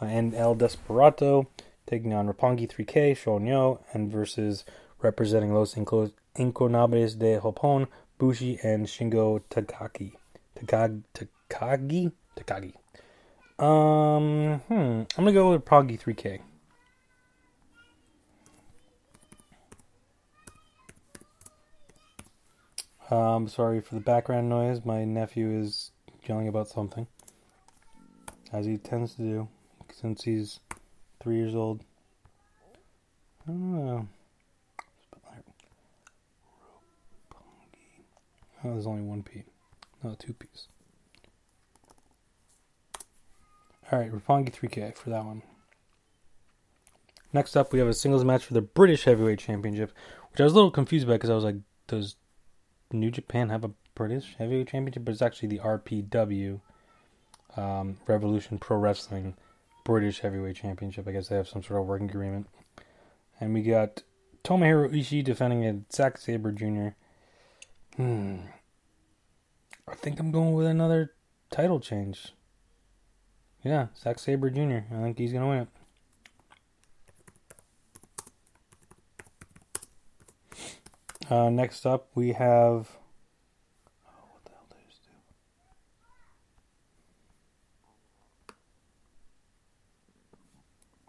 [0.00, 1.48] uh, and El Desperado
[1.86, 4.64] taking on Roppongi 3K, Shonyo, and versus
[5.02, 7.88] representing Los Inco- de Japón,
[8.18, 10.12] Bushi, and Shingo Takagi.
[10.56, 11.02] Takagi?
[11.48, 12.12] Takagi?
[12.36, 12.74] Takagi.
[13.62, 14.74] Um, hmm.
[14.74, 16.40] I'm gonna go with Roppongi 3K.
[23.10, 24.84] Um, sorry for the background noise.
[24.84, 25.90] My nephew is
[26.28, 27.06] yelling about something,
[28.52, 29.48] as he tends to do
[29.92, 30.60] since he's
[31.20, 31.82] three years old.
[33.46, 34.08] I don't know.
[38.64, 39.44] Oh, there's only one P.
[40.02, 40.68] No, two P's.
[43.92, 45.42] Alright, Roppongi 3K for that one.
[47.34, 49.92] Next up, we have a singles match for the British Heavyweight Championship,
[50.30, 51.56] which I was a little confused about because I was like,
[51.86, 52.16] does
[52.90, 55.04] New Japan have a British Heavyweight Championship?
[55.04, 56.60] But it's actually the RPW,
[57.56, 59.34] um, Revolution Pro Wrestling
[59.84, 61.06] British Heavyweight Championship.
[61.08, 62.48] I guess they have some sort of working agreement.
[63.40, 64.02] And we got
[64.44, 66.88] Tomohiro Ishii defending against Zack Sabre Jr.
[67.96, 68.36] Hmm.
[69.86, 71.12] I think I'm going with another
[71.50, 72.34] title change.
[73.62, 74.80] Yeah, Zack Sabre Jr.
[74.94, 75.68] I think he's gonna win it.
[81.30, 82.98] Uh, next up, we have.
[84.06, 85.10] Oh, what the hell did I just do?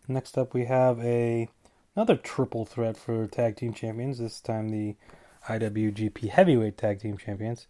[0.07, 1.49] Next up, we have a
[1.95, 4.19] another triple threat for tag team champions.
[4.19, 4.95] This time, the
[5.47, 7.67] IWGP Heavyweight Tag Team Champions.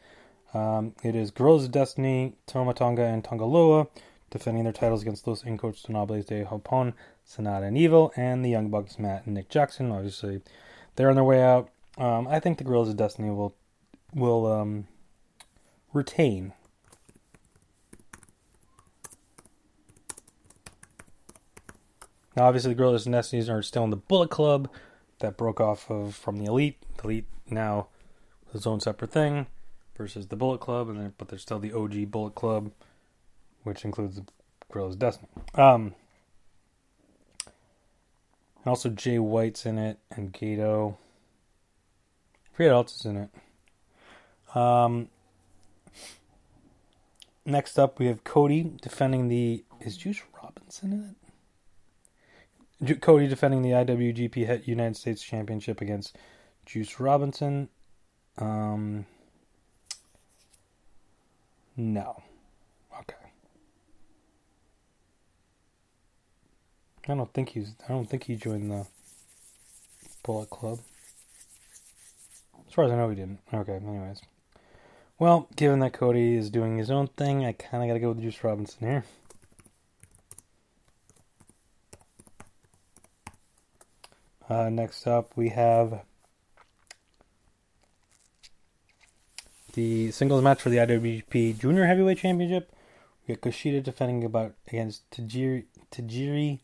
[0.53, 3.87] Um, it is Girls of Destiny, Tama Tonga, and Tanga Loa
[4.29, 6.93] defending their titles against Los Ingobernables de Japón,
[7.25, 9.91] Sanada and Evil, and the Young Bucks, Matt and Nick Jackson.
[9.91, 10.41] Obviously,
[10.95, 11.69] they're on their way out.
[11.97, 13.55] Um, I think the Girls of Destiny will
[14.13, 14.87] will um,
[15.93, 16.53] retain.
[22.35, 24.69] Now, obviously, the Girls of Destiny are still in the Bullet Club
[25.19, 26.77] that broke off of from the Elite.
[26.97, 27.87] The Elite now
[28.49, 29.47] is its own separate thing
[29.97, 32.71] versus the Bullet Club, and then but there's still the OG Bullet Club,
[33.63, 34.23] which includes the
[34.77, 35.29] of Destiny.
[35.53, 35.95] Um,
[37.45, 40.95] and also Jay White's in it and Gedo.
[40.95, 44.55] I forget else is in it.
[44.55, 45.07] Um,
[47.45, 49.63] next up, we have Cody defending the.
[49.79, 51.24] Is Juice Robinson in it?
[53.01, 56.15] Cody defending the IWGP United States Championship against
[56.65, 57.69] Juice Robinson.
[58.37, 59.05] Um,
[61.77, 62.21] no.
[63.01, 63.15] Okay.
[67.07, 67.73] I don't think he's.
[67.87, 68.87] I don't think he joined the
[70.23, 70.79] Bullet Club.
[72.67, 73.39] As far as I know, he didn't.
[73.53, 73.75] Okay.
[73.75, 74.21] Anyways.
[75.17, 78.09] Well, given that Cody is doing his own thing, I kind of got to go
[78.09, 79.05] with Juice Robinson here.
[84.47, 86.01] Uh, next up, we have
[89.73, 92.71] the singles match for the IWGP Junior Heavyweight Championship.
[93.27, 96.59] We got Kushida defending about against Tajiri Tajiri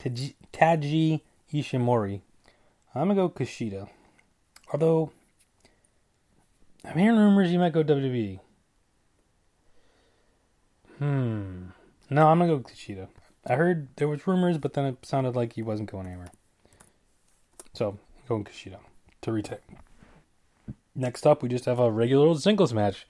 [0.00, 1.20] Taji, Taiji
[1.52, 2.20] Ishimori.
[2.94, 3.88] I'm gonna go Kushida,
[4.72, 5.12] although
[6.84, 8.40] I'm hearing rumors he might go WWE.
[10.98, 11.66] Hmm.
[12.10, 13.06] No, I'm gonna go Kushida.
[13.46, 16.32] I heard there was rumors, but then it sounded like he wasn't going anywhere.
[17.72, 17.98] So,
[18.28, 18.78] going Kushida
[19.22, 19.58] to retain.
[20.94, 23.06] Next up, we just have a regular old singles match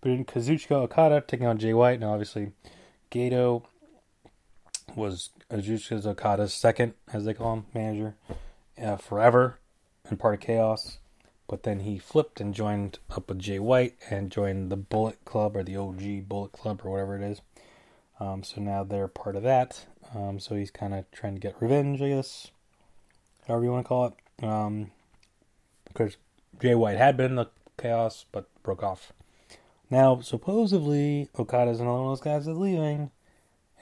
[0.00, 1.98] between Kazuchika Okada taking on Jay White.
[1.98, 2.52] Now, obviously,
[3.10, 3.64] Gedo
[4.94, 8.16] was Kazuchika Okada's second, as they call him, manager
[8.82, 9.58] uh, forever
[10.08, 10.98] and part of Chaos.
[11.48, 15.56] But then he flipped and joined up with Jay White and joined the Bullet Club
[15.56, 17.40] or the OG Bullet Club or whatever it is.
[18.20, 19.86] Um, so now they're part of that.
[20.14, 22.50] Um, so he's kind of trying to get revenge, I guess
[23.46, 24.44] however you want to call it.
[24.44, 24.90] Um,
[25.86, 26.16] because
[26.60, 29.12] Jay White had been in the chaos, but broke off.
[29.90, 33.10] Now, supposedly, Okada's another one of those guys that's leaving.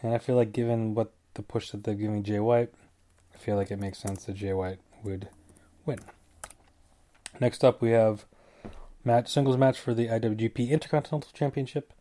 [0.03, 2.73] And I feel like, given what the push that they're giving Jay White,
[3.35, 5.29] I feel like it makes sense that Jay White would
[5.87, 6.01] win.
[7.39, 8.25] Next up, we have
[9.05, 11.93] match singles match for the IWGP Intercontinental Championship.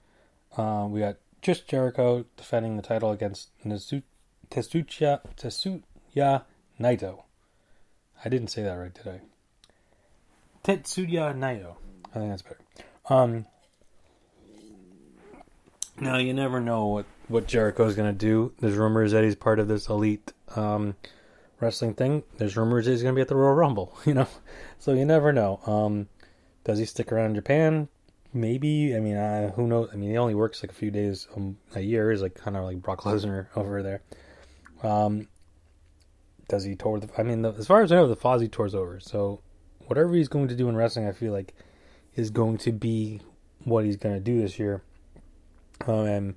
[0.57, 4.03] Uh, we got Chris Jericho defending the title against Nezu-
[4.49, 6.43] Tetsuya, Tetsuya
[6.79, 7.23] Naito.
[8.23, 9.21] I didn't say that right, did I?
[10.63, 11.75] Tetsuya Naito.
[12.13, 12.59] I think that's better.
[13.09, 13.45] Um,
[15.99, 18.53] now you never know what what Jericho's gonna do.
[18.59, 20.95] There's rumors that he's part of this elite um,
[21.59, 22.23] wrestling thing.
[22.37, 23.97] There's rumors that he's gonna be at the Royal Rumble.
[24.05, 24.27] You know,
[24.79, 25.59] so you never know.
[25.65, 26.07] Um,
[26.63, 27.87] does he stick around in Japan?
[28.33, 28.95] maybe.
[28.95, 29.89] I mean, uh, who knows?
[29.91, 31.27] I mean, he only works like a few days
[31.75, 32.11] a year.
[32.11, 34.01] He's like kind of like Brock Lesnar over there.
[34.83, 35.27] Um,
[36.49, 36.99] does he tour?
[36.99, 38.99] The, I mean, the, as far as I know, the Fozzy tour's over.
[38.99, 39.41] So
[39.85, 41.53] whatever he's going to do in wrestling, I feel like
[42.15, 43.21] is going to be
[43.63, 44.81] what he's going to do this year.
[45.87, 46.35] Um, and,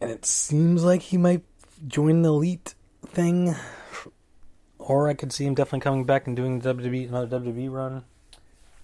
[0.00, 1.42] and it seems like he might
[1.86, 2.74] join the elite
[3.06, 3.54] thing,
[4.78, 8.04] or I could see him definitely coming back and doing the WWE another WWE run.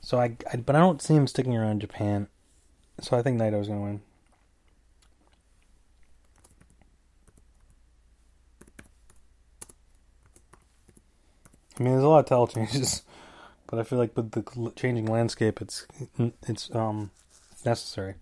[0.00, 2.28] So I, I but I don't see him sticking around Japan.
[3.00, 4.00] So I think Naito's going to win.
[11.78, 13.02] I mean, there's a lot of title changes,
[13.66, 15.86] but I feel like with the changing landscape, it's
[16.46, 17.10] it's um
[17.64, 18.14] necessary.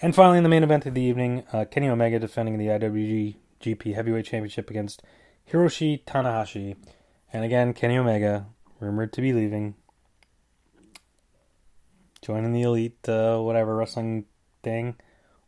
[0.00, 3.94] And finally, in the main event of the evening, uh, Kenny Omega defending the IWGP
[3.94, 5.02] Heavyweight Championship against
[5.50, 6.76] Hiroshi Tanahashi,
[7.32, 8.46] and again, Kenny Omega
[8.78, 9.74] rumored to be leaving,
[12.20, 14.26] joining the elite uh, whatever wrestling
[14.62, 14.96] thing,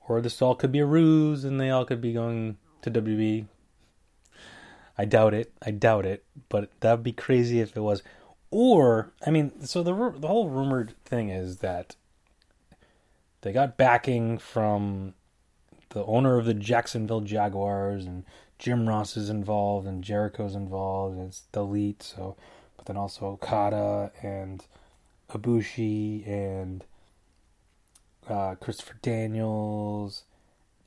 [0.08, 3.46] or this all could be a ruse, and they all could be going to WWE.
[4.98, 5.52] I doubt it.
[5.64, 6.24] I doubt it.
[6.48, 8.02] But that'd be crazy if it was.
[8.50, 11.94] Or I mean, so the the whole rumored thing is that
[13.42, 15.14] they got backing from
[15.90, 18.24] the owner of the Jacksonville Jaguars, and
[18.58, 22.02] Jim Ross is involved, and Jericho's involved, and it's the elite.
[22.02, 22.36] So,
[22.76, 24.64] but then also Okada and
[25.30, 26.84] Ibushi and
[28.28, 30.24] uh, Christopher Daniels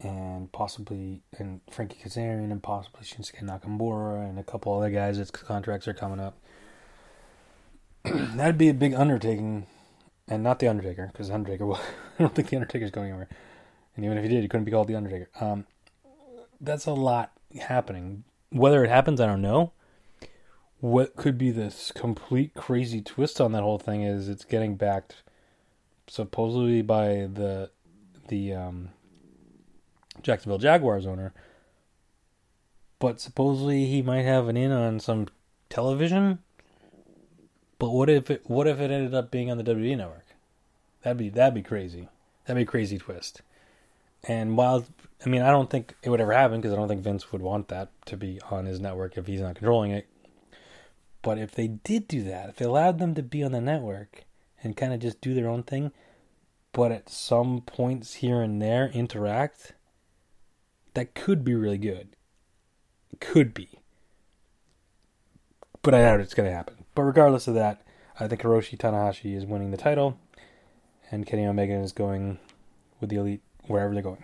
[0.03, 5.17] and possibly and Frankie Kazarian and possibly Shinsuke Nakamura and a couple other guys.
[5.17, 6.37] Its contracts are coming up.
[8.03, 9.67] That'd be a big undertaking,
[10.27, 11.65] and not the Undertaker because Undertaker.
[11.67, 13.29] Will, I don't think the Undertaker's going anywhere,
[13.95, 15.29] and even if he did, he couldn't be called the Undertaker.
[15.39, 15.65] Um,
[16.59, 18.23] that's a lot happening.
[18.49, 19.71] Whether it happens, I don't know.
[20.79, 25.17] What could be this complete crazy twist on that whole thing is it's getting backed
[26.07, 27.69] supposedly by the
[28.27, 28.89] the um,
[30.23, 31.33] Jacksonville Jaguars owner,
[32.99, 35.27] but supposedly he might have an in on some
[35.69, 36.39] television.
[37.79, 40.27] But what if it what if it ended up being on the WWE network?
[41.01, 42.09] That'd be that'd be crazy.
[42.45, 43.41] That'd be a crazy twist.
[44.23, 44.85] And while
[45.25, 47.41] I mean I don't think it would ever happen because I don't think Vince would
[47.41, 50.07] want that to be on his network if he's not controlling it.
[51.23, 54.25] But if they did do that, if they allowed them to be on the network
[54.63, 55.91] and kind of just do their own thing,
[56.73, 59.73] but at some points here and there interact,
[60.93, 62.15] that could be really good.
[63.19, 63.69] Could be.
[65.81, 66.85] But I doubt it's going to happen.
[66.95, 67.81] But regardless of that,
[68.19, 70.19] I think Hiroshi Tanahashi is winning the title,
[71.09, 72.39] and Kenny Omega is going
[72.99, 74.23] with the elite wherever they're going.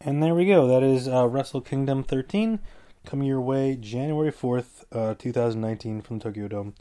[0.00, 0.68] And there we go.
[0.68, 2.60] That is uh, Wrestle Kingdom 13
[3.04, 6.74] coming your way January 4th, uh, 2019 from Tokyo Dome.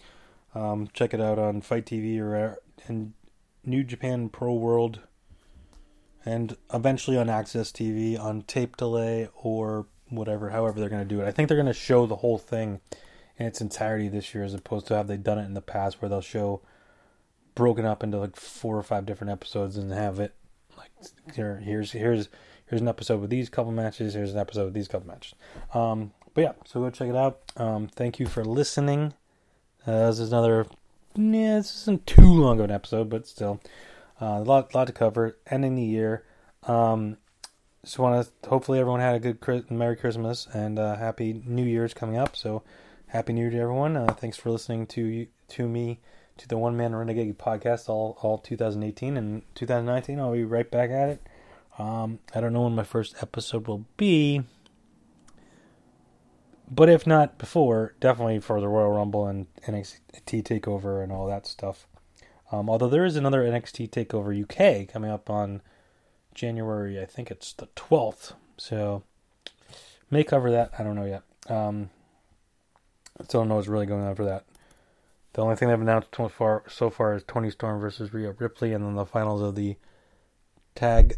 [0.54, 2.58] Um, check it out on FITE TV or
[2.88, 3.14] and
[3.66, 5.02] New Japan Pro World,
[6.26, 11.22] and eventually on AXS TV on tape delay or whatever, however they're going to do
[11.22, 11.28] it.
[11.28, 12.80] I think they're going to show the whole thing
[13.38, 16.02] in its entirety this year, as opposed to have they done it in the past,
[16.02, 16.62] where they'll show
[17.56, 20.36] broken up into like four or five different episodes and have it
[20.78, 20.92] like
[21.34, 22.30] here, here's here's
[22.68, 25.34] here's an episode with these couple matches, here's an episode with these couple matches.
[25.74, 27.40] Um, but yeah, so go check it out.
[27.56, 29.14] Um, thank you for listening.
[29.86, 30.68] Uh, this is another,
[31.18, 33.60] yeah, this isn't too long of an episode, but still,
[34.22, 35.38] uh, a lot, lot to cover.
[35.48, 36.24] Ending the year.
[36.64, 37.18] Um,
[37.84, 41.94] just want to, hopefully everyone had a good, Merry Christmas and uh, Happy New Year's
[41.94, 42.36] coming up.
[42.36, 42.64] So,
[43.08, 43.96] Happy New Year to everyone.
[43.96, 46.00] Uh, thanks for listening to to me,
[46.38, 50.20] to the One Man Renegade podcast all, all 2018 and 2019.
[50.20, 51.28] I'll be right back at it.
[51.80, 54.44] Um, I don't know when my first episode will be,
[56.70, 61.48] but if not before, definitely for the Royal Rumble and NXT Takeover and all that
[61.48, 61.88] stuff.
[62.52, 65.62] Um, although there is another NXT Takeover UK coming up on
[66.34, 68.34] January, I think it's the 12th.
[68.58, 69.04] So
[70.10, 70.72] may cover that.
[70.78, 71.24] I don't know yet.
[71.50, 71.90] Um,
[73.24, 74.46] still don't know what's really going on for that.
[75.34, 78.74] The only thing they've announced so far, so far is Toni Storm versus Rhea Ripley,
[78.74, 79.76] and then the finals of the
[80.74, 81.16] tag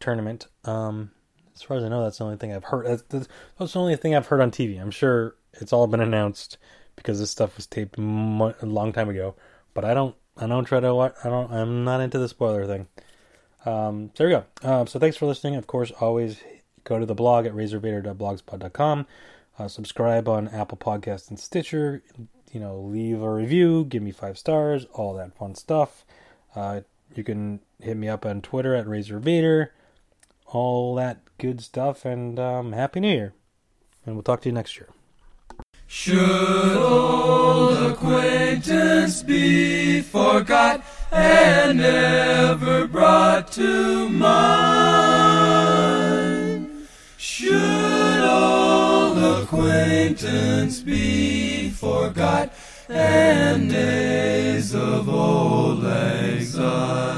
[0.00, 0.46] tournament.
[0.64, 1.10] Um,
[1.56, 2.86] as far as I know, that's the only thing I've heard.
[2.86, 3.28] That's,
[3.58, 4.80] that's, the only thing I've heard on TV.
[4.80, 6.58] I'm sure it's all been announced
[6.96, 9.34] because this stuff was taped mo- a long time ago.
[9.72, 11.14] But I don't, I don't try to watch.
[11.24, 11.50] I don't.
[11.50, 12.88] I'm not into the spoiler thing.
[13.64, 14.44] Um, so there we go.
[14.62, 15.56] Uh, so thanks for listening.
[15.56, 16.38] Of course, always
[16.84, 19.06] go to the blog at razorvader.blogspot.com.
[19.58, 22.02] Uh, subscribe on Apple Podcasts and Stitcher.
[22.52, 26.04] You know, leave a review, give me five stars, all that fun stuff.
[26.54, 26.82] Uh,
[27.14, 29.70] you can hit me up on Twitter at razorvader
[30.46, 33.34] all that good stuff, and um, Happy New Year.
[34.04, 34.88] And we'll talk to you next year.
[35.88, 44.36] Should old acquaintance be forgot and never brought to mind?
[47.16, 52.52] Should old acquaintance be forgot
[52.88, 55.82] and days of old
[56.42, 57.15] syne?